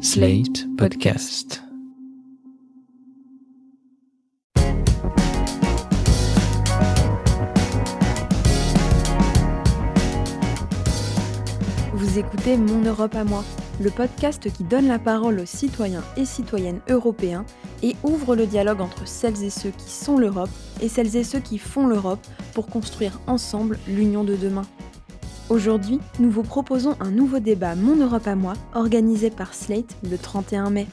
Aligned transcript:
Slate 0.00 0.64
Podcast. 0.76 1.60
Vous 11.94 12.16
écoutez 12.16 12.56
Mon 12.56 12.80
Europe 12.82 13.16
à 13.16 13.24
moi, 13.24 13.42
le 13.80 13.90
podcast 13.90 14.52
qui 14.52 14.62
donne 14.62 14.86
la 14.86 15.00
parole 15.00 15.40
aux 15.40 15.46
citoyens 15.46 16.04
et 16.16 16.24
citoyennes 16.24 16.80
européens 16.88 17.44
et 17.82 17.96
ouvre 18.04 18.36
le 18.36 18.46
dialogue 18.46 18.80
entre 18.80 19.08
celles 19.08 19.42
et 19.42 19.50
ceux 19.50 19.70
qui 19.70 19.90
sont 19.90 20.16
l'Europe 20.16 20.50
et 20.80 20.88
celles 20.88 21.16
et 21.16 21.24
ceux 21.24 21.40
qui 21.40 21.58
font 21.58 21.88
l'Europe 21.88 22.24
pour 22.54 22.68
construire 22.68 23.18
ensemble 23.26 23.80
l'union 23.88 24.22
de 24.22 24.36
demain. 24.36 24.66
Aujourd'hui, 25.50 25.98
nous 26.18 26.30
vous 26.30 26.42
proposons 26.42 26.94
un 27.00 27.10
nouveau 27.10 27.38
débat 27.38 27.74
Mon 27.74 27.96
Europe 27.96 28.26
à 28.26 28.34
moi, 28.34 28.52
organisé 28.74 29.30
par 29.30 29.54
Slate 29.54 29.96
le 30.08 30.18
31 30.18 30.68
mai. 30.68 30.86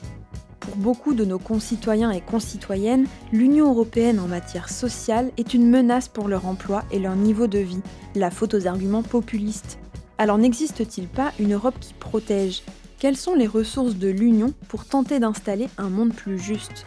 Pour 0.62 0.78
beaucoup 0.78 1.14
de 1.14 1.26
nos 1.26 1.40
concitoyens 1.40 2.12
et 2.12 2.22
concitoyennes, 2.22 3.06
l'Union 3.34 3.70
européenne 3.70 4.18
en 4.18 4.28
matière 4.28 4.70
sociale 4.70 5.32
est 5.36 5.54
une 5.54 5.70
menace 5.70 6.08
pour 6.08 6.30
leur 6.30 6.46
emploi 6.46 6.86
et 6.90 7.00
leur 7.00 7.18
niveau 7.18 7.48
de 7.48 7.60
vie, 7.60 7.82
la 8.16 8.32
faute 8.32 8.54
aux 8.54 8.66
arguments 8.66 9.04
populistes. 9.04 9.78
Alors 10.18 10.38
n'existe-t-il 10.38 11.10
pas 11.10 11.34
une 11.38 11.54
Europe 11.54 11.76
qui 11.82 11.94
protège? 11.94 12.64
Quelles 12.98 13.18
sont 13.18 13.36
les 13.36 13.48
ressources 13.48 13.96
de 13.96 14.08
l'Union 14.08 14.54
pour 14.70 14.86
tenter 14.86 15.20
d'installer 15.20 15.68
un 15.78 15.90
monde 15.90 16.14
plus 16.14 16.40
juste? 16.40 16.86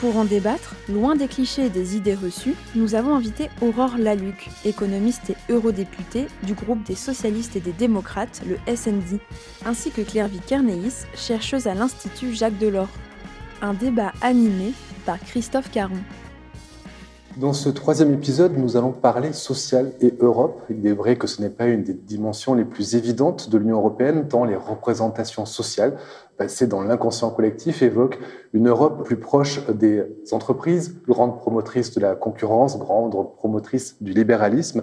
Pour 0.00 0.16
en 0.16 0.24
débattre, 0.24 0.74
loin 0.88 1.16
des 1.16 1.26
clichés 1.26 1.66
et 1.66 1.70
des 1.70 1.96
idées 1.96 2.14
reçues, 2.14 2.54
nous 2.74 2.94
avons 2.94 3.14
invité 3.14 3.48
Aurore 3.62 3.96
Laluc, 3.98 4.50
économiste 4.64 5.30
et 5.30 5.52
eurodéputée 5.52 6.26
du 6.42 6.54
groupe 6.54 6.82
des 6.84 6.94
socialistes 6.94 7.56
et 7.56 7.60
des 7.60 7.72
démocrates, 7.72 8.42
le 8.46 8.56
SND, 8.74 9.20
ainsi 9.64 9.90
que 9.90 10.02
Claire 10.02 10.28
Vikerneis, 10.28 11.06
chercheuse 11.14 11.66
à 11.66 11.74
l'Institut 11.74 12.34
Jacques 12.34 12.58
Delors. 12.58 12.88
Un 13.62 13.74
débat 13.74 14.12
animé 14.20 14.72
par 15.06 15.18
Christophe 15.18 15.70
Caron. 15.70 15.96
Dans 17.36 17.52
ce 17.52 17.68
troisième 17.68 18.14
épisode, 18.14 18.56
nous 18.56 18.78
allons 18.78 18.92
parler 18.92 19.34
social 19.34 19.92
et 20.00 20.14
Europe. 20.20 20.62
Il 20.70 20.86
est 20.86 20.94
vrai 20.94 21.16
que 21.16 21.26
ce 21.26 21.42
n'est 21.42 21.50
pas 21.50 21.66
une 21.66 21.84
des 21.84 21.92
dimensions 21.92 22.54
les 22.54 22.64
plus 22.64 22.96
évidentes 22.96 23.50
de 23.50 23.58
l'Union 23.58 23.76
européenne, 23.76 24.26
tant 24.26 24.44
les 24.44 24.56
représentations 24.56 25.44
sociales 25.44 25.98
passées 26.36 26.66
dans 26.66 26.82
l'inconscient 26.82 27.30
collectif 27.30 27.82
évoquent 27.82 28.18
une 28.52 28.68
Europe 28.68 29.04
plus 29.04 29.16
proche 29.16 29.66
des 29.68 30.04
entreprises, 30.32 30.96
grande 31.06 31.38
promotrice 31.38 31.94
de 31.94 32.00
la 32.00 32.14
concurrence, 32.14 32.78
grande 32.78 33.34
promotrice 33.36 33.96
du 34.02 34.12
libéralisme, 34.12 34.82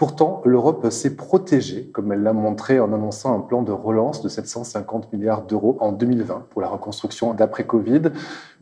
Pourtant, 0.00 0.40
l'Europe 0.46 0.88
s'est 0.88 1.14
protégée, 1.14 1.90
comme 1.92 2.10
elle 2.10 2.22
l'a 2.22 2.32
montré 2.32 2.80
en 2.80 2.90
annonçant 2.94 3.36
un 3.36 3.40
plan 3.40 3.60
de 3.60 3.70
relance 3.70 4.22
de 4.22 4.30
750 4.30 5.12
milliards 5.12 5.42
d'euros 5.42 5.76
en 5.80 5.92
2020 5.92 6.46
pour 6.48 6.62
la 6.62 6.68
reconstruction 6.68 7.34
d'après-Covid. 7.34 8.04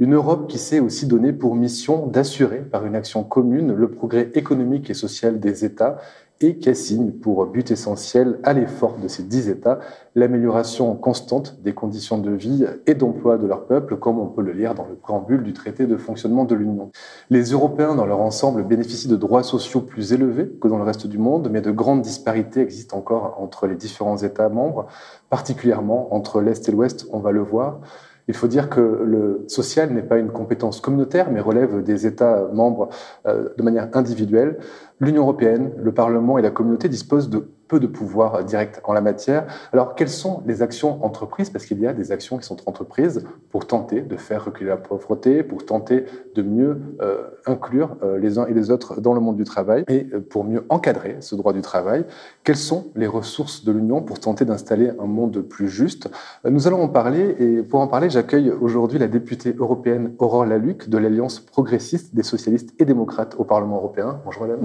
Une 0.00 0.14
Europe 0.14 0.48
qui 0.48 0.58
s'est 0.58 0.80
aussi 0.80 1.06
donnée 1.06 1.32
pour 1.32 1.54
mission 1.54 2.08
d'assurer 2.08 2.58
par 2.58 2.84
une 2.86 2.96
action 2.96 3.22
commune 3.22 3.72
le 3.72 3.88
progrès 3.88 4.32
économique 4.34 4.90
et 4.90 4.94
social 4.94 5.38
des 5.38 5.64
États 5.64 5.98
et 6.40 6.56
qui 6.56 6.68
assigne 6.68 7.10
pour 7.10 7.46
but 7.46 7.70
essentiel 7.70 8.38
à 8.44 8.52
l'effort 8.52 8.96
de 8.98 9.08
ces 9.08 9.24
dix 9.24 9.48
États 9.48 9.80
l'amélioration 10.14 10.94
constante 10.94 11.60
des 11.62 11.74
conditions 11.74 12.18
de 12.18 12.30
vie 12.30 12.64
et 12.86 12.94
d'emploi 12.94 13.38
de 13.38 13.46
leur 13.46 13.66
peuple, 13.66 13.96
comme 13.96 14.18
on 14.18 14.26
peut 14.26 14.42
le 14.42 14.52
lire 14.52 14.74
dans 14.74 14.86
le 14.86 14.94
préambule 14.94 15.42
du 15.42 15.52
traité 15.52 15.86
de 15.86 15.96
fonctionnement 15.96 16.44
de 16.44 16.54
l'Union. 16.54 16.90
Les 17.30 17.50
Européens, 17.50 17.94
dans 17.94 18.06
leur 18.06 18.20
ensemble, 18.20 18.62
bénéficient 18.64 19.08
de 19.08 19.16
droits 19.16 19.42
sociaux 19.42 19.80
plus 19.80 20.12
élevés 20.12 20.48
que 20.60 20.68
dans 20.68 20.78
le 20.78 20.84
reste 20.84 21.06
du 21.06 21.18
monde, 21.18 21.48
mais 21.50 21.60
de 21.60 21.70
grandes 21.70 22.02
disparités 22.02 22.60
existent 22.60 22.98
encore 22.98 23.36
entre 23.40 23.66
les 23.66 23.76
différents 23.76 24.18
États 24.18 24.48
membres, 24.48 24.86
particulièrement 25.30 26.14
entre 26.14 26.40
l'Est 26.40 26.68
et 26.68 26.72
l'Ouest, 26.72 27.06
on 27.12 27.18
va 27.18 27.32
le 27.32 27.40
voir. 27.40 27.80
Il 28.28 28.34
faut 28.34 28.46
dire 28.46 28.68
que 28.68 28.80
le 28.80 29.44
social 29.48 29.90
n'est 29.90 30.02
pas 30.02 30.18
une 30.18 30.30
compétence 30.30 30.80
communautaire, 30.82 31.30
mais 31.30 31.40
relève 31.40 31.82
des 31.82 32.06
États 32.06 32.46
membres 32.52 32.90
euh, 33.26 33.48
de 33.56 33.62
manière 33.62 33.88
individuelle. 33.94 34.58
L'Union 35.00 35.22
européenne, 35.22 35.72
le 35.78 35.92
Parlement 35.92 36.38
et 36.38 36.42
la 36.42 36.50
communauté 36.50 36.88
disposent 36.88 37.30
de 37.30 37.48
peu 37.68 37.78
de 37.78 37.86
pouvoir 37.86 38.42
direct 38.44 38.80
en 38.84 38.92
la 38.92 39.00
matière. 39.00 39.46
Alors, 39.72 39.94
quelles 39.94 40.08
sont 40.08 40.42
les 40.46 40.62
actions 40.62 41.04
entreprises? 41.04 41.50
Parce 41.50 41.66
qu'il 41.66 41.78
y 41.78 41.86
a 41.86 41.92
des 41.92 42.10
actions 42.10 42.38
qui 42.38 42.44
sont 42.44 42.56
entreprises 42.66 43.24
pour 43.50 43.66
tenter 43.66 44.00
de 44.00 44.16
faire 44.16 44.46
reculer 44.46 44.70
la 44.70 44.76
pauvreté, 44.76 45.42
pour 45.42 45.64
tenter 45.64 46.06
de 46.34 46.42
mieux 46.42 46.80
euh, 47.00 47.24
inclure 47.46 47.96
euh, 48.02 48.18
les 48.18 48.38
uns 48.38 48.46
et 48.46 48.54
les 48.54 48.70
autres 48.70 49.00
dans 49.00 49.12
le 49.12 49.20
monde 49.20 49.36
du 49.36 49.44
travail 49.44 49.84
et 49.88 50.06
euh, 50.12 50.20
pour 50.20 50.44
mieux 50.44 50.64
encadrer 50.70 51.16
ce 51.20 51.34
droit 51.34 51.52
du 51.52 51.60
travail. 51.60 52.04
Quelles 52.42 52.56
sont 52.56 52.86
les 52.96 53.06
ressources 53.06 53.64
de 53.64 53.72
l'Union 53.72 54.02
pour 54.02 54.18
tenter 54.18 54.44
d'installer 54.44 54.90
un 54.98 55.06
monde 55.06 55.42
plus 55.42 55.68
juste? 55.68 56.10
Nous 56.48 56.66
allons 56.66 56.82
en 56.82 56.88
parler 56.88 57.36
et 57.38 57.62
pour 57.62 57.80
en 57.80 57.86
parler, 57.86 58.08
j'accueille 58.08 58.50
aujourd'hui 58.50 58.98
la 58.98 59.08
députée 59.08 59.54
européenne 59.58 60.12
Aurore 60.18 60.46
Laluc 60.46 60.88
de 60.88 60.96
l'Alliance 60.96 61.40
progressiste 61.40 62.14
des 62.14 62.22
socialistes 62.22 62.70
et 62.78 62.86
démocrates 62.86 63.34
au 63.38 63.44
Parlement 63.44 63.76
européen. 63.76 64.20
Bonjour 64.24 64.42
madame. 64.46 64.58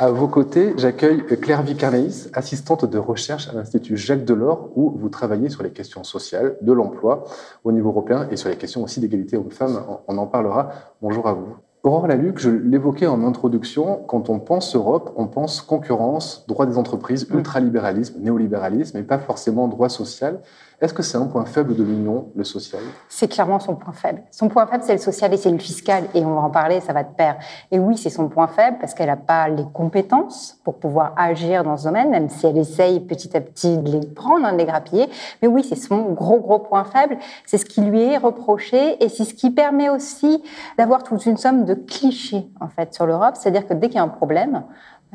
À 0.00 0.10
vos 0.10 0.28
côtés, 0.28 0.74
j'accueille 0.76 1.24
Claire 1.40 1.62
Vicarneis, 1.62 2.30
assistante 2.32 2.84
de 2.84 2.98
recherche 2.98 3.48
à 3.48 3.52
l'Institut 3.52 3.96
Jacques 3.96 4.24
Delors, 4.24 4.70
où 4.76 4.92
vous 4.96 5.08
travaillez 5.08 5.48
sur 5.48 5.64
les 5.64 5.70
questions 5.70 6.04
sociales, 6.04 6.56
de 6.60 6.72
l'emploi 6.72 7.24
au 7.64 7.72
niveau 7.72 7.88
européen 7.88 8.28
et 8.30 8.36
sur 8.36 8.48
les 8.48 8.56
questions 8.56 8.82
aussi 8.84 9.00
d'égalité 9.00 9.36
hommes-femmes. 9.36 9.82
On 10.06 10.16
en 10.18 10.26
parlera. 10.26 10.70
Bonjour 11.02 11.26
à 11.26 11.32
vous. 11.32 11.56
Aurore 11.84 12.06
Laluc, 12.08 12.38
je 12.38 12.50
l'évoquais 12.50 13.06
en 13.06 13.24
introduction, 13.24 14.02
quand 14.06 14.30
on 14.30 14.40
pense 14.40 14.74
Europe, 14.76 15.12
on 15.16 15.26
pense 15.26 15.62
concurrence, 15.62 16.44
droit 16.46 16.66
des 16.66 16.76
entreprises, 16.76 17.26
ultralibéralisme, 17.32 18.20
néolibéralisme, 18.20 18.98
et 18.98 19.02
pas 19.02 19.18
forcément 19.18 19.68
droit 19.68 19.88
social. 19.88 20.40
Est-ce 20.80 20.94
que 20.94 21.02
c'est 21.02 21.18
un 21.18 21.26
point 21.26 21.44
faible 21.44 21.74
de 21.74 21.82
l'Union, 21.82 22.28
le 22.36 22.44
social? 22.44 22.80
C'est 23.08 23.26
clairement 23.26 23.58
son 23.58 23.74
point 23.74 23.92
faible. 23.92 24.22
Son 24.30 24.48
point 24.48 24.64
faible, 24.68 24.84
c'est 24.86 24.92
le 24.92 25.00
social 25.00 25.34
et 25.34 25.36
c'est 25.36 25.50
le 25.50 25.58
fiscal, 25.58 26.04
et 26.14 26.24
on 26.24 26.36
va 26.36 26.42
en 26.42 26.50
parler, 26.50 26.78
ça 26.78 26.92
va 26.92 27.02
de 27.02 27.12
pair. 27.12 27.36
Et 27.72 27.80
oui, 27.80 27.96
c'est 27.96 28.10
son 28.10 28.28
point 28.28 28.46
faible 28.46 28.76
parce 28.80 28.94
qu'elle 28.94 29.08
n'a 29.08 29.16
pas 29.16 29.48
les 29.48 29.64
compétences 29.72 30.60
pour 30.62 30.76
pouvoir 30.76 31.14
agir 31.16 31.64
dans 31.64 31.76
ce 31.76 31.82
domaine, 31.82 32.10
même 32.10 32.28
si 32.28 32.46
elle 32.46 32.56
essaye 32.56 33.00
petit 33.00 33.36
à 33.36 33.40
petit 33.40 33.76
de 33.78 33.90
les 33.90 34.06
prendre, 34.06 34.48
de 34.52 34.56
les 34.56 34.66
grappiller. 34.66 35.08
Mais 35.42 35.48
oui, 35.48 35.64
c'est 35.68 35.74
son 35.74 36.12
gros, 36.12 36.38
gros 36.38 36.60
point 36.60 36.84
faible. 36.84 37.18
C'est 37.44 37.58
ce 37.58 37.64
qui 37.64 37.80
lui 37.80 38.02
est 38.02 38.18
reproché 38.18 39.02
et 39.02 39.08
c'est 39.08 39.24
ce 39.24 39.34
qui 39.34 39.50
permet 39.50 39.88
aussi 39.88 40.44
d'avoir 40.78 41.02
toute 41.02 41.26
une 41.26 41.38
somme 41.38 41.64
de 41.64 41.74
clichés, 41.74 42.46
en 42.60 42.68
fait, 42.68 42.94
sur 42.94 43.04
l'Europe. 43.04 43.34
C'est-à-dire 43.34 43.66
que 43.66 43.74
dès 43.74 43.88
qu'il 43.88 43.96
y 43.96 44.00
a 44.00 44.04
un 44.04 44.08
problème, 44.08 44.62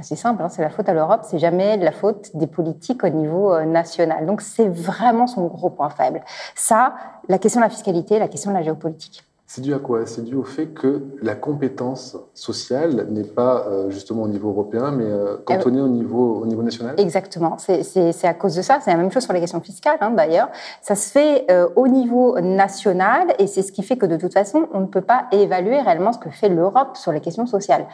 c'est 0.02 0.16
simple, 0.16 0.42
hein, 0.42 0.50
c'est 0.50 0.62
la 0.62 0.70
faute 0.70 0.90
à 0.90 0.94
l'Europe, 0.94 1.22
c'est 1.24 1.40
jamais 1.40 1.78
la 1.78 1.92
faute 1.92 2.32
des 2.36 2.48
politiques 2.48 3.04
au 3.04 3.10
niveau 3.10 3.54
euh, 3.54 3.66
national. 3.66 4.26
Donc 4.26 4.42
c'est 4.42 4.68
vraiment 4.68 5.28
son 5.28 5.46
gros 5.46 5.70
point 5.70 5.90
faible. 5.90 6.22
Ça, 6.56 6.96
la 7.30 7.38
question 7.38 7.62
de 7.62 7.66
la 7.66 7.70
fiscalité, 7.70 8.18
la 8.20 8.28
question 8.28 8.52
de 8.52 8.56
la 8.58 8.64
géopolitique. 8.64 9.24
C'est 9.46 9.62
dû 9.62 9.72
à 9.72 9.78
quoi? 9.78 10.08
C'est 10.08 10.24
dû 10.24 10.34
au 10.34 10.44
fait 10.44 10.68
que 10.68 11.04
la 11.22 11.36
compétence 11.36 12.18
sociale 12.34 13.06
n'est 13.12 13.24
pas 13.24 13.68
euh, 13.68 13.92
justement 13.92 14.24
au 14.24 14.28
niveau 14.28 14.50
européen, 14.50 14.90
mais 14.90 15.06
euh, 15.06 15.38
cantonnée 15.46 15.80
au 15.80 15.88
niveau, 15.88 16.42
au 16.42 16.48
niveau 16.48 16.64
national? 16.64 16.96
Exactement. 16.98 17.58
C'est 17.60 18.26
à 18.26 18.34
cause 18.34 18.56
de 18.56 18.64
ça. 18.64 18.80
C'est 18.82 18.90
la 18.90 18.98
même 18.98 19.12
chose 19.12 19.24
sur 19.24 19.34
les 19.34 19.42
questions 19.42 19.62
fiscales, 19.62 19.98
hein, 20.02 20.10
d'ailleurs. 20.10 20.50
Ça 20.82 20.96
se 20.96 21.12
fait 21.12 21.46
au 21.76 21.88
niveau 21.88 22.40
national 22.40 23.36
et 23.38 23.46
c'est 23.46 23.62
ce 23.62 23.72
qui 23.72 23.84
fait 23.84 23.98
que 23.98 24.08
de 24.08 24.18
toute 24.18 24.34
façon, 24.34 24.68
on 24.74 24.80
ne 24.80 24.88
peut 24.88 25.02
pas 25.02 25.28
évaluer 25.32 25.80
réellement 25.82 26.14
ce 26.14 26.18
que 26.18 26.32
fait 26.32 26.50
l'Europe 26.50 26.98
sur 26.98 27.12
les 27.12 27.22
questions 27.22 27.46
sociales. 27.46 27.86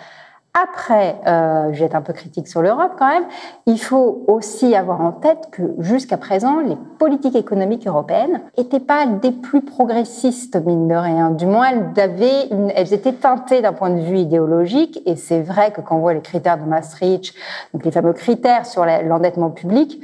Après, 0.53 1.15
euh, 1.27 1.71
être 1.73 1.95
un 1.95 2.01
peu 2.01 2.11
critique 2.11 2.47
sur 2.47 2.61
l'Europe 2.61 2.93
quand 2.97 3.07
même, 3.07 3.25
il 3.67 3.79
faut 3.79 4.23
aussi 4.27 4.75
avoir 4.75 4.99
en 4.99 5.11
tête 5.11 5.49
que 5.51 5.61
jusqu'à 5.77 6.17
présent, 6.17 6.59
les 6.59 6.75
politiques 6.97 7.35
économiques 7.35 7.87
européennes 7.87 8.41
n'étaient 8.57 8.79
pas 8.79 9.05
des 9.05 9.31
plus 9.31 9.61
progressistes, 9.61 10.55
mine 10.65 10.87
de 10.87 10.95
rien. 10.95 11.29
Du 11.29 11.45
moins, 11.45 11.69
elles, 11.95 12.71
elles 12.75 12.93
étaient 12.93 13.13
teintées 13.13 13.61
d'un 13.61 13.73
point 13.73 13.91
de 13.91 14.01
vue 14.01 14.17
idéologique, 14.17 15.01
et 15.05 15.15
c'est 15.15 15.41
vrai 15.41 15.71
que 15.71 15.81
quand 15.81 15.97
on 15.97 15.99
voit 15.99 16.15
les 16.15 16.21
critères 16.21 16.57
de 16.57 16.63
Maastricht, 16.63 17.35
donc 17.73 17.85
les 17.85 17.91
fameux 17.91 18.13
critères 18.13 18.65
sur 18.65 18.85
l'endettement 18.85 19.51
public, 19.51 20.01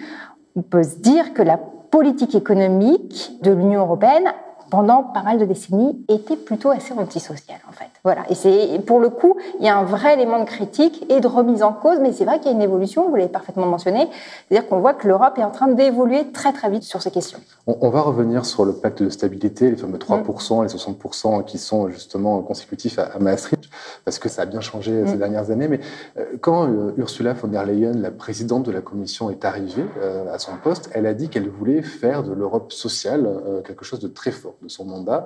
on 0.56 0.62
peut 0.62 0.84
se 0.84 0.98
dire 1.00 1.34
que 1.34 1.42
la 1.42 1.58
politique 1.58 2.36
économique 2.36 3.40
de 3.42 3.52
l'Union 3.52 3.82
européenne 3.82 4.32
pendant 4.70 5.04
pas 5.04 5.24
mal 5.24 5.38
de 5.38 5.46
décennies, 5.46 6.04
était 6.10 6.36
plutôt 6.36 6.70
assez 6.70 6.94
antisocial, 6.94 7.60
en 7.70 7.72
fait. 7.72 7.90
Voilà. 8.04 8.22
Et 8.30 8.36
c'est, 8.36 8.80
pour 8.86 9.00
le 9.00 9.10
coup, 9.10 9.38
il 9.60 9.66
y 9.66 9.70
a 9.70 9.78
un 9.78 9.84
vrai 9.84 10.14
élément 10.14 10.40
de 10.40 10.46
critique 10.46 11.06
et 11.10 11.20
de 11.20 11.28
remise 11.28 11.64
en 11.64 11.74
cause, 11.74 12.00
mais 12.02 12.12
c'est 12.14 12.26
vrai 12.26 12.40
qu'il 12.40 12.48
y 12.48 12.54
a 12.54 12.56
une 12.56 12.62
évolution, 12.62 13.10
vous 13.10 13.16
l'avez 13.16 13.30
parfaitement 13.30 13.66
mentionné. 13.66 14.08
C'est-à-dire 14.48 14.68
qu'on 14.70 14.80
voit 14.80 14.94
que 14.94 15.08
l'Europe 15.08 15.38
est 15.38 15.44
en 15.44 15.52
train 15.52 15.68
d'évoluer 15.68 16.32
très, 16.32 16.54
très 16.54 16.70
vite 16.70 16.84
sur 16.84 17.02
ces 17.02 17.12
questions. 17.12 17.40
On, 17.68 17.90
va 17.90 18.02
revenir 18.02 18.46
sur 18.46 18.66
le 18.66 18.74
pacte 18.74 19.02
de 19.02 19.10
stabilité, 19.10 19.70
les 19.70 19.78
fameux 19.78 19.98
3%, 19.98 20.64
les 20.64 20.70
60% 20.70 21.44
qui 21.46 21.58
sont 21.58 21.90
justement 21.90 22.42
consécutifs 22.42 23.00
à, 23.00 23.18
Maastricht, 23.20 23.70
parce 24.04 24.20
que 24.20 24.30
ça 24.30 24.44
a 24.44 24.46
bien 24.46 24.62
changé 24.62 24.92
mm. 24.92 25.08
ces 25.08 25.18
dernières 25.18 25.52
années. 25.52 25.68
Mais 25.68 25.80
euh, 26.18 26.26
quand 26.42 26.68
euh, 26.68 26.94
Ursula 26.98 27.34
von 27.34 27.48
der 27.48 27.66
Leyen, 27.66 27.94
la 27.94 28.12
présidente 28.12 28.64
de 28.64 28.72
la 28.72 28.82
Commission, 28.82 29.30
est 29.30 29.46
arrivée 29.46 29.86
euh, 30.02 30.34
à 30.34 30.40
son 30.40 30.52
poste, 30.62 30.90
elle 30.94 31.06
a 31.06 31.14
dit 31.14 31.30
qu'elle 31.30 31.50
voulait 31.50 31.82
faire 31.82 32.24
de 32.24 32.34
l'Europe 32.34 32.72
sociale 32.72 33.30
quelque 33.66 33.86
chose 33.86 34.00
de 34.00 34.08
très 34.08 34.32
fort 34.32 34.55
de 34.62 34.68
son 34.68 34.86
mandat. 34.86 35.26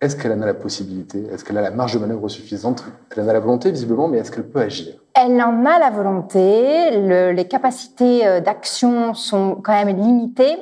Est-ce 0.00 0.14
qu'elle 0.14 0.32
en 0.32 0.42
a 0.42 0.46
la 0.46 0.54
possibilité? 0.54 1.26
Est-ce 1.32 1.44
qu'elle 1.44 1.58
a 1.58 1.62
la 1.62 1.72
marge 1.72 1.94
de 1.94 1.98
manœuvre 1.98 2.28
suffisante? 2.28 2.84
Elle 3.16 3.24
en 3.24 3.28
a 3.28 3.32
la 3.32 3.40
volonté, 3.40 3.72
visiblement, 3.72 4.06
mais 4.06 4.18
est-ce 4.18 4.30
qu'elle 4.30 4.48
peut 4.48 4.60
agir? 4.60 4.94
Elle 5.14 5.42
en 5.42 5.64
a 5.66 5.78
la 5.80 5.90
volonté. 5.90 6.90
les 7.32 7.48
capacités 7.48 8.24
euh, 8.24 8.40
d'action 8.40 9.14
sont 9.14 9.56
quand 9.56 9.72
même 9.72 9.96
limitées. 9.96 10.56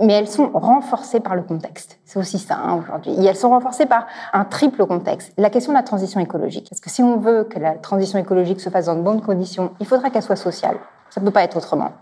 mais 0.00 0.14
elles 0.14 0.28
sont 0.28 0.50
renforcées 0.52 1.20
par 1.20 1.36
le 1.36 1.42
contexte. 1.42 2.00
C'est 2.04 2.18
aussi 2.18 2.38
ça 2.38 2.56
hein, 2.56 2.80
aujourd'hui. 2.82 3.12
Et 3.12 3.24
elles 3.24 3.36
sont 3.36 3.50
renforcées 3.50 3.86
par 3.86 4.08
un 4.32 4.44
triple 4.44 4.84
contexte. 4.84 5.32
La 5.38 5.48
question 5.48 5.72
de 5.72 5.78
la 5.78 5.84
transition 5.84 6.18
écologique. 6.18 6.66
Parce 6.68 6.80
que 6.80 6.90
si 6.90 7.02
on 7.04 7.18
veut 7.18 7.44
que 7.44 7.60
la 7.60 7.74
transition 7.74 8.18
écologique 8.18 8.60
se 8.60 8.68
fasse 8.68 8.86
dans 8.86 8.96
de 8.96 9.02
bonnes 9.02 9.22
conditions, 9.22 9.70
il 9.78 9.86
faudra 9.86 10.10
qu'elle 10.10 10.22
soit 10.22 10.36
sociale. 10.36 10.76
Ça 11.10 11.20
ne 11.20 11.26
peut 11.26 11.32
pas 11.32 11.44
être 11.44 11.56
autrement. 11.56 11.92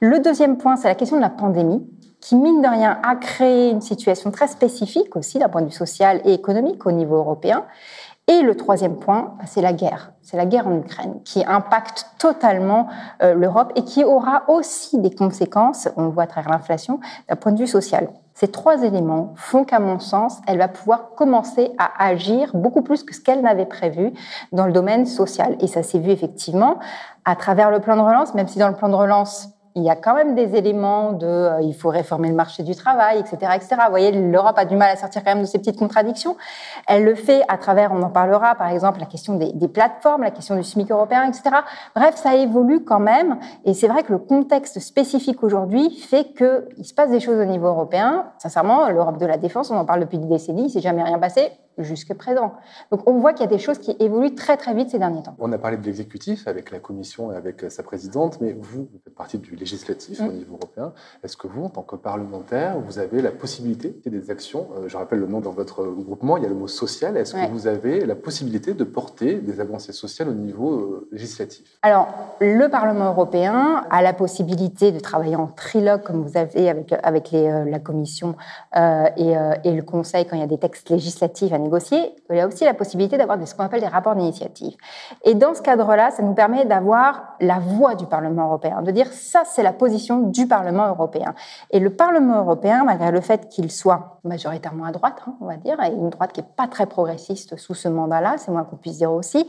Le 0.00 0.18
deuxième 0.18 0.58
point, 0.58 0.76
c'est 0.76 0.88
la 0.88 0.96
question 0.96 1.16
de 1.16 1.22
la 1.22 1.30
pandémie 1.30 1.86
qui, 2.20 2.36
mine 2.36 2.62
de 2.62 2.68
rien, 2.68 2.98
a 3.02 3.16
créé 3.16 3.70
une 3.70 3.80
situation 3.80 4.30
très 4.30 4.48
spécifique 4.48 5.16
aussi 5.16 5.38
d'un 5.38 5.48
point 5.48 5.62
de 5.62 5.66
vue 5.66 5.72
social 5.72 6.20
et 6.24 6.32
économique 6.32 6.86
au 6.86 6.92
niveau 6.92 7.16
européen. 7.16 7.64
Et 8.28 8.42
le 8.42 8.54
troisième 8.54 8.96
point, 8.96 9.34
c'est 9.44 9.60
la 9.60 9.72
guerre. 9.72 10.12
C'est 10.22 10.36
la 10.36 10.46
guerre 10.46 10.68
en 10.68 10.76
Ukraine 10.76 11.20
qui 11.24 11.44
impacte 11.44 12.06
totalement 12.18 12.86
euh, 13.22 13.34
l'Europe 13.34 13.72
et 13.74 13.82
qui 13.82 14.04
aura 14.04 14.44
aussi 14.46 15.00
des 15.00 15.10
conséquences, 15.10 15.88
on 15.96 16.04
le 16.04 16.10
voit 16.10 16.22
à 16.22 16.26
travers 16.28 16.52
l'inflation, 16.52 17.00
d'un 17.28 17.34
point 17.34 17.50
de 17.50 17.58
vue 17.58 17.66
social. 17.66 18.08
Ces 18.34 18.48
trois 18.48 18.84
éléments 18.84 19.34
font 19.36 19.64
qu'à 19.64 19.80
mon 19.80 19.98
sens, 19.98 20.38
elle 20.46 20.58
va 20.58 20.68
pouvoir 20.68 21.10
commencer 21.16 21.72
à 21.78 22.04
agir 22.04 22.52
beaucoup 22.54 22.82
plus 22.82 23.02
que 23.02 23.14
ce 23.14 23.20
qu'elle 23.20 23.42
n'avait 23.42 23.66
prévu 23.66 24.12
dans 24.52 24.66
le 24.66 24.72
domaine 24.72 25.06
social. 25.06 25.56
Et 25.60 25.66
ça 25.66 25.82
s'est 25.82 25.98
vu 25.98 26.10
effectivement 26.10 26.78
à 27.24 27.34
travers 27.34 27.70
le 27.70 27.80
plan 27.80 27.96
de 27.96 28.02
relance, 28.02 28.34
même 28.34 28.46
si 28.46 28.58
dans 28.58 28.68
le 28.68 28.76
plan 28.76 28.88
de 28.88 28.94
relance, 28.94 29.48
il 29.76 29.82
y 29.82 29.90
a 29.90 29.96
quand 29.96 30.14
même 30.14 30.34
des 30.34 30.56
éléments 30.56 31.12
de 31.12 31.26
euh, 31.26 31.60
il 31.62 31.74
faut 31.74 31.90
réformer 31.90 32.28
le 32.28 32.34
marché 32.34 32.62
du 32.62 32.74
travail, 32.74 33.18
etc., 33.18 33.52
etc. 33.54 33.76
Vous 33.84 33.90
voyez, 33.90 34.10
l'Europe 34.10 34.58
a 34.58 34.64
du 34.64 34.76
mal 34.76 34.90
à 34.90 34.96
sortir 34.96 35.22
quand 35.22 35.32
même 35.32 35.42
de 35.42 35.48
ces 35.48 35.58
petites 35.58 35.78
contradictions. 35.78 36.36
Elle 36.86 37.04
le 37.04 37.14
fait 37.14 37.42
à 37.48 37.56
travers, 37.56 37.92
on 37.92 38.02
en 38.02 38.10
parlera, 38.10 38.54
par 38.54 38.68
exemple, 38.68 39.00
la 39.00 39.06
question 39.06 39.36
des, 39.36 39.68
plateformes, 39.68 40.22
la 40.22 40.30
question 40.30 40.56
du 40.56 40.64
SMIC 40.64 40.90
européen, 40.90 41.24
etc. 41.24 41.56
Bref, 41.94 42.16
ça 42.16 42.34
évolue 42.34 42.84
quand 42.84 42.98
même. 42.98 43.38
Et 43.64 43.74
c'est 43.74 43.88
vrai 43.88 44.02
que 44.02 44.12
le 44.12 44.18
contexte 44.18 44.80
spécifique 44.80 45.42
aujourd'hui 45.42 45.90
fait 45.90 46.32
qu'il 46.34 46.84
se 46.84 46.94
passe 46.94 47.10
des 47.10 47.20
choses 47.20 47.38
au 47.38 47.44
niveau 47.44 47.68
européen. 47.68 48.26
Sincèrement, 48.38 48.88
l'Europe 48.88 49.18
de 49.18 49.26
la 49.26 49.36
défense, 49.36 49.70
on 49.70 49.76
en 49.76 49.84
parle 49.84 50.00
depuis 50.00 50.18
des 50.18 50.26
décennies, 50.26 50.64
il 50.64 50.70
s'est 50.70 50.80
jamais 50.80 51.02
rien 51.02 51.18
passé 51.18 51.52
jusque 51.82 52.14
présent. 52.14 52.54
Donc 52.90 53.08
on 53.08 53.18
voit 53.18 53.32
qu'il 53.32 53.44
y 53.44 53.48
a 53.48 53.52
des 53.52 53.58
choses 53.58 53.78
qui 53.78 53.96
évoluent 53.98 54.34
très 54.34 54.56
très 54.56 54.74
vite 54.74 54.90
ces 54.90 54.98
derniers 54.98 55.22
temps. 55.22 55.36
On 55.38 55.52
a 55.52 55.58
parlé 55.58 55.76
de 55.76 55.84
l'exécutif 55.84 56.46
avec 56.46 56.70
la 56.70 56.78
Commission 56.78 57.32
et 57.32 57.36
avec 57.36 57.64
sa 57.70 57.82
présidente, 57.82 58.38
mais 58.40 58.52
vous, 58.52 58.88
vous 58.92 59.00
faites 59.04 59.14
partie 59.14 59.38
du 59.38 59.56
législatif 59.56 60.20
au 60.20 60.24
mm. 60.24 60.32
niveau 60.32 60.56
européen. 60.56 60.92
Est-ce 61.24 61.36
que 61.36 61.46
vous, 61.46 61.64
en 61.64 61.68
tant 61.68 61.82
que 61.82 61.96
parlementaire, 61.96 62.78
vous 62.80 62.98
avez 62.98 63.22
la 63.22 63.30
possibilité 63.30 64.00
des 64.06 64.30
actions 64.30 64.68
euh, 64.76 64.88
Je 64.88 64.96
rappelle 64.96 65.20
le 65.20 65.26
nom 65.26 65.40
dans 65.40 65.52
votre 65.52 65.84
groupement, 65.84 66.36
il 66.36 66.42
y 66.42 66.46
a 66.46 66.48
le 66.48 66.54
mot 66.54 66.68
social. 66.68 67.16
Est-ce 67.16 67.34
que 67.34 67.50
vous 67.50 67.66
avez 67.66 68.04
la 68.04 68.14
possibilité 68.14 68.74
de 68.74 68.84
porter 68.84 69.36
des 69.36 69.60
avancées 69.60 69.92
sociales 69.92 70.28
au 70.28 70.34
niveau 70.34 70.74
euh, 70.74 71.08
législatif? 71.12 71.78
Alors, 71.82 72.08
le 72.40 72.68
Parlement 72.68 73.06
européen 73.06 73.84
a 73.90 74.02
la 74.02 74.12
possibilité 74.12 74.92
de 74.92 75.00
travailler 75.00 75.36
en 75.36 75.46
trilogue, 75.46 76.02
comme 76.02 76.22
vous 76.22 76.36
avez 76.36 76.68
avec, 76.68 76.94
avec 77.02 77.30
les, 77.30 77.48
euh, 77.48 77.64
la 77.64 77.78
Commission 77.78 78.34
et, 78.74 79.34
et, 79.64 79.72
le 79.72 79.82
Conseil 79.82 80.26
quand 80.26 80.36
il 80.36 80.40
y 80.40 80.44
a 80.44 80.46
des 80.46 80.58
textes 80.58 80.90
législatifs 80.90 81.52
à 81.52 81.58
Il 82.30 82.36
y 82.36 82.40
a 82.40 82.46
aussi 82.46 82.64
la 82.64 82.74
possibilité 82.74 83.16
d'avoir 83.18 83.38
ce 83.46 83.54
qu'on 83.54 83.64
appelle 83.64 83.80
des 83.80 83.86
rapports 83.86 84.14
d'initiative. 84.14 84.76
Et 85.24 85.34
dans 85.34 85.54
ce 85.54 85.62
cadre-là, 85.62 86.10
ça 86.10 86.22
nous 86.22 86.34
permet 86.34 86.64
d'avoir 86.64 87.34
la 87.40 87.58
voix 87.58 87.94
du 87.94 88.06
Parlement 88.06 88.46
européen, 88.46 88.82
de 88.82 88.90
dire 88.90 89.06
ça, 89.12 89.42
c'est 89.44 89.62
la 89.62 89.72
position 89.72 90.18
du 90.20 90.46
Parlement 90.46 90.88
européen. 90.88 91.34
Et 91.70 91.80
le 91.80 91.90
Parlement 91.90 92.38
européen, 92.38 92.84
malgré 92.84 93.10
le 93.10 93.20
fait 93.20 93.48
qu'il 93.48 93.70
soit 93.70 94.20
majoritairement 94.24 94.84
à 94.84 94.92
droite, 94.92 95.22
hein, 95.26 95.34
on 95.40 95.46
va 95.46 95.56
dire, 95.56 95.82
et 95.82 95.92
une 95.92 96.10
droite 96.10 96.32
qui 96.32 96.40
n'est 96.40 96.46
pas 96.56 96.68
très 96.68 96.86
progressiste 96.86 97.56
sous 97.56 97.74
ce 97.74 97.88
mandat-là, 97.88 98.34
c'est 98.38 98.50
moins 98.50 98.64
qu'on 98.64 98.76
puisse 98.76 98.98
dire 98.98 99.12
aussi, 99.12 99.46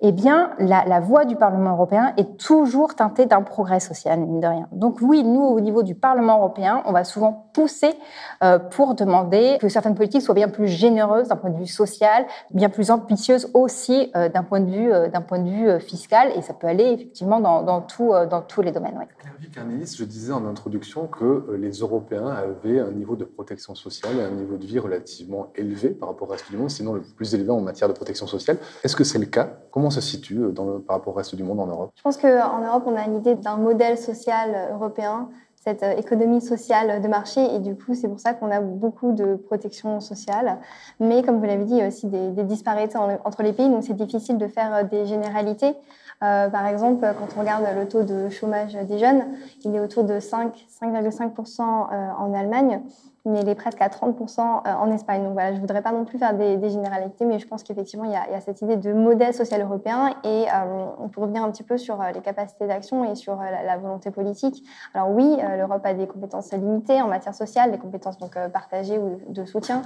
eh 0.00 0.12
bien, 0.12 0.50
la, 0.58 1.00
voix 1.00 1.24
du 1.24 1.36
Parlement 1.36 1.72
européen 1.72 2.12
est 2.16 2.38
toujours 2.38 2.94
teintée 2.94 3.26
d'un 3.26 3.42
progrès 3.42 3.80
social, 3.80 4.20
mine 4.20 4.40
de 4.40 4.46
rien. 4.46 4.68
Donc 4.72 4.98
oui, 5.00 5.24
nous, 5.24 5.42
au 5.42 5.60
niveau 5.60 5.82
du 5.82 5.94
Parlement 5.94 6.38
européen, 6.38 6.82
on 6.86 6.92
va 6.92 7.04
souvent 7.04 7.46
pousser 7.52 7.94
euh, 8.42 8.58
pour 8.58 8.94
demander 8.94 9.58
que 9.60 9.68
certaines 9.68 9.94
politiques 9.94 10.22
soient 10.22 10.34
bien 10.34 10.48
plus 10.48 10.68
généreuses 10.68 11.28
d'un 11.28 11.36
point 11.36 11.50
vue 11.56 11.66
social, 11.66 12.26
bien 12.50 12.68
plus 12.68 12.90
ambitieuses 12.90 13.50
aussi 13.54 14.10
euh, 14.16 14.28
d'un 14.28 14.42
point 14.42 14.60
de 14.60 14.70
vue, 14.70 14.92
euh, 14.92 15.08
d'un 15.08 15.20
point 15.20 15.38
de 15.38 15.48
vue 15.48 15.80
fiscal, 15.80 16.32
et 16.36 16.42
ça 16.42 16.54
peut 16.54 16.66
aller 16.66 16.84
effectivement 16.84 17.40
dans, 17.40 17.62
dans, 17.62 17.80
tout, 17.80 18.12
dans 18.30 18.42
tous 18.42 18.62
les 18.62 18.72
domaines. 18.72 18.96
Ouais. 18.98 19.08
je 19.50 20.04
disais 20.04 20.32
en 20.32 20.46
introduction 20.46 21.06
que 21.06 21.56
les 21.58 21.72
Européens 21.72 22.28
avaient 22.28 22.80
un 22.80 22.90
niveau 22.90 23.16
de 23.16 23.24
protection 23.24 23.74
sociale 23.74 24.18
et 24.18 24.22
un 24.22 24.30
niveau 24.30 24.56
de 24.56 24.66
vie 24.66 24.78
relativement 24.78 25.48
élevé 25.54 25.90
par 25.90 26.08
rapport 26.08 26.28
au 26.28 26.32
reste 26.32 26.50
du 26.50 26.56
monde, 26.56 26.70
sinon 26.70 26.94
le 26.94 27.00
plus 27.00 27.34
élevé 27.34 27.50
en 27.50 27.60
matière 27.60 27.88
de 27.88 27.94
protection 27.94 28.26
sociale. 28.26 28.58
Est-ce 28.84 28.96
que 28.96 29.04
c'est 29.04 29.18
le 29.18 29.26
cas? 29.26 29.48
Comment 29.70 29.90
se 29.90 30.00
situe 30.00 30.52
dans 30.52 30.64
le, 30.64 30.78
par 30.80 30.96
rapport 30.96 31.14
au 31.14 31.16
reste 31.16 31.34
du 31.34 31.42
monde 31.42 31.60
en 31.60 31.66
Europe? 31.66 31.92
Je 31.96 32.02
pense 32.02 32.16
qu'en 32.16 32.64
Europe, 32.64 32.84
on 32.86 32.96
a 32.96 33.06
l'idée 33.06 33.34
d'un 33.34 33.56
modèle 33.56 33.98
social 33.98 34.70
européen 34.72 35.28
cette 35.64 35.82
euh, 35.82 35.96
économie 35.96 36.40
sociale 36.40 37.00
de 37.00 37.08
marché 37.08 37.40
et 37.54 37.58
du 37.58 37.76
coup 37.76 37.94
c'est 37.94 38.08
pour 38.08 38.20
ça 38.20 38.34
qu'on 38.34 38.50
a 38.50 38.60
beaucoup 38.60 39.12
de 39.12 39.36
protection 39.36 40.00
sociale. 40.00 40.58
Mais 41.00 41.22
comme 41.22 41.38
vous 41.38 41.44
l'avez 41.44 41.64
dit, 41.64 41.74
il 41.74 41.78
y 41.78 41.82
a 41.82 41.88
aussi 41.88 42.06
des, 42.06 42.42
disparités 42.42 42.96
entre 42.96 43.42
les 43.42 43.52
pays, 43.52 43.68
donc 43.68 43.84
c'est 43.84 43.94
difficile 43.94 44.38
de 44.38 44.46
faire 44.48 44.74
euh, 44.74 44.82
des 44.82 45.06
généralités. 45.06 45.74
Euh, 46.22 46.48
par 46.48 46.66
exemple, 46.66 47.04
quand 47.18 47.36
on 47.36 47.40
regarde 47.40 47.64
le 47.76 47.88
taux 47.88 48.02
de 48.02 48.28
chômage 48.28 48.74
des 48.74 48.98
jeunes, 48.98 49.24
il 49.64 49.74
est 49.74 49.80
autour 49.80 50.04
de 50.04 50.20
5,5% 50.20 51.62
en 51.62 52.34
Allemagne 52.34 52.80
mais 53.24 53.40
il 53.40 53.48
est 53.48 53.54
presque 53.54 53.80
à 53.80 53.88
30% 53.88 54.40
euh, 54.40 54.72
en 54.72 54.90
Espagne. 54.90 55.22
Donc 55.22 55.34
voilà, 55.34 55.50
je 55.50 55.56
ne 55.56 55.60
voudrais 55.60 55.82
pas 55.82 55.92
non 55.92 56.04
plus 56.04 56.18
faire 56.18 56.34
des, 56.34 56.68
généralités, 56.68 57.24
mais 57.24 57.38
je 57.38 57.46
pense 57.46 57.62
qu'effectivement, 57.62 58.04
il, 58.04 58.12
y 58.12 58.16
a 58.16 58.40
cette 58.40 58.62
idée 58.62 58.76
de 58.76 58.92
modèle 58.92 59.32
social 59.32 59.60
européen. 59.60 60.14
Et 60.24 60.46
euh, 60.52 60.86
on 60.98 61.08
peut 61.08 61.20
revenir 61.20 61.44
un 61.44 61.50
petit 61.50 61.62
peu 61.62 61.78
sur 61.78 62.00
euh, 62.00 62.10
les 62.12 62.20
capacités 62.20 62.66
d'action 62.66 63.04
et 63.10 63.14
sur 63.14 63.36
la, 63.36 63.76
volonté 63.76 64.10
politique. 64.10 64.64
Alors 64.94 65.10
oui, 65.10 65.36
l'Europe 65.56 65.80
a 65.84 65.94
des 65.94 66.06
compétences 66.06 66.52
limitées 66.52 67.00
en 67.00 67.08
matière 67.08 67.34
sociale, 67.34 67.70
des 67.70 67.78
compétences 67.78 68.18
donc 68.18 68.38
partagées 68.52 68.98
ou 68.98 69.18
de 69.28 69.44
soutien. 69.44 69.82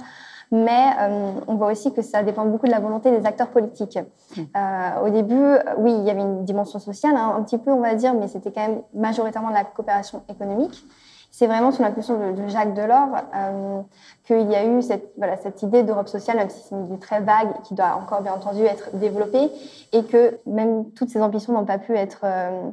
Mais 0.51 0.85
on 1.47 1.55
voit 1.55 1.71
aussi 1.71 1.93
que 1.93 2.01
ça 2.01 2.21
dépend 2.21 2.45
beaucoup 2.45 2.67
de 2.67 2.71
la 2.71 2.79
volonté 2.79 3.17
des 3.17 3.25
acteurs 3.25 3.47
politiques. 3.47 3.97
Mmh. 4.35 4.41
au 5.03 5.09
début, 5.09 5.55
oui, 5.77 5.93
il 5.97 6.03
y 6.03 6.09
avait 6.09 6.21
une 6.21 6.43
dimension 6.43 6.79
sociale, 6.79 7.15
hein, 7.15 7.33
un 7.37 7.43
petit 7.43 7.57
peu, 7.57 7.71
on 7.71 7.81
va 7.81 7.95
dire, 7.95 8.13
mais 8.13 8.27
c'était 8.27 8.51
quand 8.51 8.67
même 8.67 8.81
majoritairement 8.93 9.49
de 9.49 9.55
la 9.55 9.63
coopération 9.63 10.21
économique 10.29 10.85
c'est 11.37 11.45
vraiment 11.45 11.71
sous 11.71 11.83
l'impulsion 11.83 12.17
de, 12.17 12.47
Jacques 12.47 12.73
Delors 12.73 13.09
euh, 13.35 13.81
qu'il 14.23 14.49
y 14.49 14.55
a 14.55 14.65
eu 14.65 14.81
cette, 14.81 15.13
voilà, 15.19 15.37
cette 15.37 15.61
idée 15.61 15.83
d'Europe 15.83 16.07
sociale, 16.07 16.37
même 16.37 16.49
si 16.49 16.63
c'est 16.63 16.73
une 16.73 16.85
idée 16.85 16.97
très 16.97 17.21
vague 17.21 17.61
qui 17.63 17.75
doit 17.75 17.93
encore 17.95 18.23
bien 18.23 18.33
entendu 18.33 18.63
être 18.63 18.89
développée, 18.95 19.51
et 19.93 20.03
que 20.03 20.39
même 20.47 20.89
toutes 20.93 21.09
ces 21.09 21.21
ambitions 21.21 21.53
n'ont 21.53 21.63
pas 21.63 21.77
pu 21.77 21.93
euh, 22.23 22.71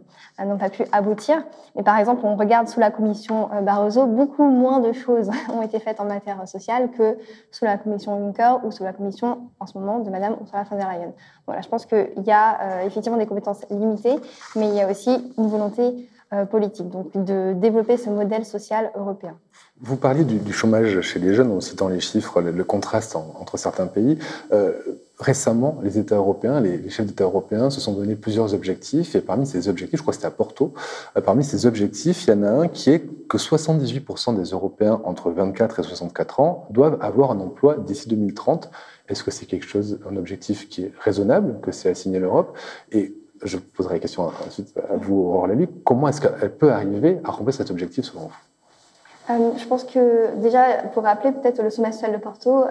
aboutir. 0.93 1.45
Mais 1.77 1.83
par 1.83 1.99
exemple, 1.99 2.23
on 2.25 2.37
regarde 2.37 2.67
sous 2.67 2.81
la 2.81 2.91
commission 2.91 3.51
euh, 3.53 3.61
Barroso, 3.61 4.07
beaucoup 4.07 4.45
moins 4.45 4.81
de 4.81 4.93
choses 4.93 5.29
ont 5.53 5.61
été 5.61 5.79
faites 5.79 6.01
en 6.01 6.07
matière 6.07 6.49
sociale 6.49 6.91
que 6.91 7.19
sous 7.51 7.67
la 7.67 7.77
commission 7.77 8.19
Juncker 8.19 8.65
ou 8.65 8.71
sous 8.71 8.83
la 8.83 8.95
commission 8.95 9.51
en 9.61 9.67
ce 9.67 9.77
moment 9.77 9.99
de 9.99 10.09
Madame 10.09 10.37
Ursula 10.41 10.63
von 10.63 10.77
der 10.79 10.89
Leyen. 10.89 11.13
Voilà, 11.47 11.61
je 11.61 11.69
pense 11.69 11.85
qu'il 11.85 12.25
y 12.25 12.33
a 12.33 12.83
effectivement 12.87 13.19
des 13.19 13.27
compétences 13.27 13.67
limitées, 13.69 14.17
mais 14.57 14.69
il 14.69 14.75
y 14.75 14.81
a 14.81 14.91
aussi 14.91 15.35
une 15.37 15.49
volonté 15.49 16.09
politique, 16.51 16.89
donc 16.89 17.13
de 17.15 17.53
développer 17.53 17.97
ce 17.97 18.11
modèle 18.11 18.45
social 18.45 18.91
européen. 18.97 19.37
Vous 19.81 19.97
parliez 19.97 20.25
du, 20.25 20.53
chômage 20.53 21.01
chez 21.01 21.19
les 21.19 21.35
jeunes 21.35 21.51
en 21.51 21.61
citant 21.61 21.89
les 21.89 22.01
chiffres, 22.01 22.41
le, 22.41 22.65
contraste 22.65 23.17
entre 23.17 23.57
certains 23.57 23.87
pays. 23.87 24.19
Euh, 24.53 24.73
récemment, 25.19 25.79
les 25.83 25.99
États 25.99 26.15
européens, 26.15 26.61
les, 26.61 26.89
chefs 26.91 27.07
d'État 27.07 27.25
européens 27.25 27.71
se 27.71 27.81
sont 27.81 27.93
donné 27.93 28.15
plusieurs 28.15 28.55
objectifs, 28.55 29.17
et 29.17 29.21
parmi 29.21 29.47
ces 29.47 29.69
objectifs, 29.69 29.99
je 29.99 30.03
crois 30.03 30.13
que 30.13 30.17
c'était 30.17 30.29
à 30.29 30.31
Porto, 30.31 30.75
euh, 31.17 31.21
parmi 31.21 31.43
ces 31.43 31.67
objectifs, 31.67 32.27
il 32.27 32.31
y 32.31 32.33
en 32.33 32.45
a 32.45 32.51
un 32.51 32.69
qui 32.69 32.91
est 32.91 33.05
que 33.29 33.37
78% 33.37 34.37
des 34.37 34.51
Européens 34.51 35.01
entre 35.05 35.31
24 35.31 35.81
et 35.81 35.83
64 35.83 36.41
ans 36.41 36.69
doivent 36.71 36.99
avoir 37.01 37.33
un 37.33 37.41
emploi 37.41 37.77
d'ici 37.77 38.09
2030. 38.09 38.71
Est-ce 39.09 39.25
que 39.25 39.31
c'est 39.31 39.47
quelque 39.47 39.67
chose, 39.67 39.99
un 40.09 40.17
objectif 40.17 40.69
qui 40.69 40.85
est 40.85 40.93
raisonnable, 41.01 41.61
que 41.63 41.73
c'est 41.73 41.91
assigné 41.91 42.21
l'Europe? 42.21 42.57
Je 43.43 43.59
poserai 43.59 43.95
la 43.95 44.01
question 44.01 44.31
ensuite 44.47 44.75
à 44.89 44.97
vous, 44.97 45.21
Aurélie, 45.21 45.69
comment 45.85 46.09
est-ce 46.09 46.21
qu'elle 46.21 46.57
peut 46.57 46.73
arriver 46.73 47.21
à 47.25 47.31
remplir 47.31 47.55
cet 47.55 47.71
objectif 47.71 48.05
selon 48.05 48.23
vous? 48.23 48.37
Euh, 49.31 49.53
je 49.57 49.67
pense 49.67 49.85
que 49.85 50.37
déjà, 50.37 50.83
pour 50.93 51.05
rappeler, 51.05 51.33
peut-être 51.33 51.63
le 51.63 51.71
sommet 51.71 51.93
social 51.93 52.13
de 52.13 52.19
Porto 52.19 52.65
euh, 52.65 52.69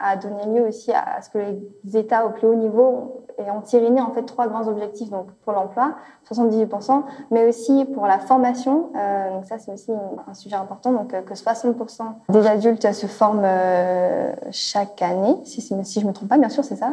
a 0.00 0.16
donné 0.16 0.58
lieu 0.58 0.66
aussi 0.66 0.92
à, 0.92 1.22
ce 1.22 1.30
que 1.30 1.38
les 1.38 1.96
États 1.96 2.26
au 2.26 2.30
plus 2.30 2.48
haut 2.48 2.56
niveau 2.56 3.23
aient 3.38 3.50
entériné 3.50 4.00
en 4.00 4.10
fait 4.10 4.22
trois 4.22 4.48
grands 4.48 4.68
objectifs 4.68 5.10
donc 5.10 5.26
pour 5.44 5.52
l'emploi, 5.52 5.94
78%, 6.30 7.02
mais 7.30 7.48
aussi 7.48 7.84
pour 7.86 8.06
la 8.06 8.18
formation. 8.18 8.90
Euh, 8.96 9.30
donc 9.30 9.44
ça, 9.44 9.58
c'est 9.58 9.72
aussi 9.72 9.90
un 10.26 10.34
sujet 10.34 10.56
important. 10.56 10.92
Donc 10.92 11.08
que 11.08 11.34
60% 11.34 12.02
des 12.28 12.46
adultes 12.46 12.92
se 12.92 13.06
forment 13.06 13.46
chaque 14.50 15.02
année, 15.02 15.36
si, 15.44 15.60
si 15.60 16.00
je 16.00 16.06
me 16.06 16.12
trompe 16.12 16.28
pas, 16.28 16.38
bien 16.38 16.48
sûr, 16.48 16.64
c'est 16.64 16.76
ça. 16.76 16.90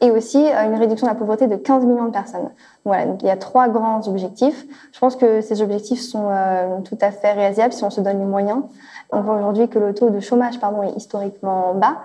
et 0.00 0.10
aussi 0.10 0.38
une 0.38 0.74
réduction 0.74 1.06
de 1.06 1.12
la 1.12 1.18
pauvreté 1.18 1.46
de 1.46 1.56
15 1.56 1.84
millions 1.84 2.06
de 2.06 2.10
personnes. 2.10 2.50
Voilà, 2.84 3.06
donc 3.06 3.22
il 3.22 3.26
y 3.26 3.30
a 3.30 3.36
trois 3.36 3.68
grands 3.68 4.06
objectifs. 4.08 4.66
Je 4.92 4.98
pense 4.98 5.16
que 5.16 5.40
ces 5.40 5.62
objectifs 5.62 6.00
sont 6.00 6.30
tout 6.84 6.98
à 7.00 7.10
fait 7.10 7.32
réalisables 7.32 7.72
si 7.72 7.84
on 7.84 7.90
se 7.90 8.00
donne 8.00 8.18
les 8.18 8.24
moyens. 8.24 8.62
On 9.12 9.20
voit 9.22 9.36
aujourd'hui 9.36 9.68
que 9.68 9.78
le 9.78 9.92
taux 9.92 10.10
de 10.10 10.20
chômage 10.20 10.60
pardon, 10.60 10.82
est 10.82 10.96
historiquement 10.96 11.74
bas, 11.74 11.98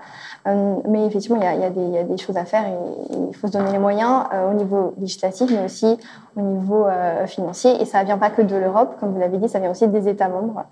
euh, 0.46 0.76
mais 0.88 1.06
effectivement, 1.06 1.38
il 1.40 1.44
y, 1.44 1.46
a, 1.46 1.54
il, 1.54 1.90
y 1.90 1.98
a 1.98 2.02
des, 2.02 2.16
choses 2.16 2.36
à 2.36 2.44
faire. 2.44 2.64
Et, 2.66 3.16
il 3.30 3.36
faut 3.36 3.46
se 3.46 3.52
donner 3.52 3.70
les 3.72 3.78
moyens 3.78 4.24
euh, 4.32 4.50
au 4.50 4.54
niveau 4.54 4.94
législatif, 4.98 5.50
mais 5.50 5.64
aussi 5.64 5.98
au 6.36 6.40
niveau 6.40 6.86
euh, 6.86 7.26
financier. 7.26 7.80
Et 7.80 7.84
ça 7.84 8.00
ne 8.00 8.06
vient 8.06 8.18
pas 8.18 8.30
que 8.30 8.42
de 8.42 8.56
l'Europe, 8.56 8.96
comme 8.98 9.12
vous 9.12 9.20
l'avez 9.20 9.38
dit, 9.38 9.48
ça 9.48 9.60
vient 9.60 9.70
aussi 9.70 9.86
des 9.88 10.08
États 10.08 10.28
membres. 10.28 10.64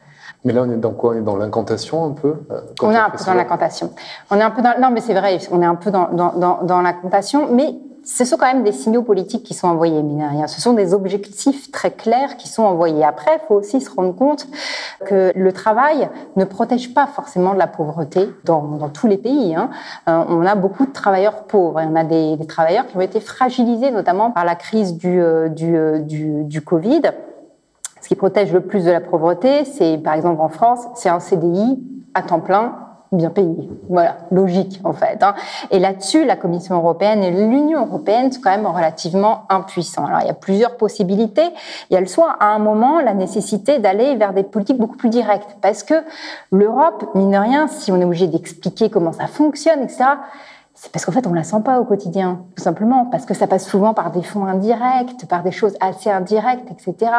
Mais 0.45 0.53
là, 0.53 0.63
on 0.63 0.71
est 0.71 0.77
dans 0.77 0.93
quoi? 0.93 1.15
On 1.15 1.19
est 1.19 1.23
dans 1.23 1.37
l'incantation 1.37 2.05
un 2.05 2.11
peu? 2.11 2.35
On 2.83 2.91
est 2.91 2.97
un 2.97 3.11
peu 3.11 3.25
dans 3.25 3.35
l'incantation. 3.35 3.91
On 4.31 4.37
est 4.37 4.43
un 4.43 4.51
peu 4.51 4.63
dans... 4.63 4.81
Non, 4.81 4.91
mais 4.91 5.01
c'est 5.01 5.15
vrai, 5.15 5.39
on 5.53 5.63
est 5.63 5.67
un 5.67 5.77
peu 5.77 5.91
dans, 5.91 6.09
dans, 6.11 6.33
dans, 6.33 6.63
dans 6.63 6.83
l'incantation, 6.83 7.49
mais 7.51 7.75
ce 8.05 8.25
sont 8.25 8.37
quand 8.37 8.47
même 8.47 8.63
des 8.63 8.73
signaux 8.73 9.03
politiques 9.03 9.45
qui 9.45 9.55
sont 9.55 9.69
envoyés, 9.69 10.03
mine 10.03 10.23
rien. 10.23 10.47
Ce 10.47 10.61
sont 10.61 10.75
des 10.75 10.93
objectifs 10.93 11.71
très 11.71 11.91
clairs 11.91 12.37
qui 12.37 12.49
sont 12.49 12.63
envoyés. 12.63 13.03
Après, 13.03 13.41
il 13.43 13.47
faut 13.47 13.55
aussi 13.55 13.81
se 13.81 13.91
rendre 13.91 14.15
compte 14.15 14.47
que 15.07 15.33
le 15.35 15.53
travail 15.53 16.09
ne 16.37 16.45
protège 16.45 16.93
pas 16.93 17.07
forcément 17.07 17.55
de 17.55 17.59
la 17.59 17.67
pauvreté 17.67 18.29
dans, 18.45 18.91
tous 18.91 19.07
les 19.07 19.17
pays. 19.17 19.55
Hein. 19.55 19.71
Euh, 20.09 20.23
on 20.29 20.45
a 20.45 20.55
beaucoup 20.55 20.87
de 20.87 20.93
travailleurs 20.93 21.45
pauvres 21.45 21.81
on 21.83 21.97
a 21.97 22.05
des, 22.05 22.39
travailleurs 22.47 22.87
qui 22.87 22.97
ont 22.97 23.01
été 23.01 23.21
fragilisés, 23.21 23.91
notamment 23.91 24.31
par 24.31 24.45
la 24.45 24.55
crise 24.55 24.99
euh, 25.05 25.49
euh, 25.63 25.99
du 26.01 26.61
Covid. 26.61 27.03
Ce 28.03 28.09
qui 28.09 28.17
protège 28.17 28.53
le 28.53 28.61
plus 28.61 28.85
de 28.85 28.91
la 28.91 29.01
pauvreté, 29.01 29.65
c'est 29.65 29.97
par 29.97 30.13
exemple 30.13 30.43
en 30.43 30.51
France, 30.51 30.81
c'est 30.95 31.09
un 31.09 31.21
CDI 31.21 31.83
à 32.13 32.23
temps 32.23 32.41
plein 32.41 32.84
bien 33.17 33.31
payé. 33.31 33.69
Voilà, 33.89 34.17
logique 34.31 34.81
en 34.85 34.93
fait. 34.93 35.23
Hein. 35.23 35.35
Et 35.71 35.79
là-dessus, 35.79 36.25
la 36.25 36.37
Commission 36.37 36.77
européenne 36.77 37.23
et 37.23 37.31
l'Union 37.31 37.87
européenne 37.87 38.33
sont 38.33 38.41
quand 38.43 38.51
même 38.51 38.67
relativement 38.67 39.43
impuissants. 39.49 40.07
Alors 40.07 40.21
il 40.23 40.27
y 40.27 40.31
a 40.31 40.35
plusieurs 40.35 40.77
possibilités. 40.77 41.49
Il 41.91 41.95
y 41.95 41.97
a 41.97 42.01
le 42.01 42.07
soit 42.07 42.37
à 42.41 42.47
un 42.47 42.59
moment 42.59 43.01
la 43.01 43.15
nécessité 43.15 43.79
d'aller 43.79 44.17
vers 44.17 44.33
des 44.33 44.43
politiques 44.43 44.79
beaucoup 44.79 44.97
plus 44.97 45.11
directes, 45.11 45.57
parce 45.61 45.83
que 45.83 45.95
l'Europe, 46.51 47.11
mine 47.15 47.31
de 47.31 47.39
rien, 47.39 47.69
si 47.69 47.93
on 47.93 48.01
est 48.01 48.05
obligé 48.05 48.27
d'expliquer 48.27 48.91
comment 48.91 49.13
ça 49.13 49.27
fonctionne, 49.27 49.83
etc 49.83 50.05
c'est 50.85 50.93
parce 50.93 51.07
qu'en 51.07 51.13
fait, 51.13 51.27
on 51.27 51.33
la 51.33 51.45
sent 51.45 51.63
pas 51.65 51.81
au 51.81 51.87
quotidien, 51.87 52.43
tout 52.55 52.63
simplement, 52.63 53.07
parce 53.07 53.25
que 53.25 53.33
ça 53.33 53.47
passe 53.47 53.67
souvent 53.67 53.95
par 53.95 54.11
des 54.11 54.23
fonds 54.23 54.45
indirects, 54.45 55.27
par 55.31 55.43
des 55.43 55.51
choses 55.51 55.75
assez 55.81 56.11
indirectes, 56.11 56.71
etc. 56.71 57.11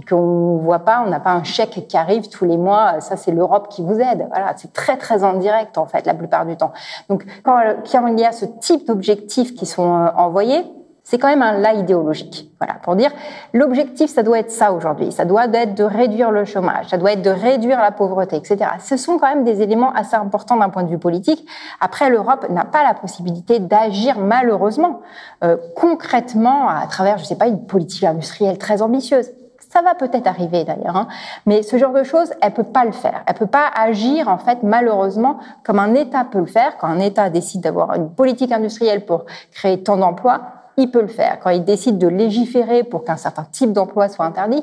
Et 0.00 0.04
qu'on 0.04 0.56
voit 0.56 0.80
pas, 0.80 1.04
on 1.06 1.08
n'a 1.08 1.20
pas 1.20 1.30
un 1.30 1.44
chèque 1.44 1.86
qui 1.86 1.96
arrive 1.96 2.28
tous 2.28 2.44
les 2.44 2.56
mois. 2.56 3.00
Ça, 3.00 3.16
c'est 3.16 3.30
l'Europe 3.30 3.68
qui 3.68 3.84
vous 3.84 3.94
aide. 4.00 4.26
Voilà, 4.30 4.54
c'est 4.56 4.72
très 4.72 4.96
très 4.96 5.22
indirect 5.22 5.78
en 5.78 5.86
fait, 5.86 6.04
la 6.04 6.14
plupart 6.14 6.44
du 6.46 6.56
temps. 6.56 6.72
Donc, 7.08 7.24
quand, 7.44 7.60
quand 7.88 8.06
il 8.08 8.18
y 8.18 8.24
a 8.24 8.32
ce 8.32 8.44
type 8.44 8.88
d'objectifs 8.88 9.54
qui 9.54 9.66
sont 9.66 9.94
euh, 9.94 10.08
envoyés, 10.16 10.64
c'est 11.12 11.18
quand 11.18 11.28
même 11.28 11.42
un 11.42 11.58
là 11.58 11.74
idéologique. 11.74 12.50
Voilà, 12.58 12.76
pour 12.82 12.96
dire 12.96 13.10
l'objectif, 13.52 14.10
ça 14.10 14.22
doit 14.22 14.38
être 14.38 14.50
ça 14.50 14.72
aujourd'hui. 14.72 15.12
Ça 15.12 15.26
doit 15.26 15.44
être 15.44 15.74
de 15.74 15.84
réduire 15.84 16.30
le 16.30 16.46
chômage, 16.46 16.86
ça 16.88 16.96
doit 16.96 17.12
être 17.12 17.20
de 17.20 17.28
réduire 17.28 17.78
la 17.82 17.90
pauvreté, 17.90 18.36
etc. 18.36 18.56
Ce 18.78 18.96
sont 18.96 19.18
quand 19.18 19.28
même 19.28 19.44
des 19.44 19.60
éléments 19.60 19.92
assez 19.92 20.16
importants 20.16 20.56
d'un 20.56 20.70
point 20.70 20.84
de 20.84 20.88
vue 20.88 20.98
politique. 20.98 21.46
Après, 21.82 22.08
l'Europe 22.08 22.48
n'a 22.48 22.64
pas 22.64 22.82
la 22.82 22.94
possibilité 22.94 23.58
d'agir 23.58 24.20
malheureusement 24.20 25.02
euh, 25.44 25.58
concrètement 25.76 26.70
à 26.70 26.86
travers, 26.86 27.18
je 27.18 27.24
sais 27.24 27.36
pas, 27.36 27.46
une 27.46 27.66
politique 27.66 28.04
industrielle 28.04 28.56
très 28.56 28.80
ambitieuse. 28.80 29.28
Ça 29.70 29.82
va 29.82 29.94
peut-être 29.94 30.26
arriver 30.26 30.64
d'ailleurs, 30.64 30.96
hein. 30.96 31.08
mais 31.44 31.62
ce 31.62 31.76
genre 31.76 31.92
de 31.92 32.04
choses, 32.04 32.32
elle 32.40 32.54
peut 32.54 32.62
pas 32.62 32.86
le 32.86 32.92
faire. 32.92 33.22
Elle 33.26 33.34
peut 33.34 33.44
pas 33.44 33.66
agir 33.74 34.28
en 34.28 34.38
fait 34.38 34.62
malheureusement 34.62 35.36
comme 35.62 35.78
un 35.78 35.92
État 35.92 36.24
peut 36.24 36.40
le 36.40 36.46
faire. 36.46 36.78
Quand 36.78 36.88
un 36.88 37.00
État 37.00 37.28
décide 37.28 37.60
d'avoir 37.60 37.94
une 37.96 38.08
politique 38.08 38.50
industrielle 38.50 39.04
pour 39.04 39.26
créer 39.50 39.82
tant 39.82 39.98
d'emplois, 39.98 40.61
il 40.82 40.90
peut 40.90 41.00
le 41.00 41.08
faire. 41.08 41.38
Quand 41.42 41.50
il 41.50 41.64
décide 41.64 41.98
de 41.98 42.08
légiférer 42.08 42.84
pour 42.84 43.04
qu'un 43.04 43.16
certain 43.16 43.44
type 43.44 43.72
d'emploi 43.72 44.08
soit 44.08 44.24
interdit, 44.24 44.62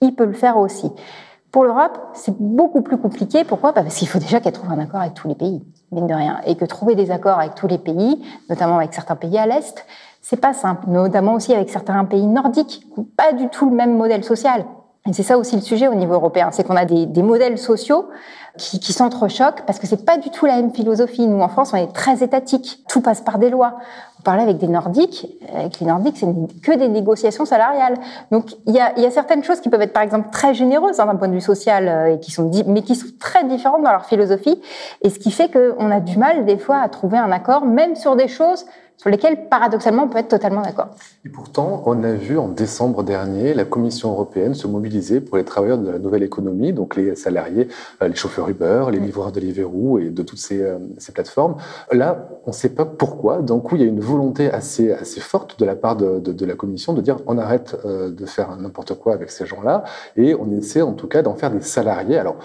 il 0.00 0.14
peut 0.14 0.24
le 0.24 0.32
faire 0.32 0.58
aussi. 0.58 0.90
Pour 1.52 1.64
l'Europe, 1.64 1.98
c'est 2.14 2.34
beaucoup 2.38 2.82
plus 2.82 2.98
compliqué. 2.98 3.44
Pourquoi? 3.44 3.72
Bah, 3.72 3.82
Parce 3.82 3.96
qu'il 3.96 4.08
faut 4.08 4.18
déjà 4.18 4.40
qu'elle 4.40 4.52
trouve 4.52 4.70
un 4.70 4.78
accord 4.78 5.00
avec 5.00 5.14
tous 5.14 5.28
les 5.28 5.34
pays, 5.34 5.62
mine 5.92 6.06
de 6.06 6.14
rien. 6.14 6.40
Et 6.46 6.56
que 6.56 6.64
trouver 6.64 6.94
des 6.94 7.10
accords 7.10 7.38
avec 7.38 7.54
tous 7.54 7.66
les 7.66 7.78
pays, 7.78 8.22
notamment 8.50 8.76
avec 8.76 8.92
certains 8.92 9.16
pays 9.16 9.38
à 9.38 9.46
l'Est, 9.46 9.86
c'est 10.20 10.40
pas 10.40 10.52
simple. 10.52 10.88
Notamment 10.88 11.34
aussi 11.34 11.54
avec 11.54 11.70
certains 11.70 12.04
pays 12.04 12.26
nordiques, 12.26 12.86
qui 12.94 13.00
n'ont 13.00 13.06
pas 13.16 13.32
du 13.32 13.48
tout 13.48 13.70
le 13.70 13.76
même 13.76 13.96
modèle 13.96 14.24
social. 14.24 14.64
Et 15.06 15.12
c'est 15.14 15.22
ça 15.22 15.38
aussi 15.38 15.56
le 15.56 15.62
sujet 15.62 15.88
au 15.88 15.94
niveau 15.94 16.14
européen, 16.14 16.50
c'est 16.50 16.64
qu'on 16.64 16.76
a 16.76 16.84
des, 16.84 17.06
des, 17.06 17.22
modèles 17.22 17.56
sociaux 17.56 18.08
qui, 18.58 18.92
s'entrechoquent 18.92 19.62
parce 19.66 19.78
que 19.78 19.86
c'est 19.86 20.04
pas 20.04 20.18
du 20.18 20.30
tout 20.30 20.44
la 20.44 20.56
même 20.56 20.72
philosophie. 20.72 21.26
Nous, 21.26 21.40
en 21.40 21.48
France, 21.48 21.72
on 21.72 21.76
est 21.76 21.92
très 21.92 22.22
étatique. 22.22 22.84
Tout 22.88 23.00
passe 23.00 23.20
par 23.20 23.38
des 23.38 23.48
lois. 23.48 23.76
On 24.18 24.22
parlait 24.22 24.42
avec 24.42 24.58
des 24.58 24.68
Nordiques. 24.68 25.26
Avec 25.54 25.80
les 25.80 25.86
Nordiques, 25.86 26.16
c'est 26.18 26.26
que 26.62 26.76
des 26.76 26.88
négociations 26.88 27.44
salariales. 27.44 27.94
Donc, 28.30 28.56
il 28.66 28.74
y 28.74 28.80
a, 28.80 28.92
il 28.96 29.02
y 29.02 29.06
a 29.06 29.10
certaines 29.10 29.44
choses 29.44 29.60
qui 29.60 29.68
peuvent 29.68 29.80
être, 29.80 29.92
par 29.92 30.02
exemple, 30.02 30.28
très 30.30 30.52
généreuses 30.52 31.00
hein, 31.00 31.06
d'un 31.06 31.16
point 31.16 31.28
de 31.28 31.34
vue 31.34 31.40
social, 31.40 31.88
euh, 31.88 32.14
et 32.14 32.20
qui 32.20 32.30
sont, 32.30 32.50
mais 32.66 32.82
qui 32.82 32.94
sont 32.94 33.06
très 33.18 33.44
différentes 33.44 33.82
dans 33.82 33.92
leur 33.92 34.04
philosophie. 34.04 34.60
Et 35.02 35.10
ce 35.10 35.18
qui 35.18 35.30
fait 35.30 35.50
qu'on 35.50 35.90
a 35.90 36.00
du 36.00 36.18
mal, 36.18 36.44
des 36.44 36.58
fois, 36.58 36.78
à 36.78 36.88
trouver 36.88 37.18
un 37.18 37.30
accord, 37.30 37.64
même 37.64 37.94
sur 37.94 38.16
des 38.16 38.28
choses 38.28 38.66
sur 38.98 39.10
lesquels, 39.10 39.48
paradoxalement, 39.48 40.04
on 40.04 40.08
peut 40.08 40.18
être 40.18 40.28
totalement 40.28 40.60
d'accord. 40.60 40.88
Et 41.24 41.28
pourtant, 41.28 41.84
on 41.86 42.02
a 42.02 42.12
vu 42.12 42.36
en 42.36 42.48
décembre 42.48 43.04
dernier 43.04 43.54
la 43.54 43.64
Commission 43.64 44.10
européenne 44.10 44.54
se 44.54 44.66
mobiliser 44.66 45.20
pour 45.20 45.36
les 45.36 45.44
travailleurs 45.44 45.78
de 45.78 45.88
la 45.88 46.00
nouvelle 46.00 46.24
économie, 46.24 46.72
donc 46.72 46.96
les 46.96 47.14
salariés, 47.14 47.68
euh, 48.02 48.08
les 48.08 48.16
chauffeurs 48.16 48.48
Uber, 48.48 48.86
les 48.90 48.98
livreurs 48.98 49.30
de 49.30 49.38
Deliveroo 49.38 50.00
et 50.00 50.10
de 50.10 50.22
toutes 50.22 50.40
ces, 50.40 50.60
euh, 50.60 50.78
ces 50.98 51.12
plateformes. 51.12 51.56
Là, 51.92 52.28
on 52.44 52.50
ne 52.50 52.54
sait 52.54 52.70
pas 52.70 52.84
pourquoi. 52.84 53.40
D'un 53.40 53.60
coup, 53.60 53.76
il 53.76 53.82
y 53.82 53.84
a 53.84 53.88
une 53.88 54.00
volonté 54.00 54.50
assez, 54.50 54.92
assez 54.92 55.20
forte 55.20 55.60
de 55.60 55.64
la 55.64 55.76
part 55.76 55.94
de, 55.94 56.18
de, 56.18 56.32
de 56.32 56.46
la 56.46 56.54
Commission 56.54 56.92
de 56.92 57.00
dire 57.00 57.18
on 57.28 57.38
arrête 57.38 57.76
euh, 57.84 58.10
de 58.10 58.26
faire 58.26 58.56
n'importe 58.56 58.94
quoi 58.94 59.14
avec 59.14 59.30
ces 59.30 59.46
gens-là 59.46 59.84
et 60.16 60.34
on 60.34 60.50
essaie 60.50 60.82
en 60.82 60.92
tout 60.92 61.06
cas 61.06 61.22
d'en 61.22 61.36
faire 61.36 61.52
des 61.52 61.60
salariés. 61.60 62.18
Alors, 62.18 62.36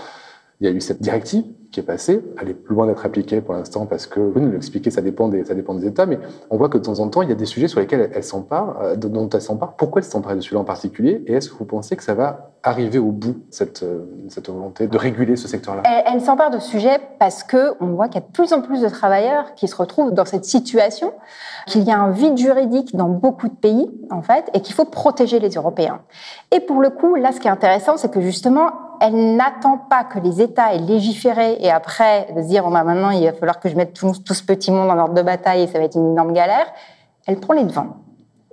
il 0.59 0.67
y 0.67 0.69
a 0.69 0.73
eu 0.73 0.81
cette 0.81 1.01
directive 1.01 1.43
qui 1.73 1.79
est 1.79 1.83
passée. 1.83 2.23
Elle 2.39 2.49
est 2.49 2.69
loin 2.69 2.85
d'être 2.85 3.05
appliquée 3.05 3.41
pour 3.41 3.55
l'instant 3.55 3.85
parce 3.85 4.05
que, 4.05 4.19
vous 4.19 4.39
nous 4.39 4.51
l'expliquez, 4.51 4.91
ça 4.91 5.01
dépend, 5.01 5.27
des, 5.27 5.43
ça 5.43 5.55
dépend 5.55 5.73
des 5.73 5.87
États, 5.87 6.05
mais 6.05 6.19
on 6.49 6.57
voit 6.57 6.69
que 6.69 6.77
de 6.77 6.83
temps 6.83 6.99
en 6.99 7.09
temps, 7.09 7.21
il 7.23 7.29
y 7.29 7.31
a 7.31 7.35
des 7.35 7.45
sujets 7.45 7.67
sur 7.67 7.79
lesquels 7.79 8.11
elle 8.13 8.23
s'empare, 8.23 8.79
euh, 8.81 8.95
dont 8.95 9.27
elle 9.27 9.41
s'empare. 9.41 9.73
Pourquoi 9.75 10.01
elle 10.01 10.07
s'empare 10.07 10.35
de 10.35 10.41
celui-là 10.41 10.61
en 10.61 10.65
particulier? 10.65 11.23
Et 11.27 11.33
est-ce 11.33 11.49
que 11.49 11.55
vous 11.55 11.65
pensez 11.65 11.95
que 11.95 12.03
ça 12.03 12.13
va 12.13 12.51
arriver 12.61 12.99
au 12.99 13.11
bout, 13.11 13.37
cette, 13.49 13.83
euh, 13.83 14.05
cette 14.29 14.49
volonté 14.49 14.87
de 14.87 14.97
réguler 14.97 15.35
ce 15.35 15.47
secteur-là? 15.47 15.81
Elle, 15.85 16.13
elle 16.13 16.21
s'empare 16.21 16.51
de 16.51 16.59
ce 16.59 16.69
sujet 16.69 16.99
parce 17.19 17.43
que 17.43 17.73
on 17.81 17.87
voit 17.87 18.07
qu'il 18.07 18.21
y 18.21 18.23
a 18.23 18.27
de 18.27 18.31
plus 18.31 18.53
en 18.53 18.61
plus 18.61 18.81
de 18.81 18.87
travailleurs 18.87 19.55
qui 19.55 19.67
se 19.67 19.75
retrouvent 19.75 20.13
dans 20.13 20.25
cette 20.25 20.45
situation, 20.45 21.11
qu'il 21.65 21.83
y 21.83 21.91
a 21.91 21.99
un 21.99 22.11
vide 22.11 22.37
juridique 22.37 22.95
dans 22.95 23.09
beaucoup 23.09 23.47
de 23.47 23.55
pays, 23.55 23.89
en 24.11 24.21
fait, 24.21 24.49
et 24.53 24.61
qu'il 24.61 24.75
faut 24.75 24.85
protéger 24.85 25.39
les 25.39 25.49
Européens. 25.49 26.01
Et 26.51 26.59
pour 26.59 26.81
le 26.81 26.91
coup, 26.91 27.15
là, 27.15 27.31
ce 27.31 27.39
qui 27.39 27.47
est 27.47 27.51
intéressant, 27.51 27.97
c'est 27.97 28.11
que 28.11 28.21
justement, 28.21 28.71
elle 29.03 29.35
n'attend 29.35 29.77
pas 29.77 30.05
que 30.05 30.17
les 30.17 30.41
États 30.41 30.73
aient 30.73 30.77
légiféré 30.77 31.57
et 31.59 31.69
après 31.69 32.29
de 32.33 32.41
se 32.41 32.47
dire, 32.47 32.69
bah, 32.69 32.85
maintenant, 32.85 33.09
il 33.09 33.25
va 33.25 33.33
falloir 33.33 33.59
que 33.59 33.67
je 33.67 33.75
mette 33.75 33.93
tout, 33.93 34.13
tout 34.25 34.33
ce 34.33 34.43
petit 34.43 34.71
monde 34.71 34.89
en 34.89 34.97
ordre 34.97 35.13
de 35.13 35.21
bataille 35.21 35.63
et 35.63 35.67
ça 35.67 35.77
va 35.77 35.83
être 35.83 35.97
une 35.97 36.11
énorme 36.11 36.31
galère. 36.31 36.65
Elle 37.27 37.37
prend 37.41 37.53
les 37.53 37.65
devants. 37.65 37.97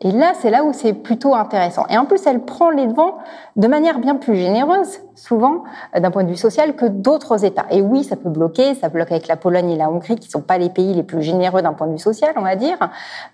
Et 0.01 0.11
là, 0.11 0.33
c'est 0.35 0.51
là 0.51 0.65
où 0.65 0.73
c'est 0.73 0.93
plutôt 0.93 1.37
intéressant. 1.37 1.87
Et 1.89 1.97
en 1.97 2.05
plus, 2.05 2.27
elle 2.27 2.41
prend 2.41 2.71
les 2.71 2.89
devants 2.89 3.19
de 3.55 3.69
manière 3.69 4.01
bien 4.01 4.17
plus 4.17 4.35
généreuse, 4.35 4.99
souvent, 5.15 5.63
d'un 5.97 6.11
point 6.11 6.25
de 6.25 6.31
vue 6.31 6.37
social, 6.37 6.75
que 6.75 6.87
d'autres 6.87 7.45
États. 7.45 7.67
Et 7.71 7.81
oui, 7.81 8.03
ça 8.03 8.17
peut 8.17 8.31
bloquer, 8.31 8.75
ça 8.75 8.89
bloque 8.89 9.13
avec 9.13 9.29
la 9.29 9.37
Pologne 9.37 9.71
et 9.71 9.77
la 9.77 9.89
Hongrie, 9.89 10.17
qui 10.17 10.29
sont 10.29 10.41
pas 10.41 10.59
les 10.59 10.71
pays 10.71 10.95
les 10.95 11.05
plus 11.05 11.23
généreux 11.23 11.63
d'un 11.63 11.75
point 11.75 11.87
de 11.87 11.93
vue 11.93 11.99
social, 11.99 12.33
on 12.37 12.43
va 12.43 12.57
dire, 12.57 12.79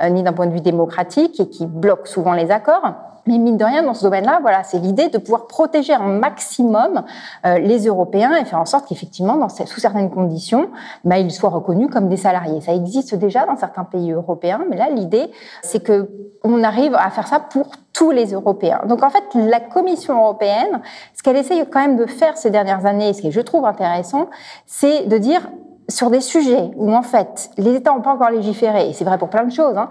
euh, 0.02 0.10
ni 0.10 0.22
d'un 0.22 0.34
point 0.34 0.48
de 0.48 0.52
vue 0.52 0.60
démocratique, 0.60 1.40
et 1.40 1.48
qui 1.48 1.64
bloquent 1.64 2.06
souvent 2.06 2.34
les 2.34 2.50
accords. 2.50 2.92
Mais 3.26 3.38
mine 3.38 3.56
de 3.56 3.64
rien, 3.64 3.82
dans 3.82 3.94
ce 3.94 4.04
domaine-là, 4.04 4.38
voilà, 4.40 4.62
c'est 4.62 4.78
l'idée 4.78 5.08
de 5.08 5.18
pouvoir 5.18 5.46
protéger 5.46 5.92
un 5.92 6.06
maximum 6.06 7.04
euh, 7.44 7.58
les 7.58 7.86
Européens 7.86 8.36
et 8.36 8.44
faire 8.44 8.60
en 8.60 8.64
sorte 8.64 8.88
qu'effectivement, 8.88 9.36
dans, 9.36 9.48
sous 9.48 9.80
certaines 9.80 10.10
conditions, 10.10 10.68
bah, 11.04 11.18
ils 11.18 11.30
soient 11.32 11.50
reconnus 11.50 11.88
comme 11.92 12.08
des 12.08 12.16
salariés. 12.16 12.60
Ça 12.60 12.72
existe 12.72 13.14
déjà 13.14 13.44
dans 13.44 13.56
certains 13.56 13.84
pays 13.84 14.12
européens, 14.12 14.60
mais 14.70 14.76
là, 14.76 14.88
l'idée, 14.90 15.30
c'est 15.62 15.82
que 15.82 16.08
on 16.44 16.62
arrive 16.62 16.94
à 16.94 17.10
faire 17.10 17.26
ça 17.26 17.40
pour 17.40 17.66
tous 17.92 18.10
les 18.10 18.32
Européens. 18.32 18.82
Donc 18.86 19.02
en 19.02 19.10
fait, 19.10 19.24
la 19.34 19.58
Commission 19.58 20.16
européenne, 20.16 20.80
ce 21.16 21.22
qu'elle 21.22 21.36
essaye 21.36 21.64
quand 21.68 21.80
même 21.80 21.96
de 21.96 22.06
faire 22.06 22.36
ces 22.36 22.50
dernières 22.50 22.86
années, 22.86 23.12
ce 23.12 23.22
que 23.22 23.30
je 23.30 23.40
trouve 23.40 23.64
intéressant, 23.64 24.28
c'est 24.66 25.06
de 25.06 25.18
dire 25.18 25.48
sur 25.88 26.10
des 26.10 26.20
sujets 26.20 26.70
où 26.76 26.92
en 26.94 27.02
fait 27.02 27.50
les 27.56 27.74
États 27.74 27.92
n'ont 27.92 28.02
pas 28.02 28.12
encore 28.12 28.30
légiféré, 28.30 28.90
et 28.90 28.92
c'est 28.92 29.04
vrai 29.04 29.18
pour 29.18 29.30
plein 29.30 29.44
de 29.44 29.52
choses, 29.52 29.76
hein, 29.76 29.88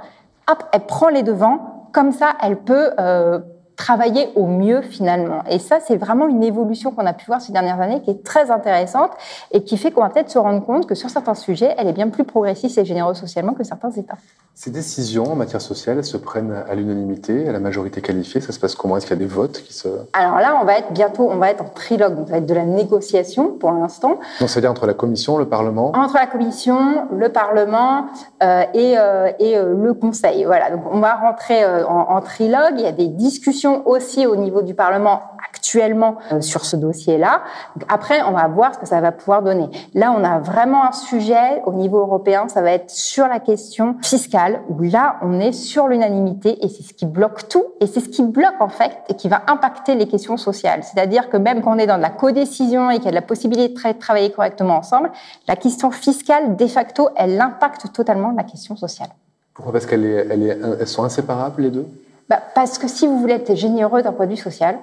hop, 0.50 0.64
elle 0.72 0.86
prend 0.86 1.10
les 1.10 1.24
devants 1.24 1.75
comme 1.96 2.12
ça, 2.12 2.36
elle 2.44 2.58
peut 2.58 2.92
euh, 3.00 3.40
travailler 3.76 4.30
au 4.36 4.46
mieux 4.46 4.82
finalement. 4.82 5.44
Et 5.50 5.60
ça, 5.60 5.80
c'est 5.86 5.98
vraiment 5.98 6.28
une 6.28 6.44
évolution 6.44 6.92
qu'on 6.92 7.06
a 7.06 7.14
pu 7.14 7.26
voir 7.26 7.42
ces 7.42 7.52
dernières 7.52 7.82
années 7.82 8.02
qui 8.02 8.12
est 8.12 8.24
très 8.24 8.52
intéressante 8.52 9.12
et 9.52 9.64
qui 9.64 9.78
fait 9.78 9.92
qu'on 9.92 10.02
va 10.02 10.10
peut-être 10.10 10.30
se 10.30 10.40
rendre 10.40 10.66
compte 10.66 10.88
que 10.88 10.96
sur 10.96 11.10
certains 11.10 11.34
sujets, 11.34 11.76
elle 11.78 11.88
est 11.88 11.94
bien 11.94 12.10
plus 12.10 12.24
progressiste 12.24 12.78
et 12.78 12.86
généreuse 12.86 13.18
socialement 13.18 13.54
que 13.54 13.64
certains 13.64 13.92
États. 13.92 14.18
Ces 14.54 14.72
décisions 14.72 15.26
en 15.34 15.36
matière 15.36 15.60
sociale, 15.60 15.98
elles 15.98 16.06
se 16.06 16.16
prennent 16.16 16.56
à 16.70 16.74
l'unanimité, 16.76 17.50
à 17.50 17.52
la 17.52 17.60
majorité 17.60 18.00
qualifiée. 18.02 18.40
Ça 18.40 18.54
se 18.54 18.60
passe 18.60 18.74
comment? 18.74 18.96
Est-ce 18.96 19.06
qu'il 19.06 19.18
y 19.18 19.20
a 19.20 19.26
des 19.26 19.34
votes 19.34 19.62
qui 19.62 19.74
se... 19.74 19.90
Alors 20.14 20.38
là, 20.38 20.58
on 20.62 20.64
va 20.64 20.78
être 20.78 20.94
bientôt, 20.94 21.28
on 21.30 21.36
va 21.36 21.52
être 21.52 21.62
en 21.62 21.68
trilogue, 21.68 22.16
donc 22.16 22.28
ça 22.28 22.34
va 22.34 22.38
être 22.38 22.46
de 22.46 22.54
la 22.54 22.64
négociation 22.64 23.52
pour 23.52 23.72
l'instant. 23.74 24.18
Donc 24.40 24.50
c'est-à-dire 24.50 24.72
entre 24.72 24.86
la 24.86 24.94
Commission, 24.94 25.38
le 25.38 25.50
Parlement? 25.50 25.92
Entre 25.94 26.16
la 26.16 26.28
Commission, 26.28 27.08
le 27.12 27.28
Parlement 27.28 28.06
euh, 28.42 28.64
et, 28.74 28.98
euh, 28.98 29.30
et 29.40 29.58
euh, 29.58 29.74
le 29.76 29.94
Conseil. 29.94 30.46
Voilà, 30.46 30.72
donc 30.72 30.84
on 30.90 31.00
va 31.00 31.16
rentrer 31.16 31.66
en, 31.84 32.16
en 32.16 32.22
trilogue. 32.22 32.76
Il 32.78 32.84
y 32.84 32.88
a 32.88 32.94
des 32.94 33.08
discussions 33.08 33.65
aussi 33.86 34.26
au 34.26 34.36
niveau 34.36 34.62
du 34.62 34.74
Parlement 34.74 35.22
actuellement 35.66 36.18
euh, 36.32 36.42
sur 36.42 36.66
ce 36.66 36.76
dossier-là. 36.76 37.42
Après, 37.88 38.22
on 38.24 38.32
va 38.32 38.48
voir 38.48 38.76
ce 38.76 38.80
que 38.80 38.86
ça 38.86 39.02
va 39.02 39.12
pouvoir 39.12 39.42
donner. 39.42 39.70
Là, 39.94 40.14
on 40.16 40.24
a 40.24 40.40
vraiment 40.40 40.86
un 40.86 40.92
sujet 40.92 41.62
au 41.66 41.74
niveau 41.74 42.00
européen, 42.00 42.48
ça 42.48 42.62
va 42.62 42.72
être 42.72 42.90
sur 42.90 43.28
la 43.28 43.40
question 43.40 43.96
fiscale, 44.02 44.62
où 44.70 44.82
là, 44.82 45.16
on 45.22 45.40
est 45.40 45.54
sur 45.54 45.88
l'unanimité 45.88 46.64
et 46.64 46.70
c'est 46.70 46.84
ce 46.84 46.94
qui 46.94 47.06
bloque 47.06 47.48
tout 47.50 47.64
et 47.82 47.88
c'est 47.88 48.00
ce 48.00 48.10
qui 48.10 48.24
bloque 48.24 48.60
en 48.60 48.70
fait 48.70 48.92
et 49.10 49.16
qui 49.16 49.28
va 49.28 49.42
impacter 49.48 49.96
les 49.96 50.08
questions 50.08 50.38
sociales. 50.38 50.84
C'est-à-dire 50.84 51.30
que 51.30 51.38
même 51.38 51.62
quand 51.62 51.76
on 51.76 51.80
est 51.80 51.88
dans 51.88 51.98
de 51.98 52.02
la 52.02 52.10
codécision 52.10 52.90
et 52.92 52.96
qu'il 52.98 53.06
y 53.06 53.08
a 53.08 53.12
de 53.12 53.16
la 53.16 53.22
possibilité 53.22 53.74
de 53.74 54.00
travailler 54.00 54.32
correctement 54.32 54.78
ensemble, 54.78 55.12
la 55.48 55.56
question 55.56 55.92
fiscale, 55.92 56.56
de 56.56 56.68
facto, 56.68 57.10
elle 57.16 57.40
impacte 57.40 57.92
totalement 57.94 58.34
la 58.36 58.44
question 58.44 58.76
sociale. 58.76 59.10
Pourquoi? 59.54 59.74
Parce 59.74 59.86
qu'elles 59.86 60.88
sont 60.88 61.04
inséparables 61.04 61.62
les 61.62 61.72
deux? 61.72 61.88
Bah, 62.30 62.42
Parce 62.54 62.78
que 62.78 62.88
si 62.88 63.08
vous 63.08 63.20
voulez 63.20 63.34
être 63.34 63.56
généreux 63.56 64.02
d'un 64.02 64.14
point 64.14 64.26
de 64.26 64.32
vue 64.32 64.38
social, 64.38 64.80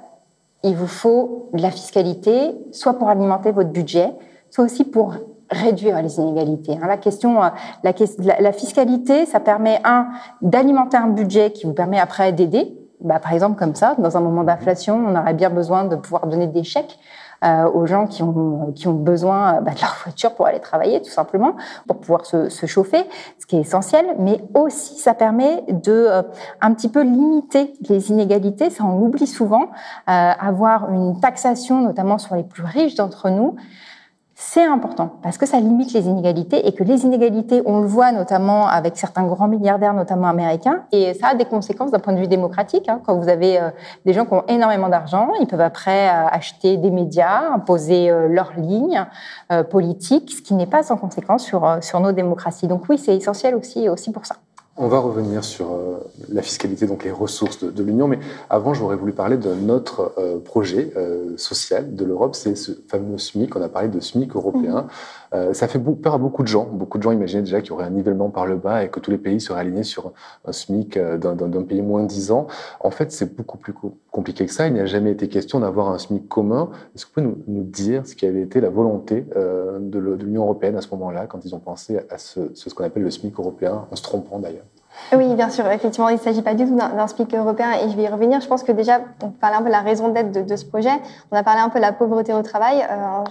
il 0.63 0.77
vous 0.77 0.87
faut 0.87 1.51
de 1.53 1.63
la 1.63 1.71
fiscalité, 1.71 2.55
soit 2.73 2.95
pour 2.95 3.09
alimenter 3.09 3.51
votre 3.51 3.71
budget, 3.71 4.11
soit 4.51 4.65
aussi 4.65 4.85
pour 4.85 5.15
réduire 5.51 6.01
les 6.01 6.19
inégalités. 6.19 6.79
Hein. 6.81 6.87
La 6.87 6.97
question, 6.97 7.43
euh, 7.43 7.49
la, 7.83 8.53
fiscalité, 8.53 9.27
ça 9.27 9.41
permet 9.41 9.81
un 9.85 10.09
d'alimenter 10.41 10.97
un 10.97 11.09
budget 11.09 11.53
qui 11.53 11.67
vous 11.67 11.75
permet 11.75 11.99
après 11.99 12.33
d'aider. 12.33 12.75
Bah, 13.01 13.19
par 13.19 13.33
exemple, 13.33 13.59
comme 13.59 13.75
ça, 13.75 13.97
dans 13.99 14.17
un 14.17 14.21
moment 14.21 14.45
d'inflation, 14.45 15.05
on 15.07 15.17
aurait 15.17 15.35
bien 15.35 15.51
besoin 15.51 15.85
de 15.85 15.97
pouvoir 15.97 16.27
donner 16.27 16.47
des 16.47 16.63
chèques 16.63 16.99
euh, 17.45 17.69
aux 17.71 17.87
gens 17.87 18.07
qui 18.07 18.23
ont, 18.23 18.73
qui 18.75 18.89
ont 18.89 18.95
besoin 18.95 19.61
bah, 19.61 19.73
de 19.73 19.81
leur 19.81 19.97
voiture 20.05 20.35
pour 20.35 20.47
aller 20.47 20.61
travailler, 20.61 21.03
tout 21.03 21.11
simplement, 21.11 21.57
pour 21.87 21.99
pouvoir 21.99 22.27
se, 22.27 22.49
se, 22.49 22.67
chauffer, 22.67 23.05
ce 23.39 23.47
qui 23.47 23.57
est 23.57 23.61
essentiel. 23.61 24.07
Mais 24.19 24.43
aussi, 24.55 24.99
ça 24.99 25.15
permet 25.15 25.65
de 25.69 25.93
euh, 25.93 26.23
un 26.61 26.73
petit 26.73 26.89
peu 26.89 27.03
limiter 27.03 27.73
les 27.89 28.11
inégalités. 28.11 28.71
Ça, 28.71 28.85
on 28.85 28.99
l'oublie 28.99 29.27
souvent. 29.27 29.65
Euh, 30.09 30.33
avoir 30.39 30.91
une 30.91 31.21
taxation, 31.21 31.81
notamment 31.81 32.19
sur 32.19 32.35
les 32.35 32.45
plus 32.45 32.65
riches 32.65 32.95
d'entre 32.95 33.31
nous, 33.31 33.57
c'est 34.45 34.65
important 34.65 35.13
parce 35.23 35.39
que 35.39 35.47
ça 35.47 35.61
limite 35.61 35.93
les 35.93 36.09
inégalités 36.09 36.67
et 36.67 36.73
que 36.73 36.83
les 36.83 37.05
inégalités, 37.05 37.63
on 37.65 37.81
le 37.81 37.87
voit 37.87 38.11
notamment 38.11 38.67
avec 38.67 38.97
certains 38.97 39.23
grands 39.23 39.47
milliardaires, 39.47 39.95
notamment 39.95 40.27
américains, 40.29 40.83
et 40.91 41.15
ça 41.15 41.29
a 41.29 41.35
des 41.35 41.45
conséquences 41.45 41.93
d'un 41.93 42.01
point 42.01 42.13
de 42.13 42.19
vue 42.19 42.27
démocratique. 42.27 42.89
Hein. 42.89 43.01
Quand 43.07 43.17
vous 43.17 43.29
avez 43.29 43.61
euh, 43.61 43.71
des 44.05 44.13
gens 44.13 44.27
qui 44.27 44.35
ont 44.35 44.45
énormément 44.49 44.89
d'argent, 44.89 45.31
ils 45.41 45.47
peuvent 45.47 45.61
après 45.61 46.09
euh, 46.09 46.27
acheter 46.27 46.77
des 46.77 46.91
médias, 46.91 47.53
imposer 47.55 48.11
euh, 48.11 48.27
leurs 48.29 48.53
lignes 48.57 49.07
politiques, 49.71 50.33
ce 50.33 50.43
qui 50.43 50.55
n'est 50.55 50.67
pas 50.67 50.83
sans 50.83 50.97
conséquence 50.97 51.45
sur, 51.45 51.79
sur 51.81 52.01
nos 52.01 52.13
démocraties. 52.13 52.67
Donc 52.67 52.89
oui, 52.89 52.99
c'est 52.99 53.15
essentiel 53.17 53.55
aussi, 53.55 53.89
aussi 53.89 54.11
pour 54.11 54.27
ça. 54.27 54.37
On 54.79 54.89
va 54.89 55.01
revenir 55.01 55.45
sur 55.45 55.75
euh, 55.75 55.99
la 56.31 56.41
fiscalité, 56.41 56.87
donc 56.87 57.05
les 57.05 57.11
ressources 57.11 57.63
de, 57.63 57.83
l'Union, 57.83 58.09
mais 58.09 58.19
avant, 58.49 58.73
j'aurais 58.73 58.97
voulu 58.97 59.13
parler 59.13 59.37
de 59.37 59.53
notre 59.53 60.15
euh, 60.17 60.39
projet 60.39 60.95
euh, 60.97 61.37
social 61.37 61.95
de 61.95 62.05
l'Europe, 62.07 62.35
c'est 62.35 62.55
ce 62.55 62.73
fameux 62.89 63.19
SMIC, 63.19 63.55
on 63.55 63.61
a 63.61 63.69
parlé 63.69 63.89
de 63.89 64.01
SMIC 64.01 64.35
européen. 64.35 64.87
Mhm. 65.35 65.55
ça 65.55 65.67
fait 65.67 65.79
peur 65.79 66.15
à 66.15 66.19
beaucoup 66.19 66.43
de 66.43 66.49
gens. 66.49 66.65
Beaucoup 66.65 66.99
de 66.99 67.03
gens 67.03 67.11
imaginaient 67.11 67.43
déjà 67.43 67.61
qu'il 67.61 67.71
y 67.71 67.73
aurait 67.73 67.87
un 67.87 67.91
nivellement 67.91 68.29
par 68.29 68.45
le 68.45 68.57
bas 68.57 68.85
et 68.85 68.91
que 68.91 69.01
tous 69.01 69.11
les 69.11 69.17
pays 69.17 69.41
seraient 69.41 69.61
alignés 69.61 69.83
sur 69.83 70.13
un 70.45 70.53
SMIC 70.53 70.99
d'un 70.99 71.63
pays 71.63 71.81
moins 71.81 72.03
10 72.03 72.33
ans. 72.33 72.47
En 72.81 72.91
fait, 72.91 73.11
c'est 73.13 73.35
beaucoup 73.35 73.57
plus 73.57 73.73
compliqué 74.11 74.45
que 74.45 74.53
ça. 74.53 74.67
Il 74.67 74.75
n'y 74.75 74.81
a 74.81 74.85
jamais 74.85 75.11
été 75.11 75.29
question 75.29 75.61
d'avoir 75.61 75.89
un 75.89 75.99
SMIC 75.99 76.29
commun. 76.29 76.69
Est-ce 76.95 77.07
que 77.07 77.21
vous 77.21 77.31
pouvez 77.31 77.37
nous, 77.49 77.63
dire 77.63 78.07
ce 78.07 78.15
qui 78.15 78.27
avait 78.27 78.43
été 78.43 78.61
la 78.61 78.69
volonté 78.69 79.25
de 79.35 79.99
l'Union 79.99 80.43
européenne 80.43 80.77
à 80.77 80.83
ce 80.83 80.91
moment-là, 80.91 81.27
quand 81.27 81.45
ils 81.47 81.55
ont 81.55 81.61
pensé 81.61 81.99
à 82.11 82.19
ce, 82.19 82.51
ce 82.55 82.69
qu'on 82.69 82.85
appelle 82.85 83.03
le 83.03 83.11
SMIC 83.11 83.39
européen, 83.39 83.87
en 83.91 83.97
se 83.97 84.03
trompant 84.03 84.39
d'ailleurs? 84.39 84.72
Oui, 85.15 85.35
bien 85.35 85.51
sûr. 85.51 85.67
Effectivement, 85.71 86.09
il 86.09 86.17
ne 86.17 86.21
s'agit 86.21 86.43
pas 86.43 86.55
du 86.55 86.67
tout 86.67 86.77
d'un 86.77 87.07
SMIC 87.07 87.35
européen 87.35 87.73
et 87.73 87.91
je 87.91 87.97
vais 87.97 88.05
y 88.05 88.09
revenir. 88.09 88.41
Je 88.41 88.49
pense 88.49 88.63
que 88.63 88.73
déjà, 88.73 89.01
on 89.23 89.31
parlait 89.31 89.57
un 89.57 89.61
peu 89.61 89.67
de 89.67 89.73
la 89.73 89.81
raison 89.81 90.09
d'être 90.09 90.47
de, 90.47 90.57
ce 90.57 90.65
projet. 90.65 90.91
On 91.31 91.37
a 91.37 91.43
parlé 91.43 91.61
un 91.61 91.69
peu 91.69 91.79
de 91.79 91.85
la 91.85 91.93
pauvreté 91.93 92.33
au 92.33 92.43
travail. 92.43 92.83
Euh, 92.91 93.25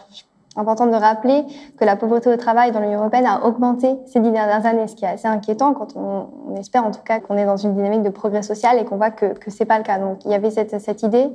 important 0.57 0.85
de 0.85 0.95
rappeler 0.95 1.45
que 1.79 1.85
la 1.85 1.95
pauvreté 1.95 2.29
au 2.29 2.35
travail 2.35 2.71
dans 2.71 2.81
l'Union 2.81 2.99
européenne 2.99 3.25
a 3.25 3.45
augmenté 3.45 3.95
ces 4.05 4.19
dix 4.19 4.31
dernières 4.31 4.65
années, 4.65 4.85
ce 4.87 4.95
qui 4.95 5.05
est 5.05 5.07
assez 5.07 5.27
inquiétant 5.27 5.73
quand 5.73 5.95
on, 5.95 6.55
espère 6.57 6.85
en 6.85 6.91
tout 6.91 7.01
cas 7.05 7.21
qu'on 7.21 7.37
est 7.37 7.45
dans 7.45 7.55
une 7.55 7.73
dynamique 7.73 8.03
de 8.03 8.09
progrès 8.09 8.43
social 8.43 8.77
et 8.77 8.83
qu'on 8.83 8.97
voit 8.97 9.11
que 9.11 9.33
ce 9.47 9.59
n'est 9.59 9.65
pas 9.65 9.77
le 9.77 9.85
cas. 9.85 9.97
Donc 9.97 10.25
il 10.25 10.31
y 10.31 10.33
avait 10.33 10.51
cette, 10.51 10.77
cette 10.81 11.03
idée 11.03 11.29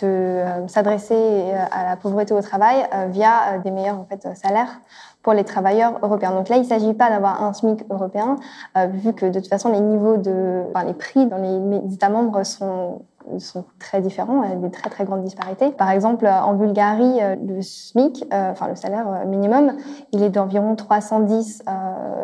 de 0.00 0.06
euh, 0.06 0.68
s'adresser 0.68 1.14
euh, 1.14 1.64
à 1.70 1.84
la 1.84 1.96
pauvreté 1.96 2.34
au 2.34 2.40
travail 2.40 2.76
euh, 2.92 3.06
via 3.08 3.58
des 3.62 3.70
meilleurs 3.70 3.98
en 3.98 4.04
fait, 4.04 4.26
salaires 4.36 4.80
pour 5.24 5.32
les 5.32 5.42
travailleurs 5.42 5.98
européens. 6.02 6.32
Donc 6.32 6.48
là, 6.48 6.56
il 6.56 6.62
ne 6.62 6.66
s'agit 6.66 6.94
pas 6.94 7.08
d'avoir 7.08 7.42
un 7.42 7.52
SMIC 7.52 7.80
européen, 7.90 8.36
euh, 8.76 8.86
vu 8.86 9.14
que 9.14 9.26
de 9.26 9.40
toute 9.40 9.48
façon, 9.48 9.72
les 9.72 9.80
niveaux 9.80 10.18
de, 10.18 10.62
enfin, 10.68 10.84
les 10.84 10.92
prix 10.92 11.26
dans 11.26 11.38
les 11.38 11.94
États 11.94 12.10
membres 12.10 12.44
sont 12.44 13.00
sont 13.38 13.64
très 13.78 14.00
différents, 14.00 14.42
des 14.56 14.70
très 14.70 14.90
très 14.90 15.04
grandes 15.04 15.22
disparités. 15.22 15.70
Par 15.70 15.90
exemple, 15.90 16.26
en 16.26 16.54
Bulgarie, 16.54 17.22
euh, 17.22 17.36
le 17.36 17.62
SMIC, 17.62 18.24
euh, 18.32 18.50
enfin 18.50 18.68
le 18.68 18.76
salaire 18.76 19.26
minimum, 19.26 19.72
il 20.12 20.22
est 20.22 20.30
d'environ 20.30 20.76
310 20.76 21.62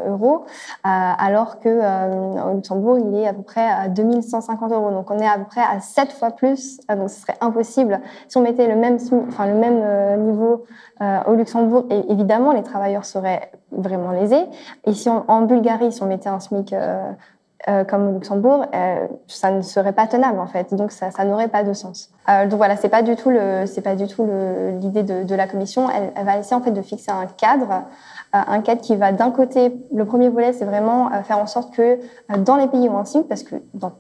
euros, 0.09 0.45
alors 0.85 1.59
que 1.61 2.51
au 2.51 2.55
Luxembourg, 2.55 2.99
il 2.99 3.15
est 3.15 3.27
à 3.27 3.33
peu 3.33 3.43
près 3.43 3.67
à 3.67 3.89
2150 3.89 4.73
euros. 4.73 4.91
Donc 4.91 5.11
on 5.11 5.19
est 5.19 5.29
à 5.29 5.39
peu 5.39 5.45
près 5.45 5.63
à 5.63 5.81
7 5.81 6.13
fois 6.13 6.31
plus. 6.31 6.79
donc 6.89 7.11
ce 7.11 7.21
serait 7.21 7.37
impossible 7.41 8.01
si 8.29 8.37
on 8.37 8.43
mettait 8.43 8.67
le 8.67 8.77
même, 8.77 8.99
enfin 9.29 9.47
le 9.47 9.55
même 9.55 10.25
niveau 10.25 10.65
euh, 11.03 11.19
au 11.27 11.35
Luxembourg, 11.35 11.87
et 11.91 12.13
évidemment, 12.13 12.53
les 12.53 12.63
travailleurs 12.63 13.05
seraient 13.05 13.51
vraiment 13.73 14.13
lésés. 14.13 14.45
Ici, 14.87 15.09
en, 15.09 15.43
Bulgarie, 15.43 15.93
si 15.93 16.03
on 16.03 16.07
mettait 16.07 16.29
un 16.29 16.41
SMIC 16.41 16.75
euh, 17.69 17.81
euh, 17.81 17.85
comme 17.85 18.09
au 18.09 18.13
Luxembourg, 18.13 18.67
ça 19.27 19.51
ne 19.51 19.63
serait 19.63 19.93
pas 19.93 20.07
tenable 20.07 20.39
en 20.39 20.47
fait. 20.47 20.75
Donc 20.75 20.93
ça, 20.93 21.11
n'aurait 21.25 21.49
pas 21.49 21.63
de 21.63 21.73
sens. 21.73 22.11
donc 22.29 22.55
voilà, 22.55 22.77
c'est 22.77 22.89
pas 22.89 23.03
du 23.03 23.17
tout 23.17 23.31
pas 23.85 23.97
du 23.97 24.07
tout 24.07 24.27
l'idée 24.81 25.03
de, 25.03 25.35
la 25.35 25.47
commission. 25.47 25.89
Elle, 25.91 26.25
va 26.25 26.39
essayer 26.39 26.57
en 26.57 26.63
fait 26.63 26.71
de 26.71 26.83
fixer 26.83 27.11
un 27.11 27.27
cadre 27.27 27.85
un 28.33 28.61
cadre 28.61 28.81
qui 28.81 28.95
va 28.95 29.11
d'un 29.11 29.31
côté, 29.31 29.73
le 29.93 30.05
premier 30.05 30.29
volet, 30.29 30.53
c'est 30.53 30.65
vraiment 30.65 31.13
euh, 31.13 31.23
faire 31.23 31.39
en 31.39 31.47
sorte 31.47 31.75
que 31.75 31.83
euh, 31.83 31.99
dans 32.39 32.57
les 32.57 32.69
pays 32.69 32.89
où 32.89 32.97
un 32.97 33.05
SMIC, 33.05 33.27
parce 33.27 33.43
que 33.43 33.57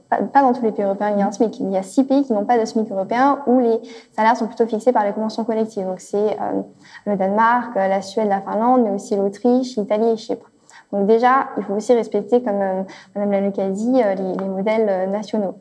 pas, 0.08 0.42
dans 0.42 0.52
tous 0.52 0.62
les 0.62 0.70
pays 0.70 0.84
européens 0.84 1.10
il 1.10 1.18
y 1.18 1.22
a 1.22 1.26
un 1.26 1.32
SMIC, 1.32 1.58
il 1.58 1.70
y 1.70 1.76
a 1.76 1.82
six 1.82 2.04
pays 2.04 2.24
qui 2.24 2.32
n'ont 2.32 2.44
pas 2.44 2.58
de 2.58 2.64
SMIC 2.64 2.90
européen 2.92 3.40
où 3.46 3.58
les 3.58 3.80
salaires 4.14 4.36
sont 4.36 4.46
plutôt 4.46 4.66
fixés 4.66 4.92
par 4.92 5.04
les 5.04 5.12
conventions 5.12 5.44
collectives. 5.44 5.84
Donc 5.84 6.00
c'est 6.00 6.16
euh, 6.16 6.62
le 7.06 7.16
Danemark, 7.16 7.74
la 7.74 8.02
Suède, 8.02 8.28
la 8.28 8.40
Finlande, 8.40 8.82
mais 8.84 8.90
aussi 8.90 9.16
l'Autriche, 9.16 9.76
l'Italie 9.76 10.10
et 10.10 10.16
Chypre. 10.16 10.48
Donc 10.92 11.06
déjà, 11.06 11.48
il 11.56 11.64
faut 11.64 11.74
aussi 11.74 11.94
respecter, 11.94 12.42
comme 12.42 12.84
Madame 13.14 13.32
Laluc 13.32 13.58
a 13.58 13.68
dit, 13.68 13.92
les, 13.92 14.14
les 14.14 14.48
modèles 14.48 15.10
nationaux. 15.10 15.56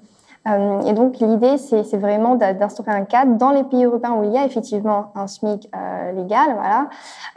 Euh, 0.47 0.81
et 0.81 0.93
donc 0.93 1.19
l'idée, 1.19 1.57
c'est 1.57 1.97
vraiment 1.97 2.35
d'instaurer 2.35 2.91
un 2.91 3.03
cadre 3.03 3.35
dans 3.35 3.51
les 3.51 3.63
pays 3.63 3.83
européens 3.83 4.13
où 4.13 4.23
il 4.23 4.31
y 4.31 4.37
a 4.37 4.45
effectivement 4.45 5.11
un 5.15 5.27
SMIC 5.27 5.69
euh, 5.75 6.11
légal, 6.13 6.55
voilà, 6.55 6.87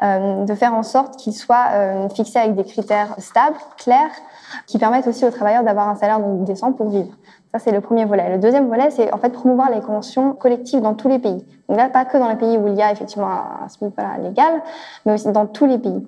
euh, 0.03 0.45
de 0.45 0.55
faire 0.55 0.75
en 0.75 0.83
sorte 0.83 1.17
qu'il 1.17 1.35
soit 1.35 2.09
fixé 2.15 2.39
avec 2.39 2.55
des 2.55 2.65
critères 2.65 3.15
stables, 3.19 3.57
clairs, 3.77 4.11
qui 4.67 4.79
permettent 4.79 5.07
aussi 5.07 5.25
aux 5.25 5.31
travailleurs 5.31 5.65
d'avoir 5.65 5.89
un 5.89 5.97
salaire 5.97 6.21
décent 6.21 6.73
pour 6.73 6.89
vivre. 6.91 7.13
Ça, 7.53 7.59
c'est 7.59 7.73
le 7.73 7.83
premier 7.83 8.07
volet. 8.07 8.31
Le 8.31 8.39
deuxième 8.39 8.67
volet, 8.69 8.91
c'est 8.91 9.13
en 9.13 9.19
fait 9.19 9.31
promouvoir 9.31 9.71
les 9.71 9.81
conventions 9.81 10.33
collectives 10.33 10.81
dans 10.81 10.95
tous 10.95 11.09
les 11.09 11.19
pays. 11.19 11.45
Donc 11.69 11.77
là, 11.77 11.91
pas 11.91 12.07
que 12.07 12.17
dans 12.17 12.29
les 12.29 12.37
pays 12.37 12.57
où 12.57 12.67
il 12.67 12.75
y 12.75 12.83
a 12.83 12.91
effectivement 12.91 13.29
un 13.29 13.69
SMIC 13.69 13.93
légal, 14.23 14.63
mais 15.05 15.13
aussi 15.13 15.31
dans 15.33 15.47
tous 15.47 15.67
les 15.67 15.79
pays. 15.79 16.03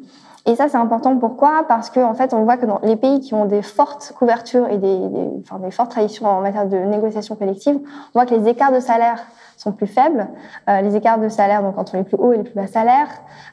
Et 0.47 0.57
ça, 0.57 0.69
c'est 0.69 0.77
important. 0.77 1.17
Pourquoi? 1.17 1.65
Parce 1.67 1.89
qu'en 1.89 2.11
en 2.11 2.15
fait, 2.15 2.35
on 2.35 2.45
voit 2.45 2.59
que 2.59 2.67
dans 2.67 2.79
les 2.83 2.97
pays 2.97 3.21
qui 3.21 3.33
ont 3.33 3.47
des 3.47 3.63
fortes 3.63 4.13
couvertures 4.17 4.69
et 4.69 4.77
des, 4.77 5.09
des, 5.09 5.31
enfin, 5.41 5.59
des 5.59 5.71
fortes 5.71 5.91
traditions 5.91 6.27
en 6.27 6.43
matière 6.43 6.67
de 6.67 6.77
négociation 6.77 7.35
collective, 7.35 7.77
on 7.77 8.19
voit 8.19 8.27
que 8.27 8.35
les 8.35 8.49
écarts 8.49 8.73
de 8.73 8.81
salaire 8.81 9.25
sont 9.57 9.73
plus 9.73 9.87
faibles. 9.87 10.29
Euh, 10.69 10.83
les 10.83 10.97
écarts 10.97 11.19
de 11.19 11.29
salaire, 11.29 11.63
donc 11.63 11.79
entre 11.79 11.97
les 11.97 12.05
plus 12.05 12.17
hauts 12.19 12.33
et 12.33 12.37
les 12.37 12.43
plus 12.43 12.55
bas 12.55 12.67
salaires, 12.67 13.09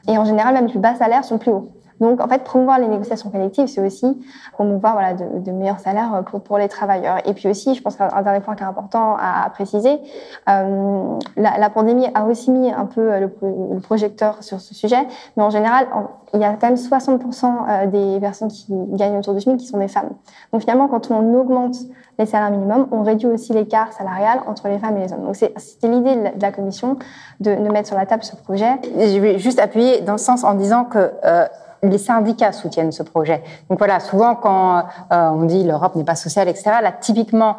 et 0.06 0.18
en 0.18 0.24
général, 0.24 0.52
même 0.52 0.66
les 0.66 0.70
plus 0.70 0.80
bas 0.80 0.94
salaires 0.94 1.24
sont 1.24 1.38
plus 1.38 1.52
hauts. 1.52 1.70
Donc, 2.02 2.20
en 2.20 2.26
fait, 2.26 2.42
promouvoir 2.42 2.80
les 2.80 2.88
négociations 2.88 3.30
collectives, 3.30 3.68
c'est 3.68 3.80
aussi 3.80 4.20
promouvoir 4.52 4.94
voilà, 4.94 5.14
de, 5.14 5.38
de, 5.38 5.52
meilleurs 5.52 5.78
salaires 5.78 6.24
pour, 6.28 6.40
pour 6.40 6.58
les 6.58 6.68
travailleurs. 6.68 7.18
Et 7.26 7.32
puis 7.32 7.48
aussi, 7.48 7.76
je 7.76 7.80
pense 7.80 7.94
qu'un 7.94 8.22
dernier 8.22 8.40
point 8.40 8.56
qui 8.56 8.64
est 8.64 8.66
important 8.66 9.16
à, 9.18 9.48
préciser, 9.50 10.00
euh, 10.48 11.18
la, 11.36 11.70
pandémie 11.70 12.08
a 12.14 12.24
aussi 12.24 12.50
mis 12.50 12.72
un 12.72 12.86
peu 12.86 13.20
le, 13.20 13.30
le, 13.40 13.80
projecteur 13.80 14.42
sur 14.42 14.60
ce 14.60 14.74
sujet, 14.74 15.06
mais 15.36 15.44
en 15.44 15.50
général, 15.50 15.86
il 16.34 16.40
y 16.40 16.44
a 16.44 16.52
quand 16.54 16.68
même 16.68 16.76
60% 16.76 17.44
euh, 17.68 17.86
des 17.86 18.20
personnes 18.20 18.48
qui 18.48 18.66
gagnent 18.92 19.18
autour 19.18 19.34
du 19.34 19.40
SMIC 19.40 19.58
qui 19.58 19.66
sont 19.66 19.78
des 19.78 19.88
femmes. 19.88 20.10
Donc 20.52 20.62
finalement, 20.62 20.88
quand 20.88 21.10
on 21.10 21.34
augmente 21.34 21.76
les 22.18 22.26
salaires 22.26 22.50
minimums, 22.50 22.88
on 22.90 23.02
réduit 23.02 23.28
aussi 23.28 23.52
l'écart 23.52 23.92
salarial 23.92 24.40
entre 24.46 24.68
les 24.68 24.78
femmes 24.78 24.96
et 24.96 25.02
les 25.02 25.12
hommes. 25.12 25.24
Donc 25.24 25.36
c'était 25.36 25.88
l'idée 25.88 26.16
de 26.16 26.42
la 26.42 26.52
commission 26.52 26.96
de, 27.40 27.54
de, 27.54 27.68
mettre 27.70 27.88
sur 27.88 27.96
la 27.96 28.06
table 28.06 28.22
ce 28.22 28.36
projet. 28.36 28.80
Je 28.82 29.18
vais 29.18 29.38
juste 29.38 29.58
appuyer 29.58 30.00
dans 30.00 30.12
le 30.12 30.18
sens 30.18 30.44
en 30.44 30.54
disant 30.54 30.84
que 30.84 31.12
euh, 31.24 31.46
les 31.82 31.98
syndicats 31.98 32.52
soutiennent 32.52 32.92
ce 32.92 33.02
projet. 33.02 33.42
Donc 33.68 33.78
voilà, 33.78 33.98
souvent 33.98 34.36
quand 34.36 34.84
euh, 35.12 35.28
on 35.30 35.44
dit 35.44 35.64
l'Europe 35.64 35.96
n'est 35.96 36.04
pas 36.04 36.14
sociale, 36.14 36.48
etc., 36.48 36.70
là 36.82 36.92
typiquement 36.92 37.56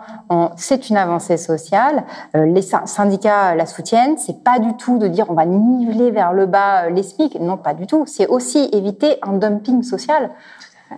c'est 0.55 0.89
une 0.89 0.97
avancée 0.97 1.37
sociale. 1.37 2.03
Euh, 2.35 2.45
les 2.45 2.61
syndicats 2.61 3.55
la 3.55 3.65
soutiennent. 3.65 4.17
C'est 4.17 4.43
pas 4.43 4.59
du 4.59 4.75
tout 4.77 4.97
de 4.97 5.07
dire 5.07 5.25
on 5.29 5.33
va 5.33 5.45
niveler 5.45 6.11
vers 6.11 6.31
le 6.31 6.45
bas 6.45 6.85
euh, 6.85 6.89
les 6.89 7.03
SMIC. 7.03 7.39
Non, 7.41 7.57
pas 7.57 7.73
du 7.73 7.85
tout. 7.85 8.05
C'est 8.07 8.27
aussi 8.27 8.69
éviter 8.71 9.17
un 9.21 9.33
dumping 9.33 9.83
social 9.83 10.31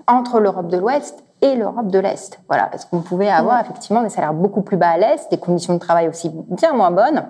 entre 0.08 0.40
l'Europe 0.40 0.68
de 0.68 0.78
l'Ouest 0.78 1.24
et 1.42 1.56
l'Europe 1.56 1.88
de 1.88 2.00
l'Est. 2.00 2.40
Voilà, 2.48 2.66
parce 2.66 2.86
qu'on 2.86 3.02
pouvait 3.02 3.30
avoir 3.30 3.60
effectivement 3.60 4.04
des 4.04 4.10
salaires 4.10 4.34
beaucoup 4.34 4.62
plus 4.62 4.78
bas 4.78 4.90
à 4.90 4.98
l'Est, 4.98 5.32
des 5.32 5.38
conditions 5.38 5.74
de 5.74 5.80
travail 5.80 6.08
aussi 6.08 6.32
bien 6.50 6.74
moins 6.74 6.92
bonnes 6.92 7.26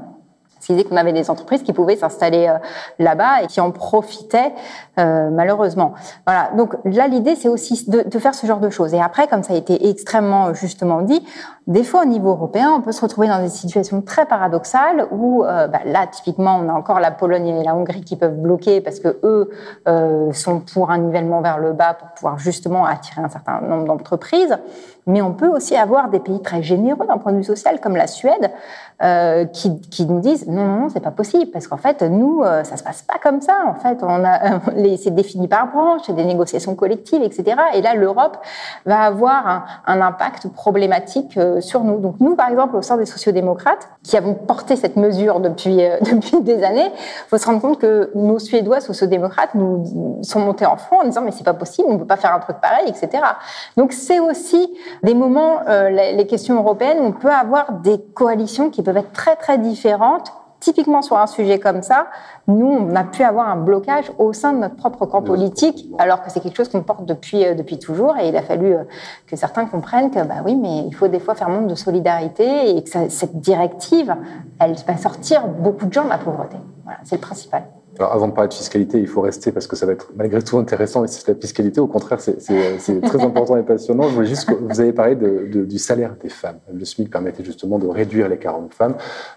Disait 0.74 0.84
qu'on 0.84 0.98
avait 0.98 1.14
des 1.14 1.30
entreprises 1.30 1.64
qui 1.64 1.74
pouvaient 1.74 1.96
s'installer 1.96 2.48
euh, 2.48 2.58
là-bas 3.00 3.44
et 3.44 3.48
qui 3.48 3.62
en 3.62 3.72
profitaient 3.72 4.54
euh, 5.00 5.30
malheureusement. 5.30 5.94
Voilà. 6.26 6.50
Donc 6.58 6.76
là, 6.86 7.08
l'idée, 7.08 7.36
c'est 7.36 7.50
aussi 7.50 7.90
de, 7.90 8.20
faire 8.20 8.34
ce 8.34 8.48
genre 8.48 8.60
de 8.60 8.70
choses. 8.70 8.94
Et 8.94 9.02
après, 9.02 9.28
comme 9.28 9.44
ça 9.44 9.54
a 9.54 9.58
été 9.58 9.90
extrêmement 9.90 10.54
justement 10.54 11.02
dit, 11.02 11.24
des 11.68 11.84
fois 11.84 12.04
au 12.04 12.06
niveau 12.06 12.30
européen, 12.30 12.74
on 12.78 12.82
peut 12.82 12.92
se 12.92 13.02
retrouver 13.02 13.28
dans 13.28 13.42
des 13.42 13.50
situations 13.50 14.02
très 14.02 14.26
paradoxales 14.26 15.08
où, 15.12 15.44
euh, 15.44 15.68
bah, 15.68 15.80
là, 15.86 16.08
typiquement, 16.08 16.60
on 16.64 16.70
a 16.70 16.74
encore 16.74 17.00
la 17.00 17.12
Pologne 17.12 17.48
et 17.48 17.64
la 17.64 17.76
Hongrie 17.76 18.04
qui 18.04 18.16
peuvent 18.16 18.40
bloquer 18.40 18.82
parce 18.82 19.00
que 19.00 19.20
eux 19.24 19.52
sont 20.34 20.60
pour 20.60 20.92
un 20.92 20.98
nivellement 20.98 21.42
vers 21.42 21.60
le 21.60 21.74
bas 21.74 21.94
pour 21.94 22.10
pouvoir 22.10 22.40
justement 22.40 22.86
attirer 22.86 23.22
un 23.22 23.30
certain 23.30 23.62
nombre 23.62 23.86
d'entreprises. 23.86 24.58
Mais 25.08 25.22
on 25.22 25.34
peut 25.34 25.48
aussi 25.48 25.76
avoir 25.76 26.10
des 26.10 26.20
pays 26.20 26.42
très 26.42 26.64
généreux 26.64 27.06
d'un 27.06 27.18
point 27.18 27.32
de 27.32 27.38
vue 27.38 27.44
social, 27.44 27.80
comme 27.80 27.96
la 27.96 28.08
Suède, 28.08 28.52
euh, 29.04 29.46
qui, 29.46 29.80
qui, 29.82 30.06
nous 30.06 30.20
disent 30.20 30.48
non, 30.48 30.66
non, 30.66 30.80
non, 30.80 30.90
c'est 30.90 31.02
pas 31.02 31.12
possible, 31.12 31.52
parce 31.52 31.68
qu'en 31.68 31.78
fait, 31.78 32.02
nous, 32.02 32.42
euh, 32.44 32.64
ça 32.64 32.78
se 32.78 32.84
passe 32.84 33.02
pas 33.02 33.20
comme 33.22 33.42
ça. 33.42 33.54
En 33.68 33.76
fait, 33.76 34.00
on 34.02 34.24
a, 34.24 34.62
c'est 34.98 35.14
défini 35.14 35.48
par 35.48 35.68
branche, 35.68 36.02
c'est 36.06 36.16
des 36.16 36.26
négociations 36.26 36.76
collectives, 36.76 37.22
etc. 37.22 37.58
Et 37.74 37.82
là, 37.82 37.94
l'Europe 37.94 38.38
va 38.86 39.02
avoir 39.02 39.66
un, 39.86 40.02
impact 40.02 40.48
problématique 40.50 41.38
euh, 41.38 41.62
sur 41.62 41.84
nous. 41.84 42.00
Donc 42.00 42.16
nous, 42.20 42.36
par 42.36 42.50
exemple, 42.50 42.76
au 42.76 42.82
sein 42.82 42.98
des 42.98 43.06
sociodémocrates, 43.06 43.90
qui 44.04 44.18
avons 44.18 44.34
porté 44.34 44.76
cette 44.76 44.96
mesure 44.98 45.40
depuis 45.40 45.84
euh, 45.84 45.98
depuis 46.02 46.42
des 46.42 46.64
années, 46.64 46.92
faut 47.28 47.38
se 47.38 47.46
rendre 47.46 47.62
compte 47.62 47.80
que 47.80 48.12
nos 48.16 48.40
Suédois 48.40 48.82
sociodémocrates 48.82 49.56
nous 49.56 50.20
sont 50.22 50.40
montés 50.40 50.66
en 50.66 50.78
front 50.78 51.02
en 51.02 51.06
disant 51.06 51.22
mais 51.22 51.32
c'est 51.32 51.44
pas 51.44 51.54
possible, 51.54 51.88
on 51.90 51.98
peut 51.98 52.06
pas 52.06 52.18
faire 52.18 52.34
un 52.34 52.40
truc 52.40 52.58
pareil, 52.62 52.88
etc. 52.88 53.24
Donc 53.78 53.92
c'est 53.92 54.20
aussi 54.20 54.74
des 55.04 55.14
moments, 55.14 55.60
euh, 55.68 55.90
les 55.90 56.28
questions 56.28 56.56
européennes, 56.56 56.98
on 57.02 57.12
peut 57.12 57.32
avoir 57.32 57.74
des 57.74 58.02
coalitions 58.14 58.70
qui 58.70 58.84
peuvent 58.84 58.98
être 58.98 59.14
très 59.14 59.36
très 59.36 59.58
différentes. 59.58 60.32
Typiquement 60.62 61.02
sur 61.04 61.18
un 61.18 61.28
sujet 61.28 61.60
comme 61.60 61.84
ça, 61.84 62.08
nous, 62.48 62.66
on 62.66 62.96
a 62.96 63.04
pu 63.04 63.24
avoir 63.24 63.50
un 63.50 63.58
blocage 63.58 64.12
au 64.18 64.34
sein 64.34 64.54
de 64.54 64.60
notre 64.60 64.76
propre 64.76 65.06
camp 65.06 65.22
politique, 65.22 65.88
alors 66.00 66.24
que 66.24 66.32
c'est 66.32 66.40
quelque 66.40 66.56
chose 66.56 66.70
qu'on 66.70 66.82
porte 66.82 67.06
depuis, 67.06 67.46
euh, 67.46 67.54
depuis 67.54 67.78
toujours. 67.78 68.18
Et 68.18 68.30
il 68.30 68.38
a 68.38 68.42
fallu 68.42 68.74
euh, 68.74 68.84
que 69.28 69.36
certains 69.36 69.66
comprennent 69.66 70.10
que, 70.10 70.24
bah 70.24 70.36
oui, 70.44 70.56
mais 70.56 70.80
il 70.88 70.96
faut 70.96 71.08
des 71.08 71.20
fois 71.20 71.36
faire 71.36 71.50
montre 71.50 71.68
de 71.68 71.76
solidarité 71.76 72.76
et 72.76 72.84
que 72.84 73.10
cette 73.10 73.40
directive, 73.40 74.16
elle 74.60 74.74
va 74.88 74.98
sortir 74.98 75.48
beaucoup 75.48 75.86
de 75.86 75.94
gens 75.94 76.06
de 76.06 76.10
la 76.10 76.18
pauvreté. 76.18 76.58
Voilà, 76.84 77.00
c'est 77.04 77.18
le 77.18 77.22
principal. 77.22 77.64
Alors, 77.98 78.14
avant 78.14 78.28
de 78.28 78.34
parler 78.34 78.50
de 78.50 78.54
fiscalité, 78.54 79.00
il 79.00 79.08
faut 79.08 79.22
rester 79.22 79.52
parce 79.52 79.68
que 79.68 79.76
ça 79.76 79.86
va 79.86 79.94
être 79.94 80.12
malgré 80.16 80.42
tout 80.42 80.58
intéressant. 80.58 81.04
Et 81.06 81.08
c'est 81.08 81.28
la 81.28 81.36
fiscalité, 81.36 81.80
au 81.80 81.88
contraire, 81.88 82.20
c'est 82.20 82.38
très 83.02 83.24
important 83.24 83.56
et 83.58 83.64
passionnant. 83.64 84.04
Je 84.04 84.16
voulais 84.16 84.28
juste 84.28 84.50
que 84.50 84.54
vous 84.54 84.80
avez 84.80 84.94
parlé 84.94 85.16
du 85.16 85.80
salaire 85.80 86.16
des 86.22 86.30
femmes. 86.30 86.60
Le 86.74 86.84
SMIC 86.84 87.10
permettait 87.10 87.44
justement 87.44 87.80
de 87.80 87.88
réduire 87.88 88.28
l'écart 88.28 88.58
hommes-femmes. 88.58 88.96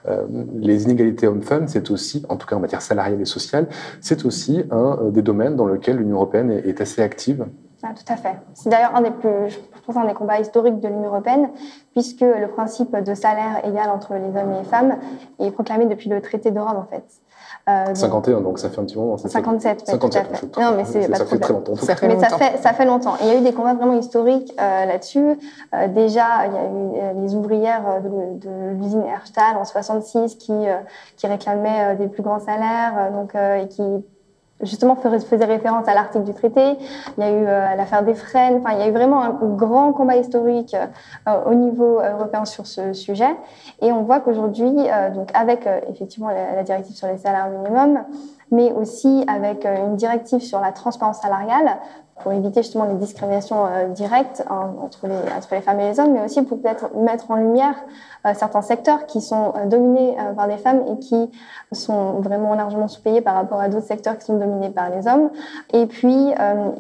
Euh, 0.08 0.26
les 0.54 0.84
inégalités 0.84 1.26
hommes-femmes, 1.26 1.68
c'est 1.68 1.90
aussi, 1.90 2.24
en 2.28 2.36
tout 2.36 2.46
cas 2.46 2.56
en 2.56 2.60
matière 2.60 2.82
salariale 2.82 3.20
et 3.20 3.24
sociale, 3.24 3.68
c'est 4.00 4.24
aussi 4.24 4.64
un 4.70 4.98
euh, 5.00 5.10
des 5.10 5.22
domaines 5.22 5.56
dans 5.56 5.66
lequel 5.66 5.96
l'Union 5.96 6.16
européenne 6.16 6.50
est, 6.50 6.68
est 6.68 6.80
assez 6.80 7.02
active. 7.02 7.46
Ah, 7.82 7.90
tout 7.94 8.12
à 8.12 8.16
fait. 8.16 8.34
C'est 8.54 8.70
d'ailleurs 8.70 8.96
un 8.96 9.02
des 9.02 9.12
plus, 9.12 9.50
je 9.50 9.58
pense, 9.86 9.96
un 9.96 10.04
des 10.04 10.14
combats 10.14 10.40
historiques 10.40 10.80
de 10.80 10.88
l'Union 10.88 11.10
européenne, 11.10 11.50
puisque 11.92 12.22
le 12.22 12.48
principe 12.48 12.96
de 12.96 13.14
salaire 13.14 13.64
égal 13.64 13.88
entre 13.90 14.14
les 14.14 14.40
hommes 14.40 14.52
et 14.52 14.58
les 14.58 14.64
femmes 14.64 14.96
est 15.38 15.50
proclamé 15.52 15.86
depuis 15.86 16.10
le 16.10 16.20
traité 16.20 16.50
de 16.50 16.58
Rome, 16.58 16.76
en 16.76 16.86
fait. 16.86 17.04
Euh, 17.68 17.86
donc, 17.86 17.96
51, 17.96 18.40
donc 18.40 18.58
ça 18.58 18.70
fait 18.70 18.80
un 18.80 18.84
petit 18.84 18.96
moment. 18.96 19.18
57, 19.18 19.86
57 19.86 20.00
tout 20.00 20.34
à 20.34 20.36
fait. 20.36 20.60
Non, 20.60 20.76
mais 20.76 20.84
c'est 20.86 21.02
ça, 21.02 21.08
pas 21.08 21.16
ça 21.16 21.24
trop 21.24 21.34
fait 21.34 21.40
très 21.40 21.52
longtemps. 21.52 21.76
Ça 21.76 21.96
fait 21.96 22.08
mais 22.08 22.14
longtemps. 22.14 22.28
ça 22.30 22.38
fait, 22.38 22.58
ça 22.58 22.72
fait 22.72 22.84
longtemps. 22.86 23.14
Et 23.16 23.24
il 23.24 23.26
y 23.26 23.30
a 23.30 23.38
eu 23.38 23.42
des 23.42 23.52
combats 23.52 23.74
vraiment 23.74 23.92
historiques 23.92 24.54
euh, 24.58 24.86
là-dessus. 24.86 25.38
Euh, 25.74 25.88
déjà, 25.88 26.46
il 26.46 26.52
y 26.52 26.56
a 26.56 27.12
eu 27.12 27.22
les 27.22 27.34
ouvrières 27.34 28.00
de, 28.02 28.38
de 28.38 28.70
l'usine 28.80 29.04
Herstal 29.04 29.56
en 29.56 29.64
66 29.64 30.36
qui, 30.36 30.52
euh, 30.52 30.76
qui 31.16 31.26
réclamaient 31.26 31.96
des 31.96 32.08
plus 32.08 32.22
grands 32.22 32.40
salaires 32.40 33.12
donc, 33.12 33.34
et 33.34 33.68
qui 33.68 33.82
justement 34.62 34.96
faisait 34.96 35.44
référence 35.44 35.88
à 35.88 35.94
l'article 35.94 36.24
du 36.24 36.34
traité. 36.34 36.76
Il 37.16 37.24
y 37.24 37.26
a 37.26 37.30
eu 37.30 37.46
euh, 37.46 37.74
l'affaire 37.76 38.02
des 38.02 38.14
Fresnes. 38.14 38.60
Enfin, 38.60 38.74
il 38.74 38.80
y 38.80 38.82
a 38.82 38.88
eu 38.88 38.92
vraiment 38.92 39.22
un 39.22 39.30
grand 39.42 39.92
combat 39.92 40.16
historique 40.16 40.74
euh, 41.28 41.44
au 41.46 41.54
niveau 41.54 42.00
européen 42.00 42.44
sur 42.44 42.66
ce 42.66 42.92
sujet. 42.92 43.36
Et 43.80 43.92
on 43.92 44.02
voit 44.02 44.20
qu'aujourd'hui, 44.20 44.72
euh, 44.76 45.10
donc 45.10 45.30
avec 45.34 45.68
effectivement 45.88 46.28
la, 46.28 46.62
directive 46.62 46.96
sur 46.96 47.06
les 47.06 47.18
salaires 47.18 47.48
minimums, 47.50 48.04
mais 48.50 48.72
aussi 48.72 49.24
avec 49.28 49.64
une 49.64 49.96
directive 49.96 50.40
sur 50.40 50.60
la 50.60 50.72
transparence 50.72 51.20
salariale, 51.20 51.78
pour 52.22 52.32
éviter 52.32 52.62
justement 52.62 52.84
les 52.84 52.94
discriminations 52.94 53.66
euh, 53.66 53.88
directes 53.88 54.44
hein, 54.50 54.74
entre, 54.82 55.06
les, 55.06 55.14
les 55.50 55.60
femmes 55.60 55.80
et 55.80 55.90
les 55.90 56.00
hommes, 56.00 56.12
mais 56.12 56.24
aussi 56.24 56.42
pour 56.42 56.60
peut-être 56.60 56.94
mettre 56.94 57.30
en 57.30 57.36
lumière 57.36 57.74
euh, 58.26 58.32
certains 58.34 58.62
secteurs 58.62 59.06
qui 59.06 59.20
sont 59.20 59.52
euh, 59.56 59.66
dominés 59.66 60.16
par 60.36 60.48
des 60.48 60.56
femmes 60.56 60.82
et 60.90 60.98
qui 60.98 61.30
sont 61.72 62.20
vraiment 62.20 62.54
largement 62.54 62.88
sous-payés 62.88 63.20
par 63.20 63.34
rapport 63.34 63.60
à 63.60 63.68
d'autres 63.68 63.86
secteurs 63.86 64.18
qui 64.18 64.26
sont 64.26 64.38
dominés 64.38 64.70
par 64.70 64.90
les 64.90 65.06
hommes. 65.06 65.30
Et 65.72 65.86
puis 65.86 66.32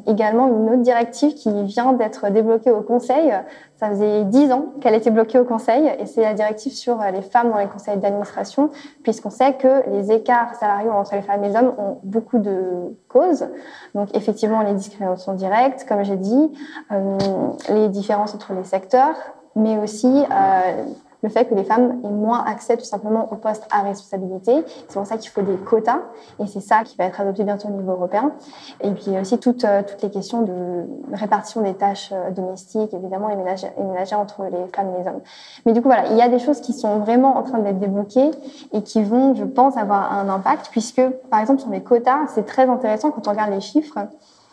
également 0.06 0.48
une 0.48 0.70
autre 0.70 0.82
directive 0.82 1.34
qui 1.34 1.62
vient 1.64 1.92
d'être 1.92 2.30
débloquée 2.30 2.70
au 2.70 2.80
Conseil. 2.80 3.32
Ça 3.78 3.88
faisait 3.90 4.24
dix 4.24 4.50
ans 4.50 4.72
qu'elle 4.80 4.94
était 4.94 5.12
bloquée 5.12 5.38
au 5.38 5.44
Conseil 5.44 5.88
et 6.00 6.06
c'est 6.06 6.22
la 6.22 6.34
directive 6.34 6.72
sur 6.72 6.98
les 7.12 7.22
femmes 7.22 7.50
dans 7.50 7.58
les 7.58 7.68
conseils 7.68 7.96
d'administration, 7.96 8.70
puisqu'on 9.04 9.30
sait 9.30 9.54
que 9.54 9.88
les 9.90 10.10
écarts 10.10 10.56
salariaux 10.56 10.90
entre 10.90 11.14
les 11.14 11.22
femmes 11.22 11.44
et 11.44 11.48
les 11.48 11.56
hommes 11.56 11.74
ont 11.78 12.00
beaucoup 12.02 12.38
de 12.38 12.96
causes. 13.08 13.46
Donc 13.94 14.08
effectivement, 14.14 14.62
les 14.62 14.74
discriminations 14.74 15.32
directes, 15.34 15.86
comme 15.88 16.02
j'ai 16.02 16.16
dit, 16.16 16.52
euh, 16.90 17.18
les 17.68 17.88
différences 17.88 18.34
entre 18.34 18.52
les 18.52 18.64
secteurs, 18.64 19.14
mais 19.54 19.78
aussi 19.78 20.08
euh, 20.08 20.84
le 21.22 21.28
fait 21.28 21.46
que 21.46 21.54
les 21.54 21.64
femmes 21.64 22.00
aient 22.04 22.10
moins 22.10 22.44
accès 22.44 22.76
tout 22.76 22.84
simplement 22.84 23.32
aux 23.32 23.36
postes 23.36 23.66
à 23.70 23.82
responsabilité. 23.82 24.64
C'est 24.88 24.94
pour 24.94 25.06
ça 25.06 25.16
qu'il 25.16 25.30
faut 25.30 25.42
des 25.42 25.56
quotas 25.56 26.00
et 26.38 26.46
c'est 26.46 26.60
ça 26.60 26.84
qui 26.84 26.96
va 26.96 27.04
être 27.04 27.20
adopté 27.20 27.44
bientôt 27.44 27.68
au 27.68 27.72
niveau 27.72 27.92
européen. 27.92 28.32
Et 28.80 28.90
puis 28.92 29.18
aussi 29.18 29.38
toutes, 29.38 29.64
euh, 29.64 29.82
toutes 29.82 30.02
les 30.02 30.10
questions 30.10 30.42
de 30.42 30.86
répartition 31.12 31.62
des 31.62 31.74
tâches 31.74 32.10
euh, 32.12 32.30
domestiques, 32.30 32.94
évidemment, 32.94 33.30
et 33.30 33.36
ménagères, 33.36 33.72
et 33.78 33.82
ménagères 33.82 34.20
entre 34.20 34.44
les 34.44 34.66
femmes 34.74 34.94
et 34.94 35.02
les 35.02 35.08
hommes. 35.08 35.20
Mais 35.66 35.72
du 35.72 35.82
coup, 35.82 35.88
voilà, 35.88 36.08
il 36.10 36.16
y 36.16 36.22
a 36.22 36.28
des 36.28 36.38
choses 36.38 36.60
qui 36.60 36.72
sont 36.72 36.98
vraiment 36.98 37.36
en 37.36 37.42
train 37.42 37.58
d'être 37.58 37.78
débloquées 37.78 38.30
et 38.72 38.82
qui 38.82 39.02
vont, 39.02 39.34
je 39.34 39.44
pense, 39.44 39.76
avoir 39.76 40.12
un 40.12 40.28
impact 40.28 40.68
puisque, 40.70 41.02
par 41.30 41.40
exemple, 41.40 41.60
sur 41.60 41.70
les 41.70 41.82
quotas, 41.82 42.26
c'est 42.28 42.46
très 42.46 42.68
intéressant 42.68 43.10
quand 43.10 43.26
on 43.26 43.30
regarde 43.30 43.50
les 43.50 43.60
chiffres. 43.60 43.98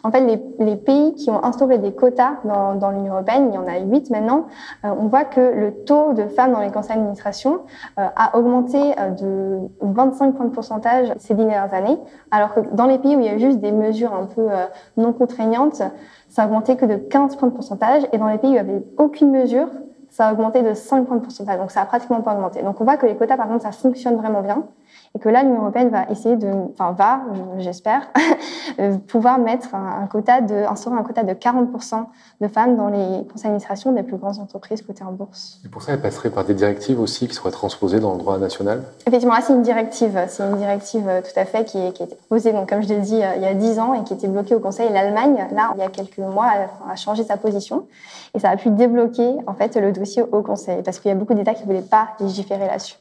En 0.05 0.11
fait, 0.11 0.21
les, 0.21 0.39
les, 0.59 0.75
pays 0.75 1.15
qui 1.15 1.31
ont 1.31 1.43
instauré 1.43 1.79
des 1.79 1.91
quotas 1.91 2.33
dans, 2.43 2.75
dans 2.75 2.91
l'Union 2.91 3.13
européenne, 3.13 3.49
il 3.49 3.55
y 3.55 3.57
en 3.57 3.65
a 3.65 3.79
huit 3.79 4.11
maintenant, 4.11 4.45
euh, 4.83 4.89
on 4.99 5.07
voit 5.07 5.25
que 5.25 5.39
le 5.39 5.73
taux 5.83 6.13
de 6.13 6.27
femmes 6.27 6.51
dans 6.51 6.59
les 6.59 6.69
conseils 6.69 6.97
d'administration 6.97 7.61
euh, 7.97 8.05
a 8.15 8.37
augmenté 8.37 8.77
euh, 8.99 9.09
de 9.09 9.67
25 9.81 10.35
points 10.35 10.45
de 10.45 10.51
pourcentage 10.51 11.11
ces 11.17 11.33
dernières 11.33 11.73
années, 11.73 11.97
alors 12.29 12.53
que 12.53 12.59
dans 12.73 12.85
les 12.85 12.99
pays 12.99 13.15
où 13.15 13.19
il 13.19 13.25
y 13.25 13.29
a 13.29 13.39
juste 13.39 13.57
des 13.57 13.71
mesures 13.71 14.13
un 14.13 14.27
peu 14.27 14.47
non 14.95 15.11
contraignantes, 15.11 15.81
ça 16.29 16.43
a 16.43 16.45
augmenté 16.45 16.75
que 16.75 16.85
de 16.85 16.97
15 16.97 17.37
points 17.37 17.47
de 17.47 17.55
pourcentage, 17.55 18.03
et 18.13 18.19
dans 18.19 18.27
les 18.27 18.37
pays 18.37 18.51
où 18.51 18.53
il 18.53 18.53
n'y 18.53 18.59
avait 18.59 18.83
aucune 18.99 19.31
mesure, 19.31 19.69
ça 20.11 20.27
a 20.27 20.33
augmenté 20.33 20.61
de 20.61 20.75
5 20.75 21.07
points 21.07 21.17
de 21.17 21.23
pourcentage, 21.23 21.57
donc 21.57 21.71
ça 21.71 21.81
a 21.81 21.85
pratiquement 21.85 22.21
pas 22.21 22.35
augmenté. 22.35 22.61
Donc 22.61 22.79
on 22.79 22.83
voit 22.83 22.97
que 22.97 23.07
les 23.07 23.15
quotas, 23.15 23.37
par 23.37 23.47
contre, 23.47 23.63
ça 23.63 23.71
fonctionne 23.71 24.17
vraiment 24.17 24.43
bien 24.43 24.65
et 25.15 25.19
que 25.19 25.29
là, 25.29 25.43
l'Union 25.43 25.61
européenne 25.61 25.89
va 25.89 26.03
essayer 26.11 26.35
de, 26.35 26.51
enfin 26.73 26.91
va, 26.91 27.21
j'espère, 27.59 28.09
pouvoir 29.07 29.39
mettre 29.39 29.73
un, 29.73 30.03
un, 30.03 30.07
quota 30.07 30.41
de, 30.41 30.53
instaurer 30.69 30.97
un 30.97 31.03
quota 31.03 31.23
de 31.23 31.31
40% 31.31 32.03
de 32.41 32.47
femmes 32.49 32.75
dans 32.75 32.89
les 32.89 33.25
conseils 33.31 33.43
d'administration 33.43 33.93
des 33.93 34.03
plus 34.03 34.17
grandes 34.17 34.39
entreprises 34.39 34.81
cotées 34.81 35.05
en 35.05 35.13
bourse. 35.13 35.61
Et 35.65 35.69
pour 35.69 35.81
ça, 35.81 35.93
elle 35.93 36.01
passerait 36.01 36.29
par 36.29 36.43
des 36.43 36.53
directives 36.53 36.99
aussi 36.99 37.29
qui 37.29 37.33
seraient 37.33 37.51
transposées 37.51 38.01
dans 38.01 38.11
le 38.11 38.17
droit 38.17 38.37
national? 38.37 38.83
Effectivement, 39.07 39.35
là, 39.35 39.41
c'est 39.41 39.53
une 39.53 39.61
directive, 39.61 40.19
c'est 40.27 40.43
une 40.43 40.57
directive 40.57 41.07
euh, 41.07 41.21
tout 41.21 41.39
à 41.39 41.45
fait 41.45 41.63
qui, 41.63 41.77
est, 41.77 41.93
qui 41.93 42.03
a 42.03 42.05
été 42.05 42.15
proposée, 42.15 42.51
donc 42.51 42.67
comme 42.67 42.83
je 42.83 42.89
l'ai 42.89 42.99
dit, 42.99 43.15
il 43.15 43.41
y 43.41 43.45
a 43.45 43.53
10 43.53 43.79
ans 43.79 43.93
et 43.93 44.03
qui 44.03 44.13
était 44.13 44.27
bloquée 44.27 44.55
au 44.55 44.59
Conseil. 44.59 44.91
L'Allemagne, 44.91 45.47
là, 45.53 45.71
il 45.75 45.79
y 45.79 45.83
a 45.83 45.87
quelques 45.87 46.17
mois, 46.17 46.47
a, 46.47 46.91
a 46.91 46.95
changé 46.97 47.23
sa 47.23 47.37
position 47.37 47.87
et 48.33 48.39
ça 48.39 48.49
a 48.49 48.57
pu 48.57 48.69
débloquer 48.69 49.37
en 49.47 49.53
fait 49.53 49.77
le 49.77 49.93
dossier 49.93 50.23
au 50.23 50.41
Conseil 50.41 50.83
parce 50.83 50.99
qu'il 50.99 51.07
y 51.07 51.13
a 51.13 51.17
beaucoup 51.17 51.33
d'États 51.33 51.53
qui 51.53 51.61
ne 51.61 51.67
voulaient 51.67 51.81
pas 51.81 52.09
légiférer 52.19 52.67
là-dessus. 52.67 52.97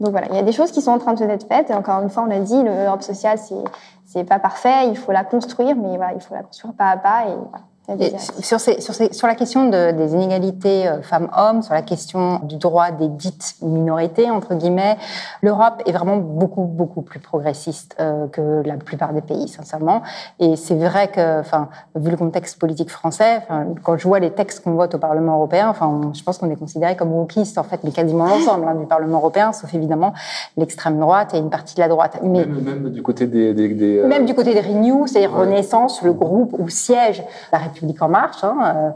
Donc 0.00 0.12
voilà, 0.12 0.28
il 0.30 0.34
y 0.34 0.38
a 0.38 0.42
des 0.42 0.52
choses 0.52 0.72
qui 0.72 0.80
sont 0.80 0.92
en 0.92 0.98
train 0.98 1.12
de 1.12 1.22
être 1.24 1.46
faites. 1.46 1.70
Et 1.70 1.74
encore 1.74 2.02
une 2.02 2.08
fois, 2.10 2.22
on 2.22 2.26
l'a 2.26 2.40
dit, 2.40 2.62
l'Europe 2.62 3.02
sociale, 3.02 3.38
c'est 3.38 3.62
c'est 4.06 4.24
pas 4.24 4.40
parfait. 4.40 4.88
Il 4.88 4.96
faut 4.96 5.12
la 5.12 5.22
construire, 5.22 5.76
mais 5.76 5.96
voilà, 5.96 6.14
il 6.14 6.20
faut 6.20 6.34
la 6.34 6.42
construire 6.42 6.74
pas 6.74 6.90
à 6.90 6.96
pas. 6.96 7.26
Et. 7.28 7.69
Et 7.98 8.12
sur, 8.42 8.60
ces, 8.60 8.80
sur, 8.80 8.94
ces, 8.94 9.12
sur, 9.12 9.26
la 9.26 9.34
question 9.34 9.68
de, 9.68 9.92
des 9.92 10.12
inégalités 10.12 10.86
euh, 10.86 11.02
femmes-hommes, 11.02 11.62
sur 11.62 11.74
la 11.74 11.82
question 11.82 12.40
du 12.44 12.56
droit 12.56 12.90
des 12.90 13.08
dites 13.08 13.56
minorités, 13.62 14.30
entre 14.30 14.54
guillemets, 14.54 14.96
l'Europe 15.42 15.82
est 15.86 15.92
vraiment 15.92 16.18
beaucoup, 16.18 16.62
beaucoup 16.62 17.02
plus 17.02 17.18
progressiste 17.18 17.96
euh, 18.00 18.28
que 18.28 18.62
la 18.64 18.76
plupart 18.76 19.12
des 19.12 19.22
pays, 19.22 19.48
sincèrement. 19.48 20.02
Et 20.38 20.56
c'est 20.56 20.76
vrai 20.76 21.08
que, 21.08 21.40
enfin, 21.40 21.68
vu 21.96 22.10
le 22.10 22.16
contexte 22.16 22.58
politique 22.58 22.90
français, 22.90 23.42
quand 23.82 23.96
je 23.96 24.06
vois 24.06 24.20
les 24.20 24.30
textes 24.30 24.62
qu'on 24.62 24.74
vote 24.74 24.94
au 24.94 24.98
Parlement 24.98 25.36
européen, 25.36 25.68
enfin, 25.68 26.12
je 26.14 26.22
pense 26.22 26.38
qu'on 26.38 26.50
est 26.50 26.56
considéré 26.56 26.96
comme 26.96 27.12
wokistes, 27.12 27.58
en 27.58 27.64
fait, 27.64 27.80
mais 27.84 27.90
quasiment 27.90 28.26
l'ensemble 28.26 28.66
hein, 28.68 28.74
du 28.74 28.86
Parlement 28.86 29.18
européen, 29.18 29.52
sauf 29.52 29.72
évidemment 29.74 30.12
l'extrême 30.56 30.98
droite 30.98 31.34
et 31.34 31.38
une 31.38 31.50
partie 31.50 31.74
de 31.74 31.80
la 31.80 31.88
droite. 31.88 32.18
Mais, 32.22 32.44
même, 32.44 32.60
même 32.60 32.90
du 32.90 33.02
côté 33.02 33.26
des... 33.26 33.54
des, 33.54 33.68
des 33.68 34.02
même 34.04 34.26
du 34.26 34.34
côté 34.34 34.54
des 34.54 34.60
Renew, 34.60 35.06
c'est-à-dire 35.06 35.32
ouais. 35.32 35.40
Renaissance, 35.40 36.02
le 36.02 36.12
groupe 36.12 36.54
où 36.58 36.68
siège 36.68 37.22
la 37.52 37.58
République 37.58 37.79
En 38.00 38.08
marche. 38.08 38.44
Hein, 38.44 38.94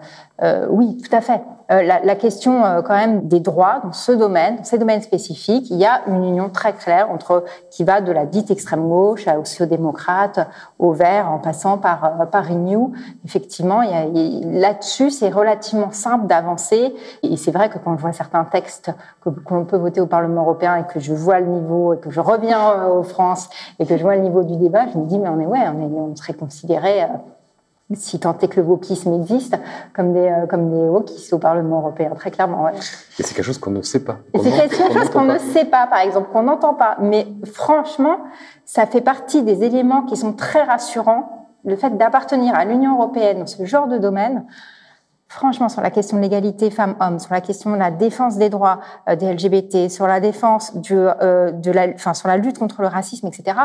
oui, 0.70 0.96
tout 0.98 1.14
à 1.14 1.20
fait. 1.20 1.40
La, 1.68 2.14
question 2.16 2.60
quand 2.84 2.94
même 2.94 3.26
des 3.28 3.40
droits 3.40 3.80
dans 3.82 3.92
ce 3.92 4.12
domaine, 4.12 4.56
dans 4.56 4.64
ces 4.64 4.78
domaines 4.78 5.00
spécifiques, 5.00 5.70
il 5.70 5.78
y 5.78 5.86
a 5.86 6.02
une 6.06 6.24
union 6.24 6.50
très 6.50 6.72
claire 6.72 7.10
entre 7.10 7.44
qui 7.70 7.84
va 7.84 8.00
de 8.00 8.12
la 8.12 8.26
dite 8.26 8.50
extrême 8.50 8.86
gauche 8.88 9.26
aux 9.26 9.44
sociodémocrates, 9.44 10.40
aux 10.78 10.92
Verts, 10.92 11.30
en 11.30 11.38
passant 11.38 11.78
par 11.78 12.28
par 12.30 12.46
Renew. 12.46 12.92
Effectivement, 13.24 13.80
là-dessus, 13.80 15.10
c'est 15.10 15.30
relativement 15.30 15.90
simple 15.90 16.26
d'avancer. 16.26 16.94
Et 17.22 17.36
c'est 17.36 17.50
vrai 17.50 17.68
que 17.68 17.78
quand 17.78 17.96
je 17.96 18.02
vois 18.02 18.12
certains 18.12 18.44
textes 18.44 18.90
que 19.22 19.30
qu'on 19.30 19.64
peut 19.64 19.76
voter 19.76 20.00
au 20.00 20.06
Parlement 20.06 20.42
européen 20.42 20.76
et 20.76 20.84
que 20.84 21.00
je 21.00 21.14
vois 21.14 21.40
le 21.40 21.46
niveau 21.46 21.94
et 21.94 21.98
que 21.98 22.10
je 22.10 22.20
reviens 22.20 22.86
aux 22.88 23.02
France 23.02 23.48
et 23.78 23.86
que 23.86 23.96
je 23.96 24.02
vois 24.02 24.16
le 24.16 24.22
niveau 24.22 24.42
du 24.42 24.56
débat, 24.56 24.86
je 24.92 24.98
me 24.98 25.06
dis 25.06 25.18
mais 25.18 25.28
on 25.28 25.40
est 25.40 25.46
ouais, 25.46 25.60
on, 25.74 25.80
est, 25.80 26.00
on 26.00 26.16
serait 26.16 26.34
considéré 26.34 27.02
euh, 27.02 27.06
si 27.92 28.18
tant 28.18 28.36
est 28.38 28.48
que 28.48 28.60
le 28.60 28.66
wokisme 28.66 29.12
existe, 29.12 29.56
comme 29.94 30.14
des, 30.14 30.26
euh, 30.26 30.46
comme 30.46 30.70
des 30.70 30.88
wokistes 30.88 31.32
au 31.34 31.38
Parlement 31.38 31.80
européen, 31.80 32.10
très 32.16 32.30
clairement. 32.30 32.64
Ouais. 32.64 32.72
Et 33.18 33.22
c'est 33.22 33.34
quelque 33.34 33.44
chose 33.44 33.58
qu'on 33.58 33.70
ne 33.70 33.82
sait 33.82 34.02
pas. 34.02 34.16
C'est 34.34 34.50
quelque 34.50 34.92
chose 34.92 35.10
qu'on 35.10 35.24
ne 35.24 35.38
sait 35.38 35.66
pas, 35.66 35.86
par 35.86 36.00
exemple, 36.00 36.30
qu'on 36.32 36.44
n'entend 36.44 36.74
pas. 36.74 36.96
Mais 37.00 37.26
franchement, 37.52 38.18
ça 38.64 38.86
fait 38.86 39.02
partie 39.02 39.42
des 39.42 39.64
éléments 39.64 40.02
qui 40.02 40.16
sont 40.16 40.32
très 40.32 40.62
rassurants. 40.62 41.48
Le 41.64 41.76
fait 41.76 41.96
d'appartenir 41.96 42.54
à 42.54 42.64
l'Union 42.64 42.94
européenne 42.94 43.40
dans 43.40 43.46
ce 43.46 43.64
genre 43.64 43.86
de 43.86 43.98
domaine, 43.98 44.46
franchement, 45.28 45.68
sur 45.68 45.82
la 45.82 45.90
question 45.90 46.16
de 46.16 46.22
l'égalité 46.22 46.70
femmes-hommes, 46.70 47.18
sur 47.18 47.34
la 47.34 47.40
question 47.40 47.72
de 47.72 47.76
la 47.76 47.90
défense 47.90 48.36
des 48.36 48.48
droits 48.48 48.80
euh, 49.08 49.16
des 49.16 49.32
LGBT, 49.32 49.90
sur 49.90 50.06
la 50.06 50.20
défense 50.20 50.76
du, 50.76 50.94
euh, 50.96 51.50
de 51.50 51.70
la, 51.70 51.88
enfin, 51.94 52.14
sur 52.14 52.28
la 52.28 52.36
lutte 52.36 52.58
contre 52.58 52.82
le 52.82 52.88
racisme, 52.88 53.26
etc. 53.26 53.58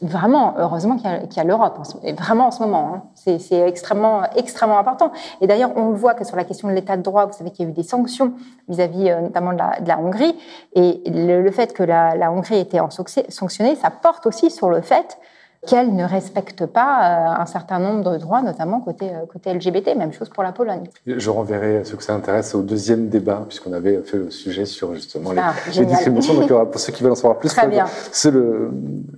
Vraiment, 0.00 0.54
heureusement 0.58 0.96
qu'il 0.96 1.36
y 1.36 1.40
a, 1.40 1.44
l'Europe, 1.44 1.76
vraiment 2.16 2.46
en 2.46 2.50
ce 2.52 2.62
moment. 2.62 2.94
Hein. 2.94 3.02
C'est 3.14 3.66
extrêmement, 3.66 4.22
extrêmement 4.36 4.78
important. 4.78 5.10
Et 5.40 5.48
d'ailleurs, 5.48 5.72
on 5.74 5.88
le 5.88 5.96
voit 5.96 6.14
que 6.14 6.24
sur 6.24 6.36
la 6.36 6.44
question 6.44 6.68
de 6.68 6.72
l'état 6.72 6.96
de 6.96 7.02
droit, 7.02 7.26
vous 7.26 7.32
savez 7.32 7.50
qu'il 7.50 7.64
y 7.64 7.68
a 7.68 7.70
eu 7.72 7.74
des 7.74 7.82
sanctions 7.82 8.32
vis-à-vis 8.68 9.10
euh, 9.10 9.20
notamment 9.22 9.52
de 9.52 9.58
la, 9.58 9.98
Hongrie. 9.98 10.38
Et 10.74 11.02
le, 11.06 11.50
fait 11.50 11.72
que 11.72 11.82
la, 11.82 12.30
Hongrie 12.30 12.58
ait 12.58 12.60
été 12.60 12.80
sanctionnée, 13.28 13.74
ça 13.74 13.90
porte 13.90 14.24
aussi 14.26 14.52
sur 14.52 14.70
le 14.70 14.82
fait 14.82 15.18
qu'elle 15.66 15.94
ne 15.94 16.04
respecte 16.04 16.66
pas 16.66 17.36
euh, 17.38 17.42
un 17.42 17.46
certain 17.46 17.78
nombre 17.78 18.10
de 18.10 18.18
droits, 18.18 18.42
notamment 18.42 18.80
côté, 18.80 19.10
euh, 19.10 19.26
côté 19.32 19.54
LGBT. 19.54 19.96
Même 19.96 20.12
chose 20.12 20.28
pour 20.28 20.42
la 20.42 20.50
Pologne. 20.50 20.88
Je 21.06 21.30
renverrai 21.30 21.84
ceux 21.84 21.96
que 21.96 22.02
ça 22.02 22.14
intéresse 22.14 22.54
au 22.54 22.62
deuxième 22.62 23.08
débat, 23.08 23.44
puisqu'on 23.48 23.72
avait 23.72 24.02
fait 24.02 24.16
le 24.16 24.30
sujet 24.30 24.64
sur 24.64 24.94
justement 24.94 25.30
les, 25.30 25.38
ah, 25.38 25.54
distributions. 25.84 26.34
Donc, 26.34 26.70
pour 26.70 26.80
ceux 26.80 26.92
qui 26.92 27.02
veulent 27.02 27.12
en 27.12 27.16
savoir 27.16 27.38
plus, 27.38 27.48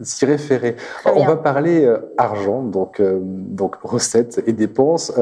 s'y 0.03 0.27
référer. 0.27 0.77
on 1.07 1.25
va 1.25 1.37
parler 1.37 1.85
euh, 1.85 2.13
argent, 2.19 2.63
donc, 2.63 3.01
donc 3.01 3.77
recettes 3.83 4.43
et 4.47 4.53
dépenses. 4.53 5.13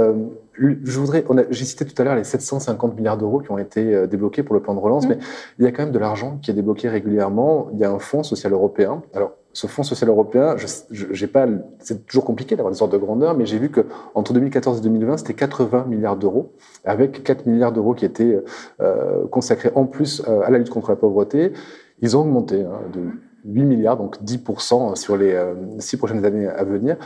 je 0.59 0.99
voudrais, 0.99 1.25
j'ai 1.51 1.65
cité 1.65 1.85
tout 1.85 2.03
à 2.03 2.05
l'heure 2.05 2.17
les 2.17 2.25
750 2.25 2.97
milliards 2.97 3.17
d'euros 3.17 3.39
qui 3.39 3.53
ont 3.53 3.59
été 3.59 4.09
débloqués 4.09 4.43
pour 4.43 4.55
le 4.55 4.61
plan 4.61 4.75
de 4.75 4.81
relance, 4.81 5.07
mmh. 5.07 5.11
mais 5.11 5.19
il 5.61 5.65
y 5.65 5.69
a 5.69 5.71
quand 5.71 5.83
même 5.85 5.93
de 5.93 5.99
l'argent 6.01 6.39
qui 6.43 6.51
est 6.51 6.55
débloqué 6.55 6.89
régulièrement. 6.89 7.69
Il 7.73 7.79
y 7.79 7.85
a 7.85 7.91
un 7.91 8.01
fonds 8.01 8.25
social 8.25 8.53
européen. 8.53 9.03
Alors, 9.15 9.33
ce 9.53 9.67
Fonds 9.67 9.83
social 9.83 10.09
européen, 10.09 10.57
j'ai 10.91 11.27
pas, 11.27 11.47
c'est 11.79 12.07
toujours 12.07 12.25
compliqué 12.25 12.57
d'avoir 12.57 12.73
des 12.73 12.81
ordres 12.81 12.95
de 12.95 12.99
grandeur, 12.99 13.37
mais 13.37 13.45
j'ai 13.45 13.59
vu 13.59 13.71
que 13.71 13.87
entre 14.15 14.33
2014 14.33 14.79
et 14.79 14.83
2020, 14.83 15.19
c'était 15.19 15.35
80 15.35 15.87
milliards 15.89 16.17
d'euros, 16.17 16.53
avec 16.85 17.23
4 17.23 17.47
milliards 17.47 17.73
d'euros 17.73 17.95
qui 17.95 18.05
étaient 18.05 18.43
euh, 18.81 19.27
consacrés 19.29 19.71
en 19.75 19.85
plus 19.85 20.23
euh, 20.27 20.41
à 20.43 20.51
la 20.51 20.59
lutte 20.59 20.71
contre 20.71 20.91
la 20.91 20.97
pauvreté. 20.97 21.53
Ils 22.01 22.17
ont 22.17 22.21
augmenté 22.21 22.63
hein, 22.63 22.81
de 22.93 23.11
8 23.45 23.65
milliards, 23.65 23.97
donc 23.97 24.23
10% 24.23 24.97
sur 24.97 25.17
les 25.17 25.33
euh, 25.33 25.55
six 25.79 25.97
prochaines 25.97 26.25
années 26.25 26.49
à 26.49 26.65
venir. 26.65 26.97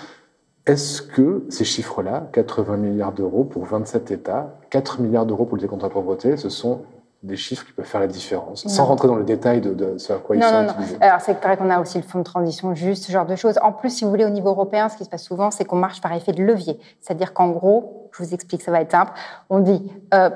Est-ce 0.66 1.02
que 1.02 1.44
ces 1.48 1.64
chiffres-là, 1.64 2.28
80 2.32 2.76
milliards 2.76 3.12
d'euros 3.12 3.44
pour 3.44 3.64
27 3.66 4.10
États, 4.10 4.58
4 4.70 5.00
milliards 5.00 5.26
d'euros 5.26 5.46
pour 5.46 5.56
lutter 5.56 5.68
contre 5.68 5.84
la 5.84 5.90
pauvreté, 5.90 6.36
ce 6.36 6.48
sont 6.48 6.82
des 7.22 7.36
chiffres 7.36 7.66
qui 7.66 7.72
peuvent 7.72 7.86
faire 7.86 8.00
la 8.00 8.06
différence, 8.06 8.66
sans 8.68 8.84
rentrer 8.84 9.08
dans 9.08 9.16
le 9.16 9.24
détail 9.24 9.60
de, 9.60 9.98
ce 9.98 10.12
à 10.12 10.16
quoi 10.16 10.36
ils 10.36 10.42
sont 10.42 10.62
non, 10.62 10.70
utilisés. 10.70 10.96
Alors 11.00 11.20
c'est 11.20 11.42
vrai 11.42 11.56
qu'on 11.56 11.70
a 11.70 11.80
aussi 11.80 11.98
le 11.98 12.04
fonds 12.04 12.18
de 12.18 12.24
transition 12.24 12.74
juste, 12.74 13.04
ce 13.04 13.12
genre 13.12 13.26
de 13.26 13.36
choses. 13.36 13.58
En 13.62 13.72
plus, 13.72 13.90
si 13.90 14.04
vous 14.04 14.10
voulez, 14.10 14.24
au 14.24 14.30
niveau 14.30 14.50
européen, 14.50 14.88
ce 14.88 14.96
qui 14.96 15.04
se 15.04 15.08
passe 15.08 15.24
souvent, 15.24 15.50
c'est 15.50 15.64
qu'on 15.64 15.76
marche 15.76 16.00
par 16.00 16.12
effet 16.12 16.32
de 16.32 16.42
levier. 16.42 16.78
C'est-à-dire 17.00 17.32
qu'en 17.32 17.48
gros, 17.50 18.10
je 18.12 18.22
vous 18.22 18.34
explique, 18.34 18.62
ça 18.62 18.70
va 18.70 18.80
être 18.80 18.92
simple, 18.92 19.12
on 19.50 19.60
dit... 19.60 19.90
Euh, 20.14 20.30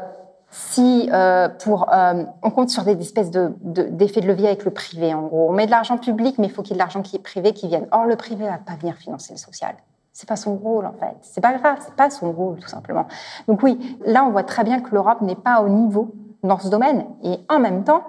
si 0.50 1.08
euh, 1.12 1.48
pour 1.48 1.92
euh, 1.92 2.24
on 2.42 2.50
compte 2.50 2.70
sur 2.70 2.82
des 2.82 3.00
espèces 3.00 3.30
de, 3.30 3.52
d'effets 3.62 4.20
de, 4.20 4.26
levier 4.26 4.48
avec 4.48 4.64
le 4.64 4.72
privé 4.72 5.14
en 5.14 5.22
gros. 5.22 5.48
On 5.48 5.52
met 5.52 5.66
de 5.66 5.70
l'argent 5.70 5.96
public 5.96 6.38
mais 6.38 6.48
il 6.48 6.52
faut 6.52 6.62
qu'il 6.62 6.72
y 6.72 6.74
ait 6.74 6.76
de 6.76 6.80
l'argent 6.80 7.02
qui 7.02 7.16
est 7.16 7.20
privé 7.20 7.52
qui 7.52 7.68
vienne. 7.68 7.86
Or 7.92 8.04
le 8.04 8.16
privé 8.16 8.46
va 8.46 8.58
pas 8.58 8.74
venir 8.74 8.96
financer 8.96 9.32
le 9.32 9.38
social. 9.38 9.76
C'est 10.12 10.28
pas 10.28 10.36
son 10.36 10.56
rôle 10.56 10.86
en 10.86 10.92
fait. 10.92 11.16
C'est 11.22 11.40
pas 11.40 11.52
grave 11.52 11.78
c'est 11.80 11.94
pas 11.94 12.10
son 12.10 12.32
rôle 12.32 12.58
tout 12.58 12.68
simplement. 12.68 13.06
Donc 13.46 13.62
oui 13.62 13.96
là 14.04 14.24
on 14.24 14.30
voit 14.30 14.42
très 14.42 14.64
bien 14.64 14.80
que 14.80 14.92
l'Europe 14.92 15.20
n'est 15.20 15.36
pas 15.36 15.62
au 15.62 15.68
niveau 15.68 16.12
dans 16.42 16.58
ce 16.58 16.68
domaine. 16.68 17.06
Et 17.22 17.38
en 17.48 17.58
même 17.58 17.84
temps, 17.84 18.04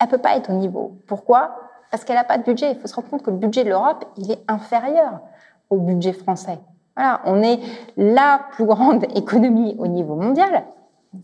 elle 0.00 0.08
peut 0.08 0.18
pas 0.18 0.36
être 0.36 0.50
au 0.50 0.54
niveau. 0.54 0.98
Pourquoi? 1.06 1.56
Parce 1.90 2.04
qu'elle 2.04 2.16
n'a 2.16 2.24
pas 2.24 2.38
de 2.38 2.44
budget. 2.44 2.72
Il 2.72 2.78
faut 2.78 2.86
se 2.86 2.94
rendre 2.94 3.08
compte 3.08 3.22
que 3.22 3.30
le 3.30 3.36
budget 3.36 3.64
de 3.64 3.68
l'Europe, 3.68 4.04
il 4.16 4.30
est 4.30 4.42
inférieur 4.48 5.20
au 5.68 5.76
budget 5.78 6.12
français. 6.12 6.58
Voilà, 6.96 7.20
on 7.24 7.42
est 7.42 7.60
la 7.96 8.40
plus 8.52 8.64
grande 8.66 9.04
économie 9.16 9.76
au 9.78 9.86
niveau 9.86 10.16
mondial, 10.16 10.64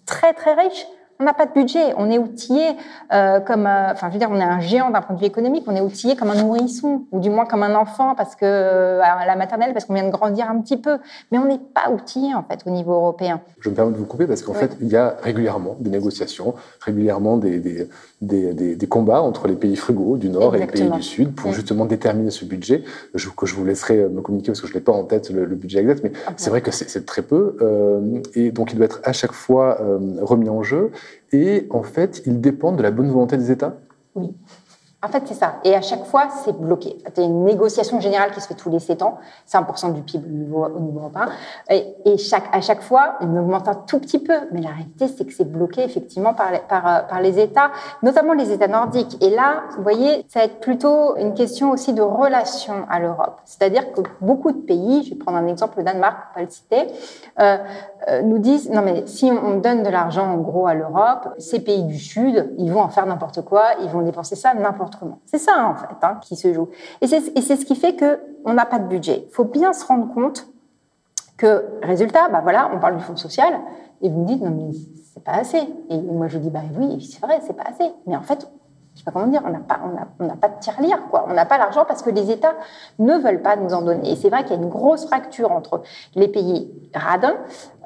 très 0.05 0.33
très 0.33 0.55
riche, 0.55 0.87
on 1.18 1.24
n'a 1.24 1.35
pas 1.35 1.46
de 1.46 1.52
budget, 1.52 1.94
on 1.96 2.11
est 2.11 2.18
outillé 2.18 2.62
euh, 3.12 3.40
comme, 3.40 3.66
euh, 3.66 3.92
enfin, 3.92 4.09
je 4.09 4.12
veux 4.14 4.18
dire, 4.18 4.29
on 4.31 4.38
est 4.38 4.44
un 4.44 4.61
géant 4.61 4.90
d'un 4.90 5.00
point 5.00 5.14
de 5.14 5.20
vue 5.20 5.26
économique, 5.26 5.64
on 5.66 5.74
est 5.74 5.81
outillé 5.81 6.14
comme 6.16 6.31
un 6.31 6.42
nourrisson, 6.42 7.05
ou 7.11 7.20
du 7.20 7.31
moins 7.31 7.46
comme 7.46 7.62
un 7.62 7.74
enfant 7.74 8.14
parce 8.14 8.37
que 8.37 8.44
euh, 8.44 9.00
à 9.02 9.24
la 9.24 9.37
maternelle, 9.37 9.72
parce 9.72 9.85
qu'on 9.87 9.94
vient 9.94 10.07
de 10.07 10.11
grandir 10.11 10.50
un 10.50 10.61
petit 10.61 10.76
peu, 10.76 10.98
mais 11.33 11.38
on 11.38 11.46
n'est 11.46 11.59
pas 11.59 11.90
outillé 11.90 12.35
en 12.35 12.42
fait 12.42 12.61
au 12.66 12.70
niveau 12.70 12.92
européen. 12.92 13.40
Je 13.61 13.70
me 13.70 13.74
permets 13.74 13.92
de 13.92 13.96
vous 13.96 14.05
couper 14.05 14.26
parce 14.26 14.42
qu'en 14.42 14.52
fait, 14.52 14.76
il 14.81 14.88
y 14.88 14.96
a 14.96 15.16
régulièrement 15.22 15.76
des 15.81 15.90
négociations, 15.90 16.55
régulièrement 16.81 17.37
des, 17.38 17.61
des, 17.61 17.88
des, 18.20 18.76
des, 18.76 18.87
combats 18.87 19.22
entre 19.22 19.48
les 19.48 19.57
pays 19.57 19.76
frugaux 19.76 20.16
du 20.16 20.29
Nord 20.29 20.55
et 20.55 20.59
les 20.59 20.66
pays 20.66 20.90
du 20.90 21.02
Sud 21.02 21.35
pour 21.35 21.52
justement 21.52 21.87
déterminer 21.87 22.31
ce 22.31 22.44
budget. 22.44 22.85
Je, 23.14 23.29
que 23.31 23.46
je 23.46 23.55
vous 23.55 23.64
laisserai 23.64 24.09
me 24.09 24.20
communiquer 24.20 24.52
parce 24.52 24.61
que 24.61 24.68
je 24.68 24.74
l'ai 24.74 24.81
pas 24.81 24.92
en 24.92 25.05
tête 25.05 25.31
le, 25.31 25.46
budget 25.57 25.81
exact, 25.81 26.00
mais 26.05 26.12
ah 26.26 26.33
c'est 26.37 26.50
vrai 26.50 26.61
que 26.61 26.70
c'est 26.70 27.07
très 27.07 27.22
peu 27.22 27.57
et 28.35 28.50
donc 28.50 28.72
il 28.72 28.76
doit 28.76 28.85
être 28.85 29.00
à 29.05 29.12
chaque 29.12 29.33
fois 29.33 29.79
remis 30.22 30.48
en 30.48 30.62
jeu. 30.62 30.90
Et 31.33 31.66
en 31.71 31.83
fait, 31.83 32.23
ils 32.27 32.40
dépendent 32.40 32.77
de 32.77 32.83
la 32.83 32.90
bonne 32.90 33.11
volonté 33.11 33.37
des 33.37 33.51
États? 33.51 33.77
Oui. 34.14 34.35
En 35.07 35.09
fait, 35.09 35.23
c'est 35.27 35.35
ça. 35.35 35.61
Et 35.62 35.73
à 35.73 35.83
chaque 35.83 36.05
fois, 36.05 36.27
c'est 36.45 36.59
bloqué. 36.59 36.99
A 37.16 37.21
une 37.21 37.45
négociation 37.45 38.01
générale 38.01 38.33
qui 38.33 38.40
se 38.40 38.49
fait 38.49 38.55
tous 38.55 38.71
les 38.71 38.81
7 38.81 39.03
ans, 39.03 39.19
5% 39.49 39.92
du 39.92 40.03
PIB 40.03 40.27
au 40.27 40.33
niveau, 40.33 40.66
au 40.66 40.81
niveau 40.81 40.99
européen. 40.99 41.29
Et, 41.71 42.19
chaque, 42.19 42.49
à 42.53 42.61
chaque 42.61 42.83
fois, 42.83 43.14
on 43.21 43.37
augmente 43.37 43.69
un 43.69 43.77
tout 43.77 44.01
petit 44.01 44.19
peu. 44.19 44.35
Mais 44.51 44.61
la 44.61 44.71
réalité, 44.71 45.07
c'est 45.07 45.25
que 45.25 45.33
c'est 45.33 45.49
bloqué 45.49 45.85
effectivement 45.85 46.35
par 46.35 46.51
les, 46.51 47.31
les 47.31 47.40
États, 47.40 47.71
notamment 48.03 48.33
les 48.33 48.51
États 48.51 48.66
nordiques. 48.66 49.16
Et 49.23 49.31
là, 49.31 49.62
vous 49.77 49.85
voyez, 49.85 50.27
ça 50.29 50.40
va 50.40 50.47
être 50.47 50.59
plutôt 50.59 51.16
une 51.19 51.35
question 51.35 51.71
aussi 51.71 51.92
de 51.92 52.03
relation 52.03 52.85
à 52.90 52.99
l'Europe. 52.99 53.40
C'est-à-dire 53.45 53.92
que 53.92 54.01
beaucoup 54.21 54.51
de 54.51 54.59
pays, 54.59 55.05
je 55.05 55.11
vais 55.11 55.16
prendre 55.16 55.38
un 55.38 55.47
exemple, 55.47 55.79
le 55.79 55.85
Danemark, 55.85 56.16
pour 56.16 56.35
pas 56.35 56.42
le 56.42 56.51
citer, 56.51 56.88
euh, 57.40 57.59
euh, 58.09 58.23
nous 58.23 58.38
disent 58.38 58.71
non 58.71 58.83
mais 58.83 59.07
si 59.07 59.31
on 59.31 59.59
donne 59.59 59.83
de 59.83 59.88
l'argent 59.88 60.27
en 60.27 60.38
gros 60.38 60.66
à 60.66 60.75
l'Europe, 60.75 61.29
ces 61.38 61.61
pays 61.61 61.85
du 61.85 61.99
Sud, 61.99 62.53
ils 62.59 62.73
vont 62.73 62.81
en 62.81 62.88
faire 62.88 63.07
n'importe 63.07 63.42
quoi, 63.42 63.75
ils 63.83 63.88
vont 63.88 64.03
dépenser 64.03 64.37
ça 64.37 64.55
n'importe 64.55 64.95
C'est 65.24 65.38
ça 65.38 65.68
en 65.68 65.74
fait 65.74 65.96
hein, 66.02 66.18
qui 66.22 66.37
se 66.37 66.52
joue. 66.52 66.68
Et 67.00 67.06
c'est 67.06 67.20
ce 67.56 67.64
qui 67.64 67.76
fait 67.76 67.94
que 67.94 68.20
on 68.44 68.54
n'a 68.54 68.66
pas 68.66 68.78
de 68.78 68.87
budget. 68.87 69.24
Il 69.28 69.32
faut 69.32 69.44
bien 69.44 69.72
se 69.72 69.85
rendre 69.85 70.12
compte 70.12 70.46
que 71.37 71.64
résultat, 71.82 72.28
bah 72.30 72.40
voilà, 72.42 72.70
on 72.74 72.78
parle 72.78 72.96
du 72.96 73.02
fonds 73.02 73.16
social 73.16 73.61
et 74.00 74.09
vous 74.09 74.22
me 74.22 74.26
dites 74.26 74.42
non 74.42 74.50
mais 74.50 74.72
c'est 75.12 75.22
pas 75.22 75.32
assez. 75.32 75.62
Et 75.90 76.00
moi 76.00 76.28
je 76.28 76.38
dis 76.38 76.50
bah 76.50 76.62
oui 76.78 77.00
c'est 77.02 77.20
vrai 77.20 77.40
c'est 77.46 77.56
pas 77.56 77.64
assez. 77.64 77.92
Mais 78.06 78.16
en 78.16 78.22
fait 78.22 78.48
je 78.96 79.00
sais 79.00 79.04
pas 79.04 79.11
comment 79.11 79.26
dire, 79.26 79.42
on 79.44 79.50
n'a 79.50 79.59
pas, 79.59 79.78
on 79.85 80.24
on 80.24 80.37
pas 80.37 80.48
de 80.48 80.59
tirelire, 80.59 80.98
quoi. 81.11 81.26
On 81.28 81.35
n'a 81.35 81.44
pas 81.44 81.59
l'argent 81.59 81.85
parce 81.87 82.00
que 82.00 82.09
les 82.09 82.30
États 82.30 82.54
ne 82.98 83.18
veulent 83.18 83.42
pas 83.42 83.54
nous 83.54 83.74
en 83.74 83.82
donner. 83.82 84.11
Et 84.11 84.16
c'est 84.16 84.30
vrai 84.30 84.42
qu'il 84.44 84.56
y 84.56 84.59
a 84.59 84.62
une 84.62 84.70
grosse 84.70 85.04
fracture 85.04 85.52
entre 85.52 85.82
les 86.14 86.28
pays 86.28 86.72
radins, 86.94 87.37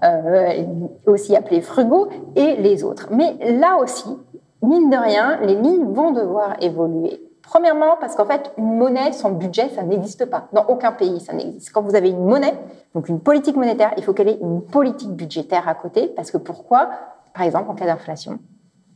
euh, 0.05 0.63
aussi 1.07 1.35
appelés 1.35 1.63
frugaux, 1.63 2.09
et 2.37 2.55
les 2.55 2.85
autres. 2.85 3.09
Mais 3.11 3.35
là 3.59 3.79
aussi, 3.83 4.17
mine 4.63 4.91
de 4.91 4.97
rien, 4.97 5.39
les 5.43 5.55
lignes 5.55 5.93
vont 5.93 6.13
devoir 6.13 6.57
évoluer. 6.61 7.21
Premièrement, 7.43 7.97
parce 7.99 8.15
qu'en 8.15 8.27
fait, 8.27 8.53
une 8.59 8.77
monnaie 8.77 9.13
sans 9.13 9.31
budget, 9.31 9.71
ça 9.71 9.83
n'existe 9.83 10.27
pas. 10.27 10.49
Dans 10.53 10.67
aucun 10.67 10.93
pays, 10.93 11.21
ça 11.21 11.33
n'existe. 11.33 11.73
Quand 11.73 11.83
vous 11.83 11.97
avez 11.97 12.11
une 12.11 12.25
monnaie, 12.25 12.55
donc 12.95 13.09
une 13.09 13.21
politique 13.21 13.57
monétaire, 13.57 13.93
il 13.97 14.05
faut 14.05 14.13
qu'elle 14.13 14.29
ait 14.29 14.39
une 14.41 14.63
politique 14.63 15.11
budgétaire 15.11 15.69
à 15.69 15.75
côté. 15.75 16.13
Parce 16.15 16.31
que 16.31 16.37
pourquoi? 16.37 16.91
Par 17.35 17.43
exemple, 17.43 17.71
en 17.71 17.75
cas 17.75 17.87
d'inflation, 17.87 18.39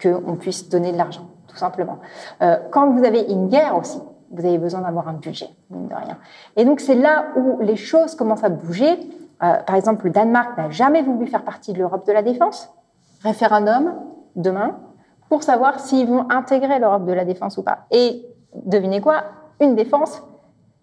qu'on 0.01 0.37
puisse 0.37 0.69
donner 0.69 0.93
de 0.93 0.99
l'argent 0.99 1.29
tout 1.55 1.61
simplement. 1.61 1.99
Euh, 2.43 2.57
quand 2.71 2.91
vous 2.91 3.05
avez 3.05 3.23
une 3.23 3.49
guerre 3.49 3.77
aussi, 3.77 4.01
vous 4.31 4.45
avez 4.45 4.59
besoin 4.59 4.81
d'avoir 4.81 5.09
un 5.09 5.15
budget, 5.15 5.49
mine 5.71 5.87
de 5.87 5.95
rien. 5.95 6.19
Et 6.57 6.65
donc 6.65 6.81
c'est 6.81 6.97
là 6.97 7.27
où 7.37 7.61
les 7.61 7.77
choses 7.77 8.17
commencent 8.17 8.45
à 8.45 8.49
bouger. 8.49 8.91
Euh, 9.43 9.55
par 9.63 9.77
exemple, 9.77 10.07
le 10.07 10.11
Danemark 10.11 10.59
n'a 10.59 10.71
jamais 10.71 11.03
voulu 11.03 11.27
faire 11.27 11.45
partie 11.45 11.73
de 11.73 11.79
l'Europe 11.79 12.07
de 12.07 12.13
la 12.13 12.23
défense. 12.23 12.71
Référendum 13.23 13.95
demain 14.35 14.77
pour 15.35 15.43
savoir 15.43 15.81
s'ils 15.81 16.07
vont 16.07 16.31
intégrer 16.31 16.79
l'Europe 16.79 17.07
de 17.07 17.13
la 17.13 17.25
défense 17.25 17.59
ou 17.59 17.65
pas. 17.65 17.87
Et 17.91 18.25
devinez 18.55 19.01
quoi 19.01 19.25
Une 19.59 19.75
défense 19.75 20.23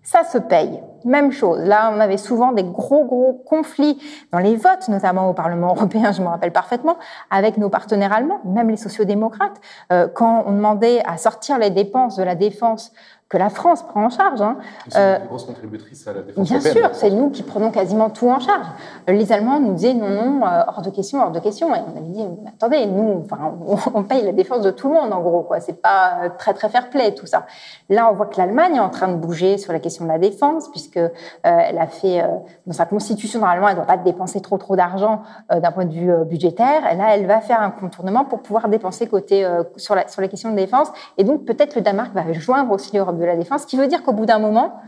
ça 0.04 0.26
se 0.26 0.38
paye. 0.38 0.82
Même 1.06 1.32
chose. 1.32 1.60
Là, 1.60 1.90
on 1.96 2.00
avait 2.02 2.18
souvent 2.18 2.52
des 2.52 2.64
gros, 2.64 3.06
gros 3.06 3.34
conflits 3.46 3.98
dans 4.34 4.40
les 4.40 4.58
votes, 4.58 4.90
notamment 4.90 5.30
au 5.30 5.34
Parlement 5.34 5.70
européen, 5.70 6.12
je 6.12 6.22
me 6.22 6.28
rappelle 6.28 6.52
parfaitement, 6.52 6.98
avec 7.30 7.58
nos 7.58 7.70
partenaires 7.70 8.12
allemands, 8.12 8.42
même 8.44 8.70
les 8.70 8.78
sociodémocrates. 8.78 9.62
Euh, 9.94 10.10
quand 10.14 10.44
on 10.48 10.52
demandait 10.52 11.02
à 11.06 11.16
sortir 11.16 11.58
les 11.58 11.70
dépenses 11.70 12.18
de 12.18 12.24
la 12.24 12.36
défense 12.36 12.92
que 13.32 13.38
la 13.38 13.50
France 13.50 13.82
prend 13.84 14.04
en 14.04 14.10
charge. 14.10 14.41
Hein. 14.41 14.58
C'est 14.89 15.00
une 15.00 15.24
euh, 15.24 15.26
grosse 15.26 15.46
contributrice 15.46 16.06
à 16.06 16.12
la 16.12 16.22
défense 16.22 16.50
Bien 16.50 16.60
sûr, 16.60 16.89
c'est 16.91 17.10
nous 17.10 17.30
qui 17.30 17.44
prenons 17.44 17.72
quasiment 17.72 18.10
tout 18.10 18.28
en 18.28 18.41
charge. 18.41 18.65
Les 19.08 19.32
Allemands 19.32 19.62
nous 19.62 19.74
disaient 19.74 19.94
non, 19.94 20.10
non, 20.10 20.46
euh, 20.46 20.63
hors 20.67 20.82
de 20.82 20.89
question, 20.89 21.22
hors 21.22 21.32
de 21.32 21.39
question. 21.39 21.74
Et 21.74 21.80
on 21.80 21.98
avait 21.98 22.10
dit, 22.10 22.26
attendez, 22.46 22.86
nous, 22.88 23.24
enfin, 23.24 23.56
on 23.94 24.04
paye 24.04 24.26
la 24.26 24.34
défense 24.34 24.63
de 24.63 24.72
tout 24.72 24.89
le 24.89 24.96
monde, 24.96 25.13
en 25.13 25.22
gros. 25.22 25.44
quoi. 25.44 25.62
C'est 25.62 25.82
pas 25.82 26.24
euh, 26.24 26.30
très, 26.38 26.54
très 26.54 26.67
fair 26.67 26.89
play, 26.89 27.13
tout 27.13 27.26
ça. 27.26 27.46
Là, 27.88 28.10
on 28.12 28.15
voit 28.15 28.26
que 28.26 28.38
l'Allemagne 28.38 28.76
est 28.76 28.82
en 28.82 28.89
train 28.89 29.08
de 29.08 29.15
bouger 29.15 29.58
sur 29.58 29.72
la 29.72 29.80
question 29.80 30.04
de 30.04 30.10
la 30.10 30.20
défense, 30.20 30.70
puisque 30.70 31.00
elle 31.44 31.78
a 31.78 31.88
fait, 31.88 32.24
dans 32.65 32.74
sa 32.74 32.86
constitution, 32.86 33.39
normalement, 33.39 33.70
elle 33.70 33.76
ne 33.76 33.80
doit 33.80 33.88
pas 33.88 33.98
dépenser 33.98 34.41
trop, 34.41 34.58
trop 34.58 34.76
d'argent 34.76 35.22
d'un 35.50 35.72
point 35.72 35.86
de 35.86 35.94
vue 35.94 36.13
budgétaire. 36.26 36.91
Et 36.91 36.96
là, 36.96 37.15
elle 37.15 37.28
va 37.28 37.39
faire 37.39 37.62
un 37.62 37.72
contournement 37.72 38.26
pour 38.26 38.41
pouvoir 38.41 38.67
dépenser 38.67 39.08
côté 39.08 39.48
sur, 39.78 39.96
la, 39.96 40.08
sur 40.08 40.22
la 40.22 40.28
question 40.28 40.52
de 40.52 40.56
défense. 40.56 40.91
Et 41.17 41.24
donc, 41.24 41.46
peut-être 41.46 41.76
le 41.76 41.82
Danemark 41.82 42.13
va 42.13 42.32
joindre 42.34 42.72
aussi 42.72 42.96
l'Europe 42.96 43.21
de 43.22 43.26
la 43.26 43.38
défense, 43.38 43.62
ce 43.62 43.68
qui 43.68 43.78
veut 43.78 43.88
dire 43.88 44.04
qu'au 44.04 44.14
bout 44.14 44.26
d'un 44.26 44.40
moment, 44.40 44.82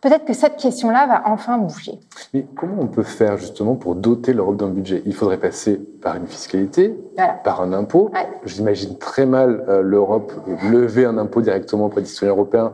peut-être 0.00 0.24
que 0.24 0.32
cette 0.32 0.56
question-là 0.56 1.06
va 1.06 1.22
enfin 1.26 1.58
bouger. 1.58 1.98
Mais 2.32 2.46
comment 2.56 2.76
on 2.80 2.86
peut 2.86 3.02
faire 3.02 3.36
justement 3.36 3.74
pour 3.74 3.94
doter 3.94 4.32
l'Europe 4.32 4.56
d'un 4.56 4.68
budget? 4.68 5.02
Il 5.06 5.14
faudrait 5.14 5.38
passer 5.38 5.76
par 5.76 6.16
une 6.16 6.26
fiscalité, 6.26 6.96
par 7.44 7.60
un 7.60 7.72
impôt. 7.72 8.10
J'imagine 8.44 8.98
très 8.98 9.26
mal 9.26 9.64
euh, 9.68 9.82
l'Europe 9.82 10.32
lever 10.70 11.04
un 11.04 11.18
impôt 11.18 11.40
directement 11.40 11.86
auprès 11.86 12.02
des 12.02 12.06
citoyens 12.06 12.34
européens. 12.34 12.72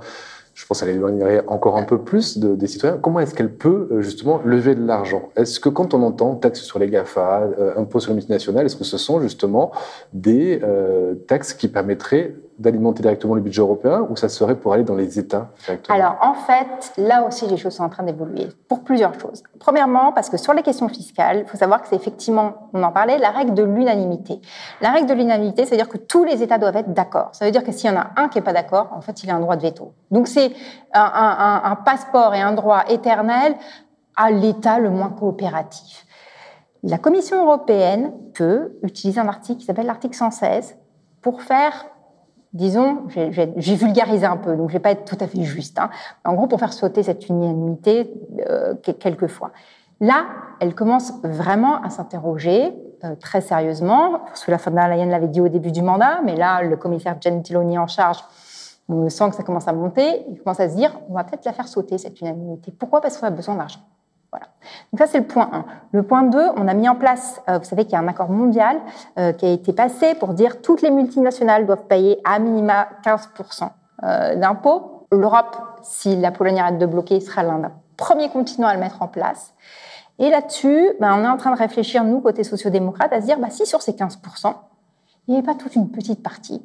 Je 0.53 0.65
pense 0.67 0.81
qu'elle 0.81 0.91
éloignerait 0.91 1.43
encore 1.49 1.77
un 1.77 1.83
peu 1.83 1.99
plus 1.99 2.39
des 2.39 2.69
citoyens. 2.69 2.97
Comment 3.03 3.19
est-ce 3.19 3.35
qu'elle 3.35 3.53
peut 3.53 3.89
euh, 3.91 4.03
justement 4.03 4.41
lever 4.45 4.77
de 4.77 4.87
l'argent? 4.87 5.31
Est-ce 5.35 5.59
que 5.59 5.69
quand 5.69 5.95
on 5.95 6.03
entend 6.05 6.37
taxes 6.37 6.61
sur 6.61 6.79
les 6.79 6.89
GAFA, 6.89 7.41
euh, 7.59 7.73
impôts 7.77 7.99
sur 7.99 8.11
les 8.11 8.17
multinationales, 8.17 8.67
est-ce 8.67 8.77
que 8.77 8.85
ce 8.85 8.97
sont 8.97 9.21
justement 9.21 9.73
des 10.13 10.61
taxes 11.27 11.55
qui 11.55 11.69
permettraient 11.69 12.37
d'alimenter 12.59 13.03
directement 13.03 13.35
le 13.35 13.41
budget 13.41 13.61
européen 13.61 14.07
ou 14.09 14.17
ça 14.17 14.29
serait 14.29 14.55
pour 14.55 14.73
aller 14.73 14.85
dans 14.85 14.95
les 14.95 15.19
États 15.19 15.51
Alors 15.89 16.17
en 16.23 16.35
fait, 16.35 16.93
là 16.99 17.27
aussi 17.27 17.47
les 17.47 17.57
choses 17.57 17.75
sont 17.75 17.85
en 17.85 17.89
train 17.89 18.05
d'évoluer 18.05 18.49
pour 18.69 18.85
plusieurs 18.85 19.19
choses. 19.19 19.43
Premièrement, 19.59 20.13
parce 20.13 20.31
que 20.31 20.37
sur 20.37 20.53
les 20.53 20.63
questions 20.63 20.89
fiscales, 20.89 21.41
il 21.41 21.47
faut 21.47 21.57
savoir 21.57 21.83
que 21.83 21.89
c'est 21.89 21.97
effectivement, 21.97 22.71
on 22.73 22.83
en 22.83 22.93
parlait, 22.93 23.19
la 23.19 23.31
règle 23.31 23.55
de 23.55 23.63
l'unanimité. 23.63 24.41
La 24.81 24.91
règle 24.91 25.09
de 25.09 25.15
l'unanimité, 25.15 25.67
c'est-à-dire 25.67 25.89
que 25.89 25.99
tous 25.99 26.25
les 26.25 26.43
États 26.43 26.59
doivent 26.59 26.77
être 26.77 26.93
d'accord. 26.93 27.31
Ça 27.33 27.45
veut 27.45 27.51
dire 27.51 27.65
que 27.65 27.73
s'il 27.73 27.91
y 27.91 27.93
en 27.93 27.99
a 27.99 28.11
un 28.17 28.29
qui 28.29 28.39
n'est 28.39 28.45
pas 28.45 28.53
d'accord, 28.53 28.89
en 28.93 29.01
fait, 29.01 29.25
il 29.25 29.31
a 29.31 29.35
un 29.35 29.41
droit 29.41 29.57
de 29.57 29.63
veto. 29.63 29.93
Donc 30.11 30.29
c'est 30.29 30.53
un, 30.93 31.61
un 31.65 31.77
passeport 31.77 32.35
et 32.35 32.41
un 32.41 32.53
droit 32.53 32.85
éternel 32.89 33.57
à 34.17 34.31
l'État 34.31 34.79
le 34.79 34.91
moins 34.91 35.09
coopératif. 35.09 36.07
La 36.85 36.99
Commission 36.99 37.43
européenne 37.43 38.13
peut 38.35 38.77
utiliser 38.83 39.19
un 39.19 39.29
article 39.29 39.61
qui 39.61 39.67
s'appelle 39.67 39.87
l'article 39.87 40.15
116 40.15 40.77
pour 41.23 41.41
faire 41.41 41.87
disons, 42.55 43.03
j'ai 43.09 43.75
vulgarisé 43.75 44.25
un 44.25 44.37
peu, 44.37 44.57
donc 44.57 44.71
je 44.71 44.75
vais 44.75 44.81
pas 44.81 44.93
être 44.93 45.05
tout 45.05 45.19
à 45.23 45.27
fait 45.27 45.43
juste. 45.43 45.79
Hein. 45.79 45.91
En 46.25 46.35
gros, 46.35 46.47
pour 46.47 46.61
faire 46.61 46.73
sauter 46.73 47.03
cette 47.03 47.29
unanimité, 47.29 48.11
euh, 48.49 48.75
quelquefois. 49.01 49.51
Là, 50.01 50.27
elle 50.61 50.75
commence 50.75 51.13
vraiment 51.23 51.83
à 51.83 51.91
s'interroger 51.91 52.73
euh, 53.05 53.17
très 53.17 53.41
sérieusement. 53.41 54.21
Ursula 54.31 54.57
von 54.57 54.71
der 54.71 54.89
Leyen 54.89 55.07
l'avait 55.07 55.29
dit 55.29 55.41
au 55.41 55.49
début 55.49 55.73
du 55.73 55.83
mandat, 55.83 56.21
mais 56.25 56.37
là, 56.37 56.63
le 56.63 56.77
commissaire 56.77 57.17
Gentiloni 57.21 57.77
en 57.77 57.87
charge, 57.87 58.19
on 58.89 59.09
sent 59.09 59.31
que 59.31 59.37
ça 59.37 59.43
commence 59.43 59.67
à 59.67 59.73
monter. 59.73 60.25
Il 60.31 60.39
commence 60.39 60.61
à 60.61 60.69
se 60.69 60.77
dire, 60.77 60.99
on 61.09 61.15
va 61.15 61.25
peut-être 61.25 61.45
la 61.45 61.53
faire 61.53 61.69
sauter, 61.69 61.99
cette 61.99 62.21
unanimité. 62.21 62.73
Pourquoi? 62.73 63.01
Parce 63.01 63.19
qu'on 63.19 63.27
a 63.27 63.31
besoin 63.31 63.57
d'argent. 63.57 63.81
Voilà. 64.35 64.49
Donc 64.93 64.99
ça, 64.99 65.07
c'est 65.07 65.19
le 65.19 65.27
point 65.27 65.49
1. 65.53 65.65
Le 65.93 66.03
point 66.03 66.25
2, 66.25 66.39
on 66.57 66.67
a 66.67 66.75
mis 66.75 66.89
en 66.89 66.97
place, 66.97 67.41
euh, 67.49 67.59
vous 67.59 67.65
savez 67.65 67.85
qu'il 67.85 67.93
y 67.93 67.97
a 67.97 68.01
un 68.01 68.09
accord 68.09 68.31
mondial 68.31 68.81
euh, 69.17 69.33
qui 69.33 69.47
a 69.47 69.51
été 69.51 69.73
passé 69.73 70.17
pour 70.17 70.35
dire 70.35 70.61
toutes 70.61 70.83
les 70.83 70.91
multinationales 70.91 71.67
doivent 71.67 71.87
payer 71.87 72.21
à 72.25 72.41
minima 72.41 72.89
15% 73.05 73.69
euh, 74.03 74.35
d'impôts. 74.35 75.07
L'Europe, 75.13 75.57
si 75.83 76.17
la 76.17 76.33
Pologne 76.33 76.59
arrête 76.59 76.79
de 76.79 76.87
bloquer, 76.87 77.21
sera 77.21 77.45
l'un 77.45 77.61
des 77.61 77.69
premiers 77.97 78.29
continents 78.29 78.67
à 78.67 78.75
le 78.75 78.81
mettre 78.81 79.03
en 79.03 79.07
place. 79.07 79.55
Et 80.19 80.31
là-dessus, 80.31 80.91
ben, 80.99 81.15
on 81.17 81.23
est 81.23 81.29
en 81.29 81.37
train 81.37 81.53
de 81.53 81.59
réfléchir, 81.59 82.03
nous, 82.03 82.21
côté 82.21 82.43
sociodémocrate, 82.43 83.13
à 83.13 83.21
se 83.21 83.27
dire, 83.27 83.39
bah, 83.39 83.51
si 83.51 83.67
sur 83.67 83.83
ces 83.83 83.93
15%, 83.93 84.53
il 85.29 85.31
n'y 85.31 85.37
avait 85.39 85.47
pas 85.47 85.55
toute 85.55 85.77
une 85.77 85.93
petite 85.93 86.25
partie, 86.25 86.61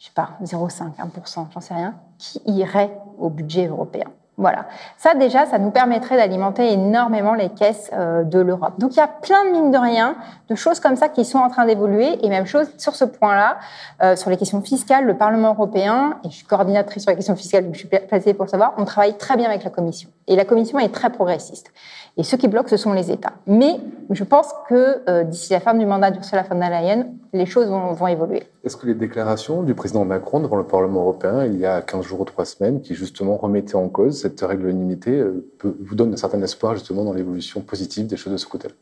je 0.00 0.06
sais 0.06 0.12
pas, 0.12 0.30
0,5, 0.42 0.96
1%, 0.96 1.46
j'en 1.54 1.60
sais 1.60 1.74
rien, 1.74 1.94
qui 2.18 2.42
irait 2.46 2.98
au 3.16 3.30
budget 3.30 3.68
européen. 3.68 4.08
Voilà. 4.38 4.64
Ça, 4.96 5.14
déjà, 5.14 5.44
ça 5.44 5.58
nous 5.58 5.70
permettrait 5.70 6.16
d'alimenter 6.16 6.72
énormément 6.72 7.34
les 7.34 7.50
caisses 7.50 7.90
euh, 7.92 8.24
de 8.24 8.40
l'Europe. 8.40 8.74
Donc, 8.78 8.94
il 8.94 8.96
y 8.96 9.00
a 9.00 9.08
plein 9.08 9.44
de 9.44 9.50
mines 9.50 9.70
de 9.70 9.76
rien, 9.76 10.16
de 10.48 10.54
choses 10.54 10.80
comme 10.80 10.96
ça 10.96 11.10
qui 11.10 11.26
sont 11.26 11.38
en 11.38 11.50
train 11.50 11.66
d'évoluer. 11.66 12.24
Et 12.24 12.28
même 12.30 12.46
chose 12.46 12.70
sur 12.78 12.94
ce 12.94 13.04
point-là, 13.04 13.58
euh, 14.02 14.16
sur 14.16 14.30
les 14.30 14.38
questions 14.38 14.62
fiscales, 14.62 15.04
le 15.04 15.16
Parlement 15.16 15.50
européen, 15.50 16.18
et 16.24 16.30
je 16.30 16.36
suis 16.36 16.46
coordinatrice 16.46 17.02
sur 17.02 17.10
les 17.10 17.16
questions 17.16 17.36
fiscales, 17.36 17.66
donc 17.66 17.74
je 17.74 17.80
suis 17.80 17.88
placée 17.88 18.32
pour 18.32 18.46
le 18.46 18.50
savoir, 18.50 18.72
on 18.78 18.84
travaille 18.84 19.16
très 19.18 19.36
bien 19.36 19.48
avec 19.48 19.64
la 19.64 19.70
Commission. 19.70 20.08
Et 20.28 20.36
la 20.36 20.44
Commission 20.44 20.78
est 20.78 20.90
très 20.90 21.10
progressiste. 21.10 21.72
Et 22.16 22.22
ceux 22.22 22.36
qui 22.36 22.46
bloquent, 22.46 22.68
ce 22.68 22.76
sont 22.76 22.92
les 22.92 23.10
États. 23.10 23.32
Mais 23.46 23.80
je 24.10 24.22
pense 24.22 24.48
que 24.68 25.02
euh, 25.08 25.24
d'ici 25.24 25.52
la 25.52 25.60
fin 25.60 25.74
du 25.74 25.86
mandat 25.86 26.10
d'Ursula 26.10 26.42
von 26.42 26.58
der 26.58 26.70
Leyen, 26.70 27.06
les 27.32 27.46
choses 27.46 27.68
vont, 27.68 27.92
vont 27.92 28.06
évoluer. 28.06 28.42
Est-ce 28.64 28.76
que 28.76 28.86
les 28.86 28.94
déclarations 28.94 29.62
du 29.62 29.74
président 29.74 30.04
Macron 30.04 30.40
devant 30.40 30.56
le 30.56 30.64
Parlement 30.64 31.00
européen, 31.00 31.44
il 31.46 31.58
y 31.58 31.66
a 31.66 31.80
15 31.80 32.04
jours 32.04 32.20
ou 32.20 32.24
3 32.24 32.44
semaines, 32.44 32.80
qui 32.82 32.94
justement 32.94 33.36
remettaient 33.36 33.74
en 33.74 33.88
cause 33.88 34.20
cette 34.20 34.40
règle 34.42 34.66
d'unanimité, 34.66 35.12
euh, 35.12 35.48
vous 35.62 35.94
donnent 35.94 36.12
un 36.12 36.18
certain 36.18 36.40
espoir 36.42 36.74
justement 36.74 37.04
dans 37.04 37.14
l'évolution 37.14 37.60
positive 37.60 38.06
des 38.06 38.16
choses 38.16 38.32
de 38.32 38.38
ce 38.38 38.46
côté-là? 38.46 38.74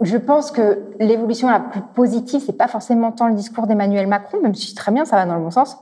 Je 0.00 0.16
pense 0.16 0.50
que 0.50 0.80
l'évolution 1.00 1.48
la 1.48 1.60
plus 1.60 1.80
positive, 1.94 2.40
c'est 2.44 2.56
pas 2.56 2.68
forcément 2.68 3.12
tant 3.12 3.28
le 3.28 3.34
discours 3.34 3.66
d'Emmanuel 3.66 4.06
Macron, 4.06 4.40
même 4.40 4.54
si 4.54 4.74
très 4.74 4.92
bien, 4.92 5.04
ça 5.04 5.16
va 5.16 5.26
dans 5.26 5.34
le 5.36 5.42
bon 5.42 5.50
sens. 5.50 5.76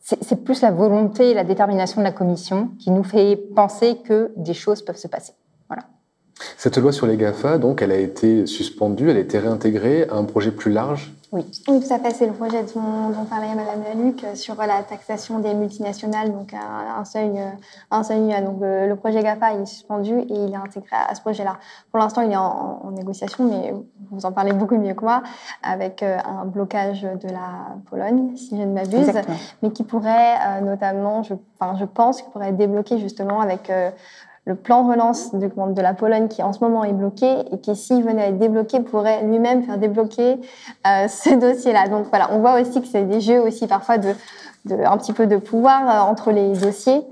C'est 0.00 0.44
plus 0.44 0.62
la 0.62 0.70
volonté 0.70 1.30
et 1.30 1.34
la 1.34 1.44
détermination 1.44 2.00
de 2.00 2.04
la 2.04 2.12
Commission 2.12 2.70
qui 2.78 2.90
nous 2.90 3.04
fait 3.04 3.36
penser 3.54 3.98
que 3.98 4.32
des 4.36 4.54
choses 4.54 4.82
peuvent 4.82 4.96
se 4.96 5.08
passer. 5.08 5.34
Cette 6.56 6.78
loi 6.78 6.92
sur 6.92 7.06
les 7.06 7.16
GAFA, 7.16 7.58
donc, 7.58 7.82
elle 7.82 7.92
a 7.92 7.98
été 7.98 8.46
suspendue, 8.46 9.10
elle 9.10 9.16
a 9.16 9.20
été 9.20 9.38
réintégrée 9.38 10.08
à 10.08 10.16
un 10.16 10.24
projet 10.24 10.50
plus 10.50 10.72
large 10.72 11.12
oui. 11.30 11.44
oui, 11.68 11.80
tout 11.86 11.92
à 11.92 11.98
fait. 11.98 12.10
C'est 12.12 12.26
le 12.26 12.32
projet 12.32 12.62
dont, 12.74 13.10
dont 13.10 13.24
parlait 13.26 13.54
Mme 13.54 13.82
Laluc 13.84 14.24
euh, 14.24 14.34
sur 14.34 14.54
la 14.54 14.82
taxation 14.82 15.40
des 15.40 15.52
multinationales, 15.52 16.32
donc 16.32 16.54
un, 16.54 17.04
seuil, 17.04 17.32
euh, 17.36 17.50
un 17.90 18.02
seuil. 18.02 18.28
Donc 18.42 18.60
le, 18.62 18.94
projet 18.94 19.22
GAFA 19.22 19.52
il 19.52 19.62
est 19.62 19.66
suspendu 19.66 20.18
et 20.18 20.34
il 20.34 20.52
est 20.52 20.56
intégré 20.56 20.96
à, 20.96 21.14
ce 21.14 21.20
projet-là. 21.20 21.58
Pour 21.90 22.00
l'instant, 22.00 22.22
il 22.22 22.32
est 22.32 22.36
en, 22.36 22.90
négociation, 22.92 23.44
mais 23.44 23.74
vous 24.10 24.24
en 24.24 24.32
parlez 24.32 24.54
beaucoup 24.54 24.76
mieux 24.76 24.94
que 24.94 25.04
moi, 25.04 25.22
avec 25.62 26.02
euh, 26.02 26.16
un 26.24 26.46
blocage 26.46 27.02
de 27.02 27.28
la 27.28 27.76
Pologne, 27.90 28.34
si 28.34 28.56
je 28.56 28.62
ne 28.62 28.72
m'abuse, 28.72 29.12
mais 29.62 29.70
qui 29.70 29.82
pourrait 29.82 30.62
notamment, 30.62 31.22
je, 31.22 31.34
enfin, 31.60 31.76
je 31.78 31.84
pense, 31.84 32.22
qu'il 32.22 32.30
pourrait 32.30 32.48
être 32.48 32.56
débloqué 32.56 32.98
justement 32.98 33.40
avec 33.40 33.70
le 34.48 34.54
plan 34.54 34.88
relance 34.88 35.34
de, 35.34 35.82
la 35.82 35.92
Pologne 35.92 36.26
qui 36.26 36.42
en 36.42 36.54
ce 36.54 36.64
moment 36.64 36.82
est 36.82 36.94
bloqué 36.94 37.30
et 37.52 37.58
qui, 37.58 37.76
s'il 37.76 38.02
venait 38.02 38.22
à 38.22 38.28
être 38.28 38.38
débloqué, 38.38 38.80
pourrait 38.80 39.22
lui-même 39.22 39.62
faire 39.62 39.76
débloquer 39.76 40.40
euh, 40.86 41.06
ce 41.08 41.34
dossier-là. 41.38 41.88
Donc 41.88 42.06
voilà, 42.08 42.30
on 42.32 42.38
voit 42.40 42.58
aussi 42.58 42.80
que 42.80 42.88
c'est 42.88 43.04
des 43.04 43.20
jeux 43.20 43.40
aussi 43.40 43.66
parfois 43.66 43.98
de, 43.98 44.14
un 44.70 44.96
petit 44.96 45.12
peu 45.12 45.26
de 45.26 45.36
pouvoir 45.36 45.82
euh, 45.82 46.10
entre 46.10 46.32
les 46.32 46.54
dossiers. 46.54 47.02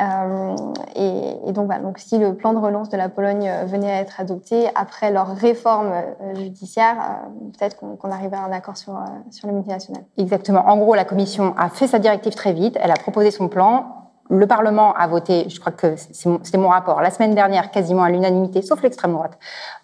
Euh, 0.00 0.54
et, 0.94 1.52
donc, 1.52 1.66
voilà, 1.66 1.82
donc 1.82 1.98
si 1.98 2.18
le 2.18 2.34
plan 2.34 2.52
de 2.52 2.58
relance 2.58 2.88
de 2.88 2.96
la 2.96 3.08
Pologne 3.08 3.50
venait 3.64 3.90
à 3.90 4.00
être 4.00 4.20
adopté 4.20 4.68
après 4.76 5.10
leur 5.10 5.34
réforme 5.34 5.90
judiciaire, 6.34 7.22
peut-être 7.58 7.78
qu'on 7.78 8.10
arriverait 8.10 8.38
à 8.38 8.44
un 8.44 8.52
accord 8.52 8.76
sur, 8.76 8.94
sur 9.30 9.48
le 9.48 9.54
multinational. 9.54 10.04
Exactement. 10.18 10.68
En 10.68 10.76
gros, 10.76 10.94
la 10.94 11.06
Commission 11.06 11.54
a 11.56 11.70
fait 11.70 11.86
sa 11.86 11.98
directive 11.98 12.34
très 12.34 12.52
vite, 12.52 12.78
elle 12.80 12.90
a 12.90 12.96
proposé 12.96 13.30
son 13.30 13.48
plan, 13.48 14.05
le 14.30 14.46
Parlement 14.46 14.92
a 14.94 15.06
voté, 15.06 15.48
je 15.48 15.60
crois 15.60 15.72
que 15.72 15.94
c'était 15.96 16.58
mon 16.58 16.68
rapport, 16.68 17.00
la 17.00 17.10
semaine 17.10 17.34
dernière, 17.34 17.70
quasiment 17.70 18.02
à 18.02 18.10
l'unanimité, 18.10 18.62
sauf 18.62 18.82
l'extrême 18.82 19.12
droite, 19.12 19.38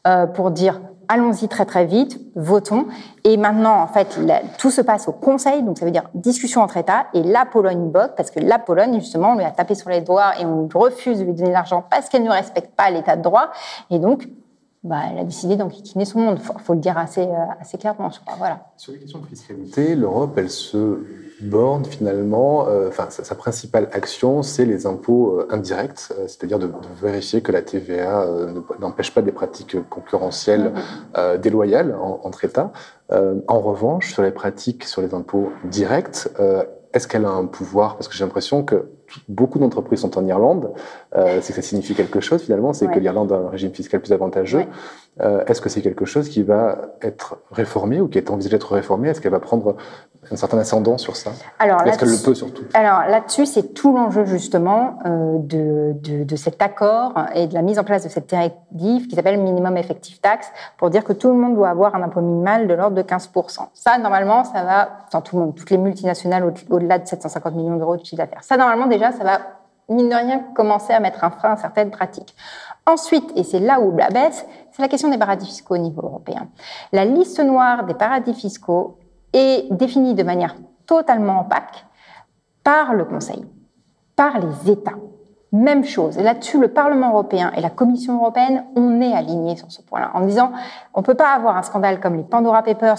euh, 0.07 0.27
pour 0.27 0.51
dire 0.51 0.81
allons-y 1.09 1.49
très 1.49 1.67
très 1.67 1.85
vite, 1.85 2.19
votons. 2.35 2.87
Et 3.25 3.37
maintenant, 3.37 3.83
en 3.83 3.87
fait, 3.87 4.19
tout 4.59 4.71
se 4.71 4.81
passe 4.81 5.09
au 5.09 5.13
Conseil, 5.13 5.63
donc 5.63 5.79
ça 5.79 5.85
veut 5.85 5.91
dire 5.91 6.09
discussion 6.15 6.63
entre 6.63 6.77
États, 6.79 7.07
et 7.15 7.23
la 7.23 7.45
Pologne 7.45 7.91
bloque, 7.91 8.15
parce 8.17 8.31
que 8.31 8.41
la 8.41 8.59
Pologne, 8.59 8.95
justement, 8.95 9.33
on 9.33 9.37
lui 9.37 9.45
a 9.45 9.51
tapé 9.51 9.75
sur 9.75 9.91
les 9.91 10.01
doigts 10.01 10.33
et 10.41 10.47
on 10.47 10.69
refuse 10.73 11.19
de 11.19 11.25
lui 11.25 11.35
donner 11.35 11.53
l'argent 11.53 11.85
parce 11.91 12.09
qu'elle 12.09 12.23
ne 12.23 12.31
respecte 12.31 12.75
pas 12.75 12.91
l'état 12.91 13.17
de 13.17 13.23
droit. 13.23 13.51
Et 13.91 13.99
donc, 13.99 14.27
bah, 14.85 15.03
elle 15.11 15.19
a 15.19 15.25
décidé 15.25 15.57
d'enquiquiner 15.57 16.05
son 16.05 16.19
monde. 16.19 16.41
Il 16.43 16.61
faut, 16.61 16.75
le 16.75 16.81
dire 16.81 16.99
assez, 16.99 17.23
euh, 17.23 17.45
assez 17.61 17.79
clairement, 17.79 18.11
je 18.11 18.19
crois. 18.19 18.35
Voilà. 18.37 18.73
Sur 18.77 18.93
les 18.93 18.99
questions 18.99 19.21
de 19.21 19.27
fiscalité, 19.27 19.95
l'Europe, 19.95 20.35
elle 20.37 20.51
se 20.51 20.99
borne 21.41 21.85
finalement, 21.85 22.67
euh, 22.67 22.89
enfin, 22.89 23.07
sa, 23.09 23.35
principale 23.37 23.89
action, 23.93 24.43
c'est 24.43 24.65
les 24.65 24.87
impôts 24.87 25.39
euh, 25.39 25.49
indirects, 25.51 26.13
c'est-à-dire 26.27 26.59
de, 26.59 26.69
vérifier 27.01 27.43
que 27.43 27.53
la 27.53 27.63
TVA 27.63 28.27
n'empêche 28.81 29.15
pas 29.15 29.23
des 29.23 29.33
pratiques 29.33 29.77
concurrentielles 29.89 30.73
mm-hmm. 31.15 31.39
déloyales 31.39 31.97
entre 32.23 32.45
États. 32.45 32.73
en 33.11 33.61
revanche, 33.61 34.13
sur 34.13 34.23
les 34.23 34.31
pratiques 34.31 34.85
sur 34.85 35.03
les 35.03 35.15
impôts 35.15 35.51
directs, 35.65 36.29
est-ce 36.93 37.09
qu'elle 37.09 37.25
a 37.25 37.31
un 37.31 37.47
pouvoir? 37.47 37.97
Parce 37.97 38.09
que 38.09 38.15
j'ai 38.15 38.25
l'impression 38.25 38.63
que 38.63 38.91
beaucoup 39.29 39.59
d'entreprises 39.59 40.01
sont 40.01 40.19
en 40.19 40.27
Irlande, 40.27 40.73
euh, 41.17 41.39
c'est 41.41 41.53
que 41.53 41.63
ça 41.63 41.63
signifie 41.63 41.95
quelque 41.95 42.21
chose 42.21 42.43
finalement, 42.43 42.73
c'est 42.73 42.89
que 42.89 42.99
l'Irlande 42.99 43.33
a 43.33 43.37
un 43.37 43.49
régime 43.49 43.73
fiscal 43.73 44.01
plus 44.01 44.13
avantageux. 44.13 44.65
Euh, 45.21 45.45
est-ce 45.47 45.61
que 45.61 45.69
c'est 45.69 45.83
quelque 45.83 46.07
chose 46.07 46.31
qui 46.31 46.43
va 46.43 46.79
être 47.03 47.37
réformé 47.51 48.01
ou 48.01 48.09
qui 48.09 48.17
est 48.17 48.31
envisagé 48.31 48.57
d'être 48.57 48.73
réformé? 48.73 49.11
Est-ce 49.11 49.21
qu'elle 49.21 49.33
va 49.33 49.41
prendre 49.41 49.77
un 50.31 50.37
certain 50.37 50.59
ascendant 50.59 50.97
sur 50.97 51.17
ça? 51.17 51.33
Alors, 51.59 51.83
Est-ce 51.83 51.99
qu'elle 51.99 52.09
le 52.09 52.25
peut 52.25 52.35
surtout? 52.35 52.63
Alors 52.73 53.03
là-dessus, 53.07 53.45
c'est 53.45 53.75
tout 53.75 53.95
l'enjeu 53.95 54.25
justement 54.25 54.99
euh, 55.05 55.37
de, 55.39 55.93
de, 56.01 56.25
de, 56.25 56.37
cet 56.37 56.63
accord 56.63 57.13
et 57.35 57.47
de 57.47 57.53
la 57.53 57.61
mise 57.61 57.79
en 57.79 57.85
place 57.85 58.05
de 58.05 58.09
cette 58.09 58.27
directive 58.27 59.07
qui 59.07 59.15
s'appelle 59.15 59.39
Minimum 59.39 59.77
Effective 59.77 60.19
Tax 60.19 60.47
pour 60.79 60.89
dire 60.89 61.05
que 61.05 61.13
tout 61.13 61.29
le 61.29 61.35
monde 61.35 61.57
doit 61.57 61.69
avoir 61.69 61.95
un 61.95 62.03
impôt 62.03 62.23
minimal 62.23 62.67
de 62.67 62.73
l'ordre 62.73 62.97
de 62.97 63.03
15%. 63.03 63.69
Ça, 63.75 63.99
normalement, 63.99 64.45
ça 64.45 64.65
va, 64.65 64.89
dans 65.13 65.21
tout 65.21 65.37
le 65.37 65.43
monde, 65.43 65.55
toutes 65.55 65.71
les 65.71 65.79
multinationales 65.79 66.55
au-delà 66.71 66.99
de 66.99 67.07
750 67.07 67.55
millions 67.55 67.77
d'euros 67.77 67.99
de 67.99 68.05
chiffre 68.05 68.17
d'affaires. 68.17 68.45
Ça, 68.45 68.57
normalement, 68.57 68.87
déjà, 68.87 69.13
ça 69.13 69.25
va 69.25 69.41
mine 69.93 70.09
de 70.09 70.15
rien, 70.15 70.41
commencer 70.55 70.93
à 70.93 71.01
mettre 71.01 71.25
un 71.25 71.31
frein 71.31 71.53
à 71.53 71.57
certaines 71.57 71.91
pratiques. 71.91 72.35
Ensuite, 72.87 73.33
et 73.37 73.45
c'est 73.45 73.61
là 73.61 73.81
où 73.81 73.97
la 73.97 74.09
baisse, 74.09 74.45
c'est 74.73 74.83
la 74.83 74.89
question 74.89 75.09
des 75.09 75.19
paradis 75.19 75.47
fiscaux 75.47 75.75
au 75.75 75.79
niveau 75.79 76.03
européen. 76.03 76.49
La 76.93 77.05
liste 77.05 77.41
noire 77.41 77.85
des 77.85 77.95
paradis 77.95 78.35
fiscaux 78.35 78.99
est 79.33 79.73
définie 79.73 80.15
de 80.15 80.23
manière 80.23 80.57
totalement 80.87 81.43
opaque 81.43 81.87
par 82.65 82.95
le 82.95 83.05
Conseil, 83.05 83.45
par 84.17 84.39
les 84.39 84.71
États. 84.71 84.99
Même 85.53 85.85
chose. 85.85 86.17
Là-dessus, 86.17 86.59
le 86.59 86.69
Parlement 86.69 87.11
européen 87.11 87.53
et 87.57 87.61
la 87.61 87.71
Commission 87.71 88.17
européenne, 88.17 88.65
on 88.75 89.01
est 89.01 89.13
alignés 89.13 89.57
sur 89.57 89.71
ce 89.71 89.83
point-là, 89.83 90.11
en 90.15 90.23
disant 90.23 90.51
on 90.95 91.01
ne 91.01 91.05
peut 91.05 91.15
pas 91.15 91.35
avoir 91.35 91.57
un 91.57 91.63
scandale 91.63 92.01
comme 92.01 92.17
les 92.17 92.23
Pandora 92.23 92.63
Papers 92.63 92.99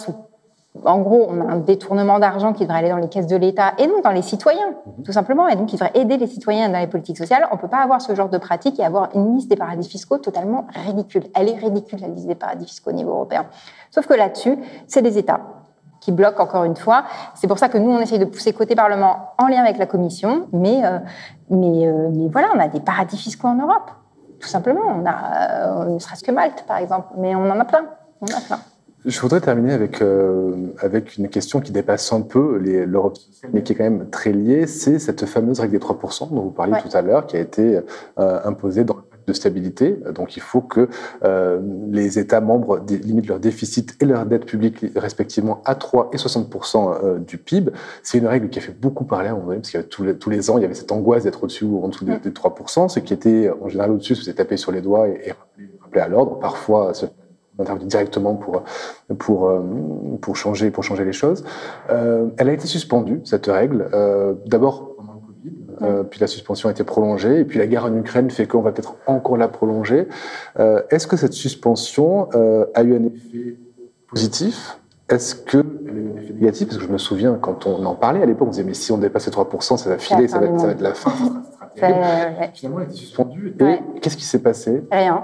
en 0.85 0.99
gros, 0.99 1.27
on 1.29 1.39
a 1.41 1.51
un 1.51 1.57
détournement 1.57 2.17
d'argent 2.17 2.51
qui 2.51 2.63
devrait 2.63 2.79
aller 2.79 2.89
dans 2.89 2.97
les 2.97 3.07
caisses 3.07 3.27
de 3.27 3.35
l'État 3.35 3.73
et 3.77 3.85
donc 3.85 4.03
dans 4.03 4.11
les 4.11 4.23
citoyens, 4.23 4.69
mhm. 4.69 5.03
tout 5.03 5.11
simplement, 5.11 5.47
et 5.47 5.55
donc 5.55 5.67
qui 5.67 5.75
devrait 5.75 5.91
aider 5.93 6.17
les 6.17 6.27
citoyens 6.27 6.67
dans 6.69 6.79
les 6.79 6.87
politiques 6.87 7.17
sociales. 7.17 7.47
On 7.51 7.55
ne 7.55 7.61
peut 7.61 7.67
pas 7.67 7.83
avoir 7.83 8.01
ce 8.01 8.13
genre 8.15 8.29
de 8.29 8.39
pratique 8.39 8.79
et 8.79 8.83
avoir 8.83 9.09
une 9.15 9.35
liste 9.35 9.49
des 9.49 9.55
paradis 9.55 9.87
fiscaux 9.87 10.17
totalement 10.17 10.65
ridicule. 10.85 11.25
Elle 11.35 11.49
est 11.49 11.57
ridicule, 11.57 11.99
la 12.01 12.07
liste 12.07 12.27
des 12.27 12.35
paradis 12.35 12.65
fiscaux 12.65 12.89
au 12.89 12.93
niveau 12.93 13.11
européen. 13.11 13.45
Sauf 13.91 14.07
que 14.07 14.15
là-dessus, 14.15 14.57
c'est 14.87 15.01
les 15.01 15.17
États 15.17 15.41
qui 15.99 16.11
bloquent 16.11 16.43
encore 16.43 16.63
une 16.65 16.75
fois. 16.75 17.05
C'est 17.35 17.47
pour 17.47 17.59
ça 17.59 17.69
que 17.69 17.77
nous, 17.77 17.91
on 17.91 17.99
essaye 17.99 18.19
de 18.19 18.25
pousser 18.25 18.51
côté 18.51 18.75
Parlement 18.75 19.33
en 19.37 19.47
lien 19.47 19.61
avec 19.61 19.77
la 19.77 19.85
Commission, 19.85 20.47
mais, 20.51 20.83
euh, 20.83 20.99
mais, 21.49 21.87
euh, 21.87 22.09
mais 22.11 22.27
voilà, 22.29 22.49
on 22.55 22.59
a 22.59 22.67
des 22.67 22.81
paradis 22.81 23.17
fiscaux 23.17 23.47
en 23.47 23.55
Europe, 23.55 23.91
tout 24.39 24.49
simplement. 24.49 24.81
On 24.87 25.05
a, 25.05 25.85
euh, 25.85 25.85
ne 25.85 25.99
serait-ce 25.99 26.23
que 26.23 26.31
Malte, 26.31 26.65
par 26.67 26.77
exemple, 26.77 27.07
mais 27.17 27.35
on 27.35 27.49
en 27.49 27.59
a 27.59 27.65
plein. 27.65 27.85
On 28.21 28.25
en 28.25 28.37
a 28.37 28.41
plein. 28.41 28.59
Je 29.05 29.19
voudrais 29.19 29.41
terminer 29.41 29.73
avec, 29.73 30.01
euh, 30.01 30.55
avec 30.79 31.17
une 31.17 31.27
question 31.27 31.59
qui 31.59 31.73
dépasse 31.73 32.13
un 32.13 32.21
peu 32.21 32.57
l'Europe 32.57 33.17
sociale, 33.17 33.51
mais 33.53 33.61
qui 33.61 33.73
est 33.73 33.75
quand 33.75 33.83
même 33.83 34.09
très 34.09 34.31
liée. 34.31 34.65
C'est 34.65 34.97
cette 34.97 35.25
fameuse 35.25 35.59
règle 35.59 35.73
des 35.73 35.79
3% 35.79 36.33
dont 36.33 36.41
vous 36.41 36.51
parliez 36.51 36.75
tout 36.81 36.95
à 36.95 37.01
l'heure, 37.01 37.27
qui 37.27 37.35
a 37.35 37.41
été 37.41 37.81
euh, 38.19 38.39
imposée 38.45 38.85
dans 38.85 38.95
le 38.95 39.01
pacte 39.01 39.27
de 39.27 39.33
stabilité. 39.33 39.99
Donc 40.15 40.37
il 40.37 40.41
faut 40.41 40.61
que 40.61 40.87
euh, 41.25 41.59
les 41.91 42.17
États 42.17 42.39
membres 42.39 42.79
limitent 42.87 43.27
leur 43.27 43.41
déficit 43.41 43.97
et 44.01 44.05
leur 44.05 44.25
dette 44.25 44.45
publique 44.45 44.85
respectivement 44.95 45.61
à 45.65 45.75
3 45.75 46.11
et 46.13 46.17
60% 46.17 47.03
euh, 47.03 47.19
du 47.19 47.37
PIB. 47.37 47.71
C'est 48.03 48.19
une 48.19 48.27
règle 48.27 48.47
qui 48.47 48.59
a 48.59 48.61
fait 48.61 48.77
beaucoup 48.79 49.03
parler 49.03 49.27
à 49.27 49.31
un 49.31 49.35
moment 49.35 49.47
donné, 49.47 49.59
parce 49.59 49.71
que 49.71 49.79
tous 49.79 50.03
les, 50.03 50.15
tous 50.15 50.29
les 50.29 50.49
ans, 50.49 50.57
il 50.57 50.61
y 50.61 50.65
avait 50.65 50.75
cette 50.75 50.93
angoisse 50.93 51.23
d'être 51.23 51.43
au-dessus 51.43 51.65
ou 51.65 51.83
en 51.83 51.89
dessous 51.89 52.05
des, 52.05 52.15
3%. 52.15 52.87
Ce 52.87 52.99
qui 53.01 53.13
était 53.13 53.51
en 53.61 53.67
général 53.67 53.91
au-dessus, 53.91 54.15
c'était 54.15 54.33
taper 54.33 54.55
sur 54.55 54.71
les 54.71 54.81
doigts 54.81 55.09
et, 55.09 55.19
et 55.25 55.33
rappeler, 55.81 56.01
à 56.01 56.07
l'ordre. 56.07 56.39
Parfois, 56.39 56.93
intervenu 57.59 57.85
directement 57.85 58.35
pour, 58.35 58.63
pour, 59.19 59.47
euh, 59.47 59.61
pour, 60.21 60.35
changer, 60.35 60.71
pour 60.71 60.83
changer 60.83 61.05
les 61.05 61.13
choses. 61.13 61.43
Euh, 61.89 62.27
elle 62.37 62.49
a 62.49 62.53
été 62.53 62.67
suspendue, 62.67 63.21
cette 63.25 63.45
règle, 63.45 63.89
euh, 63.93 64.33
d'abord 64.45 64.95
pendant 64.95 65.13
le 65.13 65.19
Covid, 65.19 65.55
euh, 65.81 66.03
puis 66.03 66.19
la 66.19 66.27
suspension 66.27 66.69
a 66.69 66.71
été 66.71 66.83
prolongée, 66.83 67.39
et 67.39 67.45
puis 67.45 67.59
la 67.59 67.67
guerre 67.67 67.85
en 67.85 67.95
Ukraine 67.95 68.29
fait 68.29 68.47
qu'on 68.47 68.61
va 68.61 68.71
peut-être 68.71 68.95
encore 69.05 69.37
la 69.37 69.47
prolonger. 69.47 70.07
Est-ce 70.89 71.07
que 71.07 71.17
cette 71.17 71.33
suspension 71.33 72.29
a 72.73 72.83
eu 72.83 72.95
un 72.95 73.03
effet 73.05 73.57
positif? 74.07 74.79
Est-ce 75.09 75.35
eu 75.57 75.59
un 75.59 76.21
effet 76.21 76.33
négatif? 76.33 76.67
Parce 76.67 76.79
que 76.79 76.85
je 76.85 76.91
me 76.91 76.97
souviens, 76.97 77.37
quand 77.39 77.67
on 77.67 77.85
en 77.85 77.95
parlait 77.95 78.21
à 78.21 78.25
l'époque, 78.25 78.47
on 78.47 78.51
disait, 78.51 78.63
mais 78.63 78.73
si 78.73 78.91
on 78.91 78.97
dépasse 78.97 79.27
les 79.27 79.31
3%, 79.31 79.77
ça 79.77 79.89
va 79.89 79.97
filer, 79.97 80.27
ça 80.27 80.39
va, 80.39 80.45
être, 80.47 80.59
ça 80.59 80.67
va 80.67 80.71
être 80.71 80.81
la 80.81 80.93
fin. 80.93 81.11
Finalement, 81.75 82.05
elle 82.05 82.43
a 82.43 82.83
été 82.83 82.93
suspendue. 82.93 83.55
Et 83.59 83.99
qu'est-ce 83.99 84.17
qui 84.17 84.25
s'est 84.25 84.41
passé? 84.41 84.83
Rien. 84.91 85.23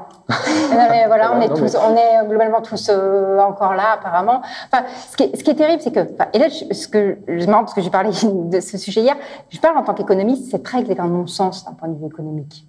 mais 0.71 1.05
voilà, 1.07 1.33
on 1.35 1.41
est 1.41 1.49
tous, 1.49 1.75
on 1.75 1.95
est 1.95 2.27
globalement 2.27 2.61
tous 2.61 2.89
euh, 2.89 3.39
encore 3.39 3.75
là, 3.75 3.93
apparemment. 3.93 4.41
Enfin, 4.71 4.85
ce 5.09 5.15
qui 5.15 5.23
est, 5.23 5.35
ce 5.35 5.43
qui 5.43 5.51
est 5.51 5.55
terrible, 5.55 5.81
c'est 5.81 5.91
que, 5.91 6.07
et 6.33 6.39
là, 6.39 6.49
ce 6.49 6.87
que 6.87 7.17
je 7.27 7.45
marrant 7.45 7.63
parce 7.63 7.73
que 7.73 7.81
j'ai 7.81 7.89
parlé 7.89 8.09
de 8.23 8.59
ce 8.59 8.77
sujet 8.77 9.01
hier, 9.01 9.15
je 9.49 9.59
parle 9.59 9.77
en 9.77 9.83
tant 9.83 9.93
qu'économiste, 9.93 10.51
cette 10.51 10.67
règle 10.67 10.91
est 10.91 10.99
un 10.99 11.07
non-sens 11.07 11.65
d'un 11.65 11.73
point 11.73 11.89
de 11.89 11.97
vue 11.97 12.07
économique. 12.07 12.65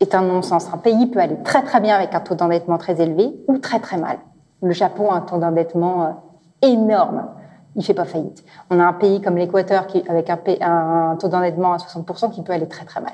Est 0.00 0.14
un 0.14 0.22
non-sens. 0.22 0.68
Un 0.72 0.78
pays 0.78 1.06
peut 1.06 1.20
aller 1.20 1.36
très 1.44 1.62
très 1.62 1.80
bien 1.80 1.94
avec 1.94 2.14
un 2.14 2.20
taux 2.20 2.34
d'endettement 2.34 2.78
très 2.78 3.00
élevé 3.00 3.30
ou 3.48 3.58
très 3.58 3.80
très 3.80 3.98
mal. 3.98 4.18
Le 4.62 4.72
Japon 4.72 5.10
a 5.10 5.16
un 5.16 5.20
taux 5.20 5.38
d'endettement 5.38 6.04
euh, 6.04 6.66
énorme 6.66 7.28
il 7.76 7.84
fait 7.84 7.94
pas 7.94 8.04
faillite. 8.04 8.44
On 8.70 8.80
a 8.80 8.84
un 8.84 8.92
pays 8.92 9.20
comme 9.20 9.36
l'Équateur 9.36 9.86
qui, 9.86 10.02
avec 10.08 10.30
un, 10.30 11.16
taux 11.18 11.28
d'endettement 11.28 11.72
à 11.72 11.76
60% 11.76 12.30
qui 12.30 12.42
peut 12.42 12.52
aller 12.52 12.68
très 12.68 12.84
très 12.84 13.00
mal. 13.00 13.12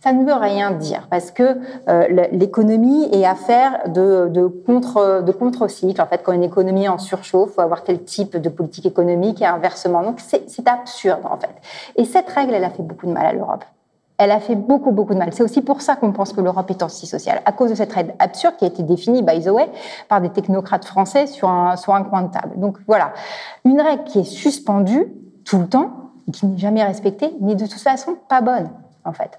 Ça 0.00 0.12
ne 0.12 0.24
veut 0.24 0.34
rien 0.34 0.70
dire 0.70 1.06
parce 1.10 1.30
que 1.30 1.58
euh, 1.88 2.26
l'économie 2.32 3.08
est 3.12 3.24
affaire 3.24 3.88
de, 3.88 4.28
de 4.28 4.46
contre 4.46 5.22
de 5.22 5.32
contre-cycle. 5.32 6.00
En 6.00 6.06
fait, 6.06 6.22
quand 6.22 6.32
une 6.32 6.44
économie 6.44 6.88
en 6.88 6.98
surchauffe, 6.98 7.52
faut 7.54 7.60
avoir 7.60 7.84
tel 7.84 8.02
type 8.04 8.36
de 8.36 8.48
politique 8.48 8.86
économique 8.86 9.42
et 9.42 9.46
inversement. 9.46 10.02
Donc 10.02 10.20
c'est 10.20 10.68
absurde 10.68 11.20
en 11.24 11.36
fait. 11.36 11.54
Et 11.96 12.04
cette 12.04 12.28
règle, 12.30 12.54
elle 12.54 12.64
a 12.64 12.70
fait 12.70 12.82
beaucoup 12.82 13.06
de 13.06 13.12
mal 13.12 13.26
à 13.26 13.32
l'Europe 13.32 13.64
elle 14.18 14.32
a 14.32 14.40
fait 14.40 14.56
beaucoup, 14.56 14.90
beaucoup 14.90 15.14
de 15.14 15.18
mal. 15.18 15.32
C'est 15.32 15.44
aussi 15.44 15.62
pour 15.62 15.80
ça 15.80 15.94
qu'on 15.94 16.12
pense 16.12 16.32
que 16.32 16.40
l'Europe 16.40 16.68
est 16.70 16.82
antisociale, 16.82 17.40
à 17.44 17.52
cause 17.52 17.70
de 17.70 17.76
cette 17.76 17.92
règle 17.92 18.14
absurde 18.18 18.56
qui 18.58 18.64
a 18.64 18.68
été 18.68 18.82
définie, 18.82 19.22
by 19.22 19.40
the 19.40 19.48
way, 19.48 19.70
par 20.08 20.20
des 20.20 20.30
technocrates 20.30 20.84
français 20.84 21.28
sur 21.28 21.48
un, 21.48 21.76
sur 21.76 21.94
un 21.94 22.02
coin 22.02 22.22
de 22.22 22.32
table. 22.32 22.58
Donc 22.58 22.78
voilà, 22.88 23.12
une 23.64 23.80
règle 23.80 24.04
qui 24.04 24.18
est 24.18 24.24
suspendue 24.24 25.06
tout 25.44 25.58
le 25.58 25.68
temps, 25.68 25.92
qui 26.32 26.46
n'est 26.46 26.58
jamais 26.58 26.82
respectée, 26.82 27.30
mais 27.40 27.54
de 27.54 27.66
toute 27.66 27.80
façon 27.80 28.16
pas 28.28 28.40
bonne, 28.40 28.68
en 29.04 29.12
fait. 29.12 29.38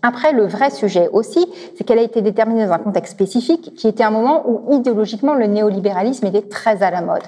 Après, 0.00 0.32
le 0.32 0.46
vrai 0.46 0.70
sujet 0.70 1.08
aussi, 1.12 1.46
c'est 1.76 1.84
qu'elle 1.84 1.98
a 1.98 2.02
été 2.02 2.22
déterminée 2.22 2.64
dans 2.64 2.72
un 2.72 2.78
contexte 2.78 3.12
spécifique, 3.12 3.74
qui 3.74 3.88
était 3.88 4.04
un 4.04 4.10
moment 4.10 4.48
où 4.48 4.72
idéologiquement 4.72 5.34
le 5.34 5.46
néolibéralisme 5.46 6.26
était 6.26 6.42
très 6.48 6.82
à 6.82 6.90
la 6.90 7.02
mode, 7.02 7.24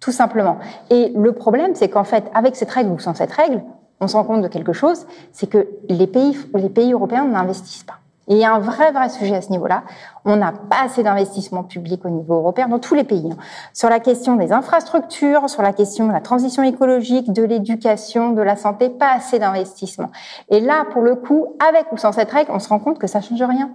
tout 0.00 0.12
simplement. 0.12 0.58
Et 0.90 1.12
le 1.16 1.32
problème, 1.32 1.74
c'est 1.74 1.88
qu'en 1.88 2.04
fait, 2.04 2.24
avec 2.34 2.54
cette 2.54 2.70
règle 2.70 2.90
ou 2.90 2.98
sans 2.98 3.14
cette 3.14 3.32
règle, 3.32 3.62
on 4.00 4.08
se 4.08 4.16
rend 4.16 4.24
compte 4.24 4.42
de 4.42 4.48
quelque 4.48 4.72
chose, 4.72 5.06
c'est 5.32 5.48
que 5.48 5.68
les 5.88 6.06
pays, 6.06 6.36
les 6.54 6.68
pays 6.68 6.92
européens 6.92 7.24
n'investissent 7.24 7.84
pas. 7.84 7.98
Et 8.28 8.34
il 8.34 8.38
y 8.38 8.44
a 8.44 8.54
un 8.54 8.58
vrai, 8.58 8.92
vrai 8.92 9.08
sujet 9.08 9.36
à 9.36 9.40
ce 9.40 9.50
niveau-là. 9.50 9.84
On 10.26 10.36
n'a 10.36 10.52
pas 10.52 10.82
assez 10.84 11.02
d'investissement 11.02 11.64
public 11.64 12.04
au 12.04 12.10
niveau 12.10 12.34
européen, 12.34 12.68
dans 12.68 12.78
tous 12.78 12.94
les 12.94 13.04
pays. 13.04 13.30
Hein. 13.32 13.36
Sur 13.72 13.88
la 13.88 14.00
question 14.00 14.36
des 14.36 14.52
infrastructures, 14.52 15.48
sur 15.48 15.62
la 15.62 15.72
question 15.72 16.06
de 16.06 16.12
la 16.12 16.20
transition 16.20 16.62
écologique, 16.62 17.32
de 17.32 17.42
l'éducation, 17.42 18.32
de 18.32 18.42
la 18.42 18.56
santé, 18.56 18.90
pas 18.90 19.14
assez 19.14 19.38
d'investissement. 19.38 20.10
Et 20.50 20.60
là, 20.60 20.84
pour 20.92 21.00
le 21.00 21.14
coup, 21.14 21.56
avec 21.66 21.90
ou 21.90 21.96
sans 21.96 22.12
cette 22.12 22.30
règle, 22.30 22.50
on 22.52 22.58
se 22.58 22.68
rend 22.68 22.78
compte 22.80 22.98
que 22.98 23.06
ça 23.06 23.22
change 23.22 23.42
rien. 23.42 23.70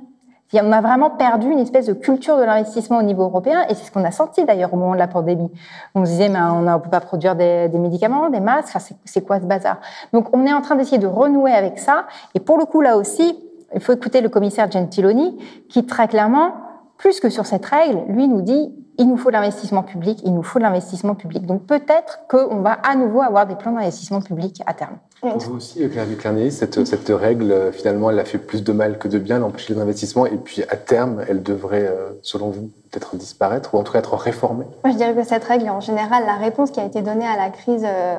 On 0.62 0.72
a 0.72 0.82
vraiment 0.82 1.10
perdu 1.10 1.50
une 1.50 1.60
espèce 1.60 1.88
de 1.88 1.94
culture 1.94 2.38
de 2.38 2.44
l'investissement 2.44 3.00
au 3.00 3.04
niveau 3.04 3.24
européen, 3.24 3.66
et 3.70 3.76
c'est 3.76 3.86
ce 3.86 3.92
qu'on 3.92 4.04
a 4.04 4.12
senti 4.12 4.46
d'ailleurs 4.46 4.74
au 4.74 4.78
moment 4.78 4.94
de 4.94 5.00
la 5.00 5.08
pandémie. 5.08 5.52
On 5.96 6.06
se 6.06 6.12
disait, 6.12 6.30
mais 6.30 6.40
on 6.40 6.62
ne 6.62 6.78
peut 6.78 6.90
pas 6.90 7.00
produire 7.00 7.36
des, 7.36 7.70
médicaments, 7.70 8.30
des 8.30 8.40
masques, 8.40 8.78
c'est 9.06 9.22
quoi 9.26 9.40
ce 9.40 9.46
bazar? 9.46 9.78
Donc 10.14 10.36
on 10.36 10.46
est 10.46 10.54
en 10.54 10.62
train 10.62 10.76
d'essayer 10.76 11.00
de 11.00 11.08
renouer 11.08 11.52
avec 11.52 11.80
ça, 11.80 12.06
et 12.36 12.40
pour 12.40 12.58
le 12.58 12.66
coup 12.66 12.82
là 12.82 12.98
aussi, 12.98 13.38
il 13.74 13.82
faut 13.82 13.94
écouter 13.94 14.22
le 14.22 14.30
commissaire 14.30 14.70
Gentiloni, 14.72 15.38
qui 15.70 15.86
très 15.86 16.08
clairement, 16.08 16.54
plus 16.98 17.20
que 17.20 17.30
sur 17.30 17.46
cette 17.46 17.66
règle, 17.66 18.04
lui 18.08 18.28
nous 18.28 18.42
dit, 18.42 18.74
il 18.98 19.08
nous 19.08 19.18
faut 19.18 19.30
l'investissement 19.30 19.84
public, 19.84 20.22
il 20.24 20.34
nous 20.34 20.44
faut 20.44 20.60
l'investissement 20.60 21.16
public. 21.16 21.46
Donc 21.46 21.66
peut-être 21.66 22.20
qu'on 22.30 22.62
va 22.62 22.74
à 22.74 22.96
nouveau 22.96 23.22
avoir 23.22 23.48
des 23.48 23.56
plans 23.56 23.72
d'investissement 23.72 24.22
public 24.22 24.62
à 24.68 24.74
terme. 24.74 24.98
Pour 25.32 25.38
vous 25.38 25.56
aussi, 25.56 25.90
Claire 25.90 26.06
Clarny, 26.20 26.52
cette, 26.52 26.86
cette 26.86 27.08
règle, 27.08 27.72
finalement, 27.72 28.10
elle 28.10 28.20
a 28.20 28.26
fait 28.26 28.38
plus 28.38 28.62
de 28.62 28.74
mal 28.74 28.98
que 28.98 29.08
de 29.08 29.18
bien, 29.20 29.38
elle 29.38 29.44
empêche 29.44 29.70
les 29.70 29.80
investissements, 29.80 30.26
et 30.26 30.36
puis 30.36 30.64
à 30.64 30.76
terme, 30.76 31.24
elle 31.30 31.42
devrait, 31.42 31.88
euh, 31.88 32.10
selon 32.22 32.50
vous, 32.50 32.70
peut-être 32.92 33.16
disparaître, 33.16 33.74
ou 33.74 33.78
en 33.78 33.84
tout 33.84 33.94
cas 33.94 34.00
être 34.00 34.16
réformée 34.16 34.66
Moi, 34.84 34.92
je 34.92 34.98
dirais 34.98 35.16
que 35.16 35.24
cette 35.24 35.46
règle 35.46 35.70
en 35.70 35.80
général 35.80 36.26
la 36.26 36.36
réponse 36.36 36.72
qui 36.72 36.82
a 36.82 36.86
été 36.86 37.02
donnée 37.02 37.26
à 37.26 37.38
la 37.38 37.50
crise 37.52 37.86
euh, 37.86 38.18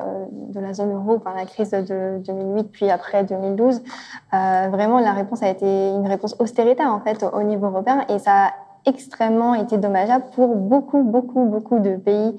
de 0.49 0.59
la 0.59 0.73
zone 0.73 0.93
euro, 0.93 1.17
enfin 1.17 1.33
la 1.37 1.45
crise 1.45 1.69
de 1.69 2.17
2008, 2.25 2.71
puis 2.71 2.89
après 2.89 3.23
2012. 3.23 3.81
Euh, 4.33 4.67
vraiment, 4.71 4.99
la 4.99 5.13
réponse 5.13 5.43
a 5.43 5.49
été 5.49 5.65
une 5.65 6.07
réponse 6.07 6.35
austéritaire, 6.39 6.91
en 6.91 7.01
fait, 7.01 7.23
au 7.33 7.43
niveau 7.43 7.67
européen, 7.67 8.03
et 8.09 8.17
ça 8.17 8.49
extrêmement 8.85 9.55
été 9.55 9.77
dommageable 9.77 10.25
pour 10.35 10.55
beaucoup, 10.55 11.03
beaucoup, 11.03 11.45
beaucoup 11.45 11.79
de 11.79 11.95
pays, 11.95 12.35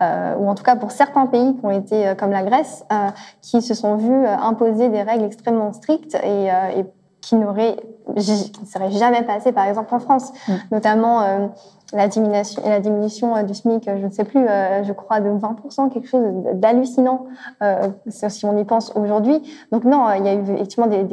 euh, 0.00 0.36
ou 0.36 0.48
en 0.48 0.54
tout 0.54 0.62
cas 0.62 0.76
pour 0.76 0.90
certains 0.90 1.26
pays 1.26 1.56
qui 1.56 1.64
ont 1.64 1.70
été, 1.70 2.08
euh, 2.08 2.14
comme 2.14 2.30
la 2.30 2.42
Grèce, 2.42 2.84
euh, 2.92 3.08
qui 3.42 3.62
se 3.62 3.74
sont 3.74 3.96
vus 3.96 4.26
euh, 4.26 4.36
imposer 4.36 4.88
des 4.88 5.02
règles 5.02 5.24
extrêmement 5.24 5.72
strictes 5.72 6.14
et, 6.14 6.46
et 6.46 6.84
qui 7.20 7.34
n'aurait 7.34 7.76
qui 8.16 8.60
ne 8.62 8.66
serait 8.66 8.90
jamais 8.90 9.22
passé 9.22 9.52
par 9.52 9.66
exemple 9.66 9.94
en 9.94 9.98
France, 9.98 10.32
mm. 10.48 10.52
notamment 10.72 11.50
la 11.94 12.06
diminution, 12.06 12.62
la 12.66 12.80
diminution 12.80 13.34
euh, 13.34 13.42
du 13.42 13.54
SMIC, 13.54 13.84
je 13.86 14.04
ne 14.04 14.10
sais 14.10 14.24
plus, 14.24 14.46
euh, 14.46 14.84
je 14.84 14.92
crois 14.92 15.20
de 15.20 15.30
20%, 15.30 15.88
quelque 15.90 16.06
chose 16.06 16.22
d'hallucinant 16.54 17.24
euh, 17.62 17.88
si 18.08 18.44
on 18.44 18.56
y 18.58 18.64
pense 18.64 18.92
aujourd'hui. 18.94 19.42
Donc 19.72 19.84
non, 19.84 20.06
il 20.12 20.24
y 20.26 20.28
a 20.28 20.34
eu 20.34 20.42
effectivement 20.54 20.86
des, 20.86 21.06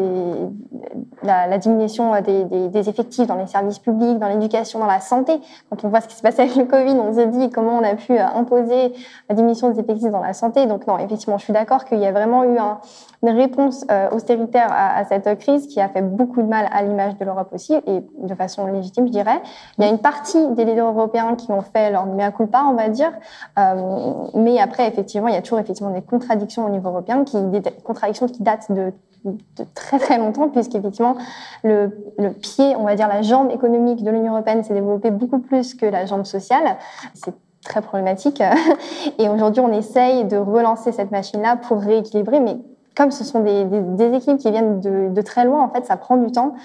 la, 1.23 1.57
diminution 1.57 2.11
des, 2.21 2.89
effectifs 2.89 3.25
dans 3.25 3.35
les 3.35 3.47
services 3.47 3.79
publics, 3.79 4.19
dans 4.19 4.27
l'éducation, 4.27 4.79
dans 4.79 4.85
la 4.85 4.99
santé. 4.99 5.39
Quand 5.69 5.85
on 5.85 5.89
voit 5.89 6.01
ce 6.01 6.07
qui 6.07 6.15
se 6.15 6.21
passe 6.21 6.39
avec 6.39 6.55
le 6.57 6.65
Covid, 6.65 6.93
on 6.93 7.13
se 7.13 7.21
dit 7.21 7.49
comment 7.49 7.77
on 7.77 7.83
a 7.83 7.95
pu 7.95 8.17
imposer 8.17 8.93
la 9.29 9.35
diminution 9.35 9.69
des 9.69 9.79
effectifs 9.79 10.11
dans 10.11 10.21
la 10.21 10.33
santé. 10.33 10.65
Donc 10.65 10.87
non, 10.87 10.97
effectivement, 10.97 11.37
je 11.37 11.45
suis 11.45 11.53
d'accord 11.53 11.85
qu'il 11.85 11.99
y 11.99 12.05
a 12.05 12.11
vraiment 12.11 12.43
eu 12.43 12.57
un, 12.57 12.79
une 13.23 13.29
réponse 13.29 13.85
austéritaire 14.11 14.67
à, 14.71 14.97
à, 14.97 15.05
cette 15.05 15.39
crise 15.39 15.67
qui 15.67 15.79
a 15.79 15.87
fait 15.87 16.01
beaucoup 16.01 16.41
de 16.41 16.47
mal 16.47 16.67
à 16.71 16.83
l'image 16.83 17.17
de 17.17 17.23
l'Europe 17.23 17.49
aussi, 17.53 17.73
et 17.73 18.03
de 18.17 18.35
façon 18.35 18.67
légitime, 18.67 19.07
je 19.07 19.11
dirais. 19.11 19.41
Il 19.77 19.85
y 19.85 19.87
a 19.87 19.89
une 19.89 19.99
partie 19.99 20.47
des 20.49 20.64
leaders 20.65 20.87
européens 20.87 21.35
qui 21.35 21.51
ont 21.51 21.61
fait 21.61 21.91
leur 21.91 22.05
mea 22.05 22.31
culpa, 22.31 22.65
on 22.67 22.73
va 22.73 22.89
dire. 22.89 23.11
Euh, 23.57 24.13
mais 24.33 24.59
après, 24.59 24.87
effectivement, 24.87 25.27
il 25.27 25.33
y 25.33 25.37
a 25.37 25.41
toujours 25.41 25.59
effectivement 25.59 25.91
des 25.91 26.01
contradictions 26.01 26.65
au 26.65 26.69
niveau 26.69 26.89
européen, 26.89 27.23
qui, 27.23 27.41
des 27.41 27.61
contradictions 27.83 28.27
qui 28.27 28.43
datent 28.43 28.71
de, 28.71 28.91
de 29.23 29.65
très 29.73 29.99
très 29.99 30.17
longtemps, 30.17 30.49
puisqu'effectivement, 30.49 31.15
le, 31.63 31.91
le 32.17 32.31
pied, 32.31 32.75
on 32.75 32.83
va 32.83 32.95
dire 32.95 33.07
la 33.07 33.21
jambe 33.21 33.51
économique 33.51 34.03
de 34.03 34.11
l'Union 34.11 34.33
européenne 34.33 34.63
s'est 34.63 34.73
développée 34.73 35.11
beaucoup 35.11 35.39
plus 35.39 35.73
que 35.73 35.85
la 35.85 36.05
jambe 36.05 36.25
sociale. 36.25 36.77
C'est 37.13 37.33
très 37.63 37.81
problématique. 37.81 38.41
Et 39.19 39.27
aujourd'hui, 39.27 39.61
on 39.61 39.71
essaye 39.71 40.25
de 40.25 40.37
relancer 40.37 40.91
cette 40.91 41.11
machine-là 41.11 41.57
pour 41.57 41.81
rééquilibrer, 41.81 42.39
mais 42.39 42.57
comme 42.95 43.11
ce 43.11 43.23
sont 43.23 43.41
des, 43.41 43.65
des, 43.65 44.13
équipes 44.15 44.37
qui 44.37 44.49
viennent 44.49 44.79
de, 44.79 45.21
très 45.21 45.45
loin, 45.45 45.61
en 45.61 45.69
fait, 45.69 45.85
ça 45.85 45.97
prend 45.97 46.15
du 46.15 46.31
temps. 46.31 46.55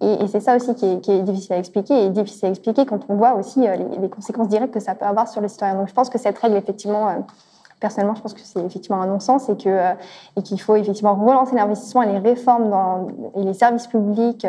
Et, 0.00 0.26
c'est 0.28 0.40
ça 0.40 0.54
aussi 0.56 0.74
qui 0.74 0.86
est, 0.86 1.22
difficile 1.22 1.54
à 1.54 1.58
expliquer. 1.58 2.04
Et 2.04 2.10
difficile 2.10 2.46
à 2.46 2.50
expliquer 2.50 2.86
quand 2.86 3.00
on 3.08 3.16
voit 3.16 3.34
aussi 3.34 3.66
euh, 3.66 3.76
les, 4.00 4.08
conséquences 4.08 4.48
directes 4.48 4.72
que 4.72 4.80
ça 4.80 4.94
peut 4.94 5.04
avoir 5.04 5.28
sur 5.28 5.40
les 5.40 5.48
citoyens. 5.48 5.74
Donc 5.74 5.88
je 5.88 5.94
pense 5.94 6.08
que 6.08 6.18
cette 6.18 6.38
règle, 6.38 6.56
effectivement, 6.56 7.08
euh, 7.08 7.14
personnellement, 7.80 8.14
je 8.14 8.22
pense 8.22 8.34
que 8.34 8.40
c'est 8.40 8.64
effectivement 8.64 9.02
un 9.02 9.06
non-sens 9.06 9.48
et 9.48 9.56
que 9.56 9.68
euh, 9.68 9.92
et 10.36 10.42
qu'il 10.42 10.60
faut 10.60 10.76
effectivement 10.76 11.14
relancer 11.14 11.56
l'investissement 11.56 12.02
et 12.02 12.12
les 12.12 12.18
réformes 12.18 12.70
dans 12.70 13.08
et 13.34 13.42
les 13.42 13.54
services 13.54 13.88
publics 13.88 14.46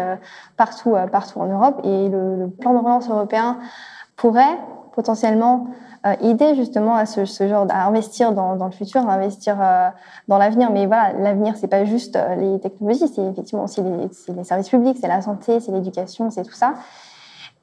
partout 0.57 0.95
partout 1.11 1.39
en 1.39 1.47
Europe. 1.47 1.81
Et 1.83 2.09
le 2.09 2.49
plan 2.59 2.73
de 2.73 2.79
relance 2.79 3.09
européen 3.09 3.57
pourrait 4.15 4.59
potentiellement 4.93 5.67
euh, 6.05 6.15
aider 6.21 6.55
justement 6.55 6.95
à 6.95 7.05
ce, 7.05 7.25
ce 7.25 7.47
genre 7.47 7.67
à 7.69 7.85
investir 7.85 8.31
dans, 8.31 8.55
dans, 8.55 8.65
le 8.65 8.71
futur, 8.71 9.07
à 9.07 9.13
investir 9.13 9.57
euh, 9.61 9.89
dans 10.27 10.39
l'avenir. 10.39 10.71
Mais 10.71 10.87
voilà, 10.87 11.13
l'avenir 11.13 11.55
c'est 11.57 11.67
pas 11.67 11.85
juste 11.85 12.15
euh, 12.15 12.35
les 12.35 12.59
technologies, 12.59 13.07
c'est 13.07 13.21
effectivement 13.21 13.65
aussi 13.65 13.81
les, 13.81 14.33
les 14.35 14.43
services 14.43 14.69
publics, 14.69 14.97
c'est 14.99 15.07
la 15.07 15.21
santé, 15.21 15.59
c'est 15.59 15.71
l'éducation, 15.71 16.31
c'est 16.31 16.43
tout 16.43 16.53
ça. 16.53 16.73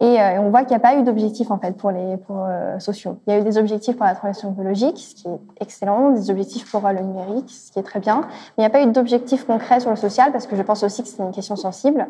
Et 0.00 0.20
euh, 0.20 0.40
on 0.40 0.50
voit 0.50 0.60
qu'il 0.60 0.70
n'y 0.70 0.76
a 0.76 0.80
pas 0.80 0.96
eu 0.96 1.02
d'objectifs 1.02 1.50
en 1.50 1.58
fait 1.58 1.76
pour 1.76 1.90
les 1.90 2.16
euh, 2.30 2.78
sociaux. 2.78 3.18
Il 3.26 3.32
y 3.32 3.36
a 3.36 3.40
eu 3.40 3.42
des 3.42 3.58
objectifs 3.58 3.96
pour 3.96 4.06
la 4.06 4.14
transition 4.14 4.52
biologique, 4.52 4.96
ce 4.96 5.14
qui 5.16 5.26
est 5.26 5.40
excellent, 5.60 6.10
des 6.10 6.30
objectifs 6.30 6.70
pour 6.70 6.86
euh, 6.86 6.92
le 6.92 7.00
numérique, 7.00 7.50
ce 7.50 7.72
qui 7.72 7.80
est 7.80 7.82
très 7.82 7.98
bien. 7.98 8.20
Mais 8.20 8.28
il 8.58 8.60
n'y 8.60 8.66
a 8.66 8.70
pas 8.70 8.80
eu 8.80 8.86
d'objectifs 8.86 9.44
concrets 9.44 9.80
sur 9.80 9.90
le 9.90 9.96
social 9.96 10.30
parce 10.30 10.46
que 10.46 10.54
je 10.54 10.62
pense 10.62 10.84
aussi 10.84 11.02
que 11.02 11.08
c'est 11.08 11.20
une 11.20 11.32
question 11.32 11.56
sensible. 11.56 12.06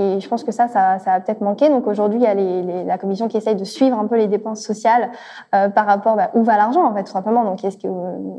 Et 0.00 0.18
je 0.18 0.28
pense 0.28 0.42
que 0.42 0.50
ça, 0.50 0.66
ça, 0.66 0.98
ça 0.98 1.12
a 1.12 1.20
peut-être 1.20 1.40
manqué. 1.40 1.68
Donc 1.68 1.86
aujourd'hui, 1.86 2.18
il 2.18 2.24
y 2.24 2.26
a 2.26 2.84
la 2.84 2.98
commission 2.98 3.28
qui 3.28 3.36
essaye 3.36 3.54
de 3.54 3.64
suivre 3.64 3.96
un 3.96 4.08
peu 4.08 4.16
les 4.16 4.26
dépenses 4.26 4.60
sociales 4.60 5.10
par 5.52 5.86
rapport 5.86 6.16
bah, 6.16 6.30
où 6.34 6.42
va 6.42 6.56
l'argent 6.56 6.84
en 6.84 6.94
fait 6.94 7.04
tout 7.04 7.12
simplement. 7.12 7.44
Donc 7.44 7.64
est-ce 7.64 7.78
que 7.78 7.88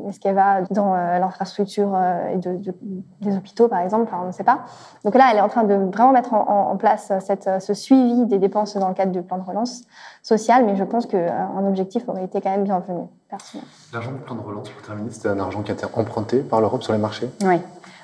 est-ce 0.09 0.19
qu'elle 0.19 0.35
va 0.35 0.61
dans 0.71 0.93
l'infrastructure 0.93 1.97
de, 2.35 2.57
de, 2.57 2.73
des 3.21 3.37
hôpitaux 3.37 3.69
par 3.69 3.79
exemple? 3.79 4.03
Enfin, 4.07 4.19
On 4.23 4.27
ne 4.27 4.31
sait 4.31 4.43
pas. 4.43 4.59
Donc 5.05 5.15
là, 5.15 5.29
elle 5.31 5.37
est 5.37 5.41
en 5.41 5.47
train 5.47 5.63
de 5.63 5.73
vraiment 5.73 6.11
mettre 6.11 6.33
en, 6.33 6.75
place 6.77 7.11
ce 7.59 7.73
suivi 7.73 8.25
des 8.25 8.37
dépenses 8.37 8.77
dans 8.77 8.88
dans 8.89 8.93
le 8.93 8.95
cadre 8.95 9.11
du 9.11 9.21
plan 9.21 9.37
de 9.37 9.43
relance 9.43 9.83
social, 10.23 10.65
mais 10.65 10.75
je 10.75 10.83
pense 10.83 11.05
qu'un 11.05 11.67
objectif 11.67 12.07
aurait 12.07 12.25
été 12.25 12.41
quand 12.41 12.49
même 12.49 12.63
bienvenu, 12.63 13.07
personnellement. 13.29 13.69
L'argent 13.93 14.11
du 14.11 14.19
plan 14.19 14.35
de 14.35 14.41
relance, 14.41 14.69
pour 14.69 14.81
terminer, 14.81 15.11
c'était 15.11 15.29
un 15.29 15.39
argent 15.39 15.61
qui 15.61 15.71
a 15.71 15.73
été 15.75 15.85
emprunté 15.93 16.39
par 16.39 16.61
l'Europe 16.61 16.83
sur 16.83 16.93
les 16.93 16.99
marchés? 16.99 17.29
Oui, 17.43 17.55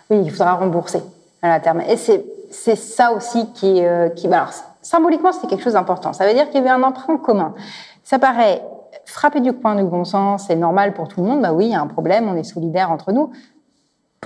oui 0.10 0.22
il 0.24 0.32
faudra 0.32 0.54
rembourser 0.54 1.02
à 1.42 1.50
la 1.50 1.60
terme. 1.60 1.82
Et 1.82 1.98
c'est 1.98 2.76
ça 2.76 3.12
aussi 3.14 3.52
qui... 3.54 3.84
Euh, 3.84 4.10
qui 4.10 4.28
alors, 4.28 4.50
symboliquement, 4.82 5.32
c'était 5.32 5.48
quelque 5.48 5.64
chose 5.64 5.74
d'important. 5.74 6.14
Ça 6.14 6.28
veut 6.28 6.34
dire 6.34 6.46
qu'il 6.46 6.56
y 6.56 6.60
avait 6.60 6.70
un 6.70 6.84
emprunt 6.84 7.18
commun. 7.18 7.56
Ça 8.04 8.20
paraît 8.20 8.62
frapper 9.06 9.40
du 9.40 9.54
coin 9.54 9.76
du 9.76 9.84
bon 9.84 10.06
sens, 10.06 10.46
c'est 10.48 10.56
normal 10.56 10.94
pour 10.94 11.08
tout 11.08 11.22
le 11.22 11.28
monde. 11.28 11.42
Bah 11.42 11.54
oui, 11.54 11.66
il 11.66 11.72
y 11.72 11.76
a 11.76 11.82
un 11.82 11.88
problème, 11.88 12.30
on 12.30 12.36
est 12.36 12.44
solidaires 12.44 12.92
entre 12.92 13.12
nous 13.12 13.32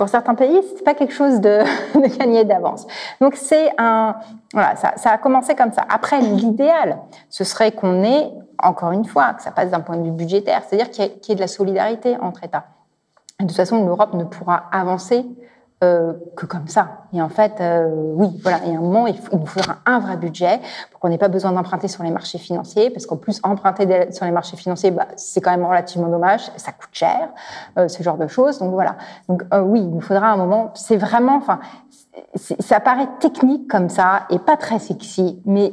pour 0.00 0.08
certains 0.08 0.34
pays, 0.34 0.62
c'est 0.74 0.82
pas 0.82 0.94
quelque 0.94 1.12
chose 1.12 1.42
de, 1.42 1.58
gagné 2.18 2.46
d'avance. 2.46 2.86
Donc 3.20 3.34
c'est 3.36 3.70
un, 3.76 4.16
voilà, 4.54 4.74
ça, 4.74 5.10
a 5.10 5.18
commencé 5.18 5.54
comme 5.54 5.74
ça. 5.74 5.84
Après, 5.90 6.22
l'idéal, 6.22 6.96
ce 7.28 7.44
serait 7.44 7.72
qu'on 7.72 8.02
ait, 8.02 8.30
encore 8.62 8.92
une 8.92 9.04
fois, 9.04 9.34
que 9.34 9.42
ça 9.42 9.50
passe 9.50 9.68
d'un 9.68 9.80
point 9.80 9.98
de 9.98 10.04
vue 10.04 10.10
budgétaire, 10.10 10.62
c'est-à-dire 10.66 10.90
qu'il 10.90 11.04
y, 11.04 11.20
qu 11.20 11.28
y, 11.28 11.32
ait 11.32 11.34
de 11.34 11.40
la 11.40 11.48
solidarité 11.48 12.16
entre 12.22 12.44
États. 12.44 12.64
de 13.40 13.44
toute 13.44 13.54
façon, 13.54 13.84
l'Europe 13.84 14.14
ne 14.14 14.24
pourra 14.24 14.70
avancer 14.72 15.26
euh, 15.82 16.12
que 16.36 16.46
comme 16.46 16.68
ça. 16.68 17.06
Et 17.12 17.22
en 17.22 17.28
fait, 17.28 17.54
euh, 17.60 17.88
oui, 17.90 18.28
voilà, 18.42 18.58
il 18.66 18.76
un 18.76 18.80
moment, 18.80 19.06
il, 19.06 19.16
nous 19.32 19.46
faudra 19.46 19.76
un 19.86 19.98
vrai 19.98 20.16
budget 20.16 20.60
pour 20.90 21.00
qu'on 21.00 21.08
n'ait 21.08 21.18
pas 21.18 21.28
besoin 21.28 21.52
d'emprunter 21.52 21.88
sur 21.88 22.02
les 22.02 22.10
marchés 22.10 22.38
financiers, 22.38 22.90
parce 22.90 23.06
qu'en 23.06 23.16
plus, 23.16 23.40
emprunter 23.42 24.12
sur 24.12 24.26
les 24.26 24.30
marchés 24.30 24.56
financiers, 24.56 24.90
bah, 24.90 25.08
c'est 25.16 25.40
quand 25.40 25.50
même 25.50 25.64
relativement 25.64 26.08
dommage, 26.08 26.50
ça 26.56 26.72
coûte 26.72 26.90
cher, 26.92 27.30
euh, 27.78 27.88
ce 27.88 28.02
genre 28.02 28.18
de 28.18 28.26
choses. 28.26 28.58
Donc 28.58 28.72
voilà. 28.72 28.96
Donc 29.28 29.42
euh, 29.54 29.62
oui, 29.62 29.80
il 29.80 29.90
nous 29.90 30.00
faudra 30.00 30.28
un 30.28 30.36
moment. 30.36 30.70
C'est 30.74 30.96
vraiment, 30.96 31.36
enfin, 31.36 31.60
ça 32.34 32.80
paraît 32.80 33.08
technique 33.18 33.68
comme 33.68 33.88
ça 33.88 34.26
et 34.30 34.38
pas 34.38 34.56
très 34.56 34.78
sexy, 34.78 35.40
mais 35.46 35.72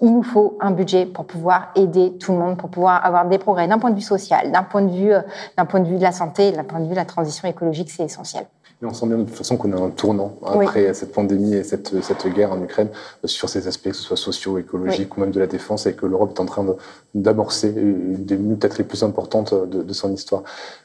il 0.00 0.14
nous 0.14 0.22
faut 0.22 0.56
un 0.60 0.70
budget 0.70 1.06
pour 1.06 1.26
pouvoir 1.26 1.70
aider 1.74 2.16
tout 2.18 2.32
le 2.32 2.38
monde, 2.38 2.56
pour 2.56 2.70
pouvoir 2.70 3.04
avoir 3.04 3.26
des 3.26 3.38
progrès 3.38 3.66
d'un 3.66 3.78
point 3.78 3.90
de 3.90 3.96
vue 3.96 4.00
social, 4.00 4.52
d'un 4.52 4.62
point 4.62 4.82
de 4.82 4.90
vue, 4.90 5.12
euh, 5.12 5.22
d'un 5.56 5.64
point 5.64 5.80
de 5.80 5.88
vue 5.88 5.96
de 5.96 6.02
la 6.02 6.12
santé, 6.12 6.52
d'un 6.52 6.64
point 6.64 6.78
de 6.78 6.84
vue 6.84 6.90
de 6.90 6.96
la 6.96 7.04
transition 7.04 7.48
écologique, 7.48 7.90
c'est 7.90 8.04
essentiel. 8.04 8.46
On 8.80 8.94
sent 8.94 9.06
bien 9.08 9.18
de 9.18 9.24
toute 9.24 9.34
façon 9.34 9.56
qu'on 9.56 9.72
a 9.72 9.80
un 9.80 9.90
tournant 9.90 10.38
après 10.46 10.86
oui. 10.86 10.94
cette 10.94 11.10
pandémie 11.10 11.54
et 11.54 11.64
cette, 11.64 12.00
cette 12.00 12.28
guerre 12.28 12.52
en 12.52 12.62
Ukraine 12.62 12.90
euh, 13.24 13.26
sur 13.26 13.48
ces 13.48 13.66
aspects, 13.66 13.88
que 13.88 13.96
ce 13.96 14.04
soit 14.04 14.16
sociaux, 14.16 14.56
écologiques 14.56 15.16
oui. 15.16 15.16
ou 15.16 15.20
même 15.22 15.32
de 15.32 15.40
la 15.40 15.48
défense, 15.48 15.86
et 15.86 15.94
que 15.94 16.06
l'Europe 16.06 16.30
est 16.36 16.40
en 16.40 16.46
train 16.46 16.64
d'amorcer 17.12 17.74
une 17.76 18.24
des 18.24 18.36
peut-être 18.36 18.78
les 18.78 18.84
plus 18.84 19.02
importantes 19.02 19.52
de, 19.52 19.82
de, 19.82 19.92
son 19.92 20.12
histoire. 20.12 20.44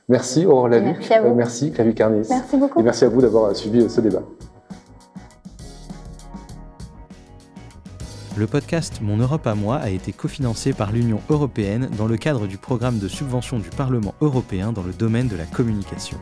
Merci 0.10 0.48
Aurore 0.48 0.70
Laluc. 0.70 0.98
Merci, 0.98 1.14
à 1.14 1.22
vous. 1.22 1.28
Euh, 1.28 1.36
merci 1.36 1.72
Clavier 1.72 1.94
Carnis. 1.94 2.26
Merci 2.28 2.58
beaucoup. 2.58 2.80
Et 2.80 2.84
merci 2.84 3.06
à 3.06 3.10
vous 3.10 3.22
d'avoir 3.22 3.56
suivi 3.56 3.88
ce 3.88 4.02
débat. 4.02 4.24
Le 8.36 8.48
podcast 8.48 9.02
Mon 9.04 9.18
Europe 9.18 9.46
à 9.46 9.54
moi 9.54 9.76
a 9.76 9.92
été 9.92 10.14
cofinancé 10.14 10.74
par 10.74 10.92
l'Union 10.92 11.20
européenne 11.30 11.92
dans 11.96 12.08
le 12.08 12.18
cadre 12.18 12.48
du 12.48 12.58
programme 12.58 12.98
de 12.98 13.08
subvention 13.08 13.60
du 13.60 13.70
Parlement 13.70 14.16
européen 14.22 14.72
dans 14.74 14.82
le 14.82 14.94
domaine 14.94 15.28
de 15.28 15.36
la 15.36 15.46
communication 15.46 16.18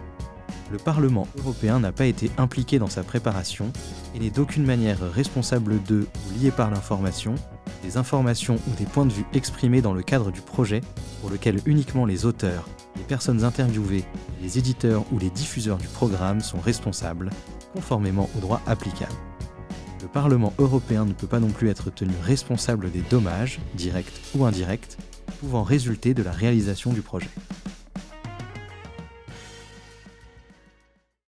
le 0.71 0.77
Parlement 0.77 1.27
européen 1.37 1.79
n'a 1.79 1.91
pas 1.91 2.05
été 2.05 2.31
impliqué 2.37 2.79
dans 2.79 2.87
sa 2.87 3.03
préparation 3.03 3.71
et 4.15 4.19
n'est 4.19 4.29
d'aucune 4.29 4.65
manière 4.65 4.99
responsable 5.11 5.83
de 5.83 6.01
ou 6.05 6.39
lié 6.39 6.51
par 6.51 6.71
l'information, 6.71 7.35
des 7.83 7.97
informations 7.97 8.55
ou 8.67 8.75
des 8.77 8.85
points 8.85 9.05
de 9.05 9.11
vue 9.11 9.25
exprimés 9.33 9.81
dans 9.81 9.93
le 9.93 10.01
cadre 10.01 10.31
du 10.31 10.41
projet 10.41 10.81
pour 11.19 11.29
lequel 11.29 11.59
uniquement 11.65 12.05
les 12.05 12.25
auteurs, 12.25 12.67
les 12.95 13.03
personnes 13.03 13.43
interviewées, 13.43 14.05
les 14.41 14.57
éditeurs 14.57 15.03
ou 15.11 15.19
les 15.19 15.29
diffuseurs 15.29 15.77
du 15.77 15.87
programme 15.87 16.39
sont 16.39 16.59
responsables, 16.59 17.29
conformément 17.73 18.29
au 18.37 18.39
droit 18.39 18.61
applicable. 18.65 19.11
Le 20.01 20.07
Parlement 20.07 20.53
européen 20.57 21.05
ne 21.05 21.13
peut 21.13 21.27
pas 21.27 21.39
non 21.39 21.51
plus 21.51 21.69
être 21.69 21.89
tenu 21.91 22.13
responsable 22.23 22.91
des 22.91 23.03
dommages, 23.09 23.59
directs 23.75 24.21
ou 24.35 24.45
indirects, 24.45 24.97
pouvant 25.39 25.63
résulter 25.63 26.13
de 26.13 26.23
la 26.23 26.31
réalisation 26.31 26.91
du 26.91 27.01
projet. 27.01 27.29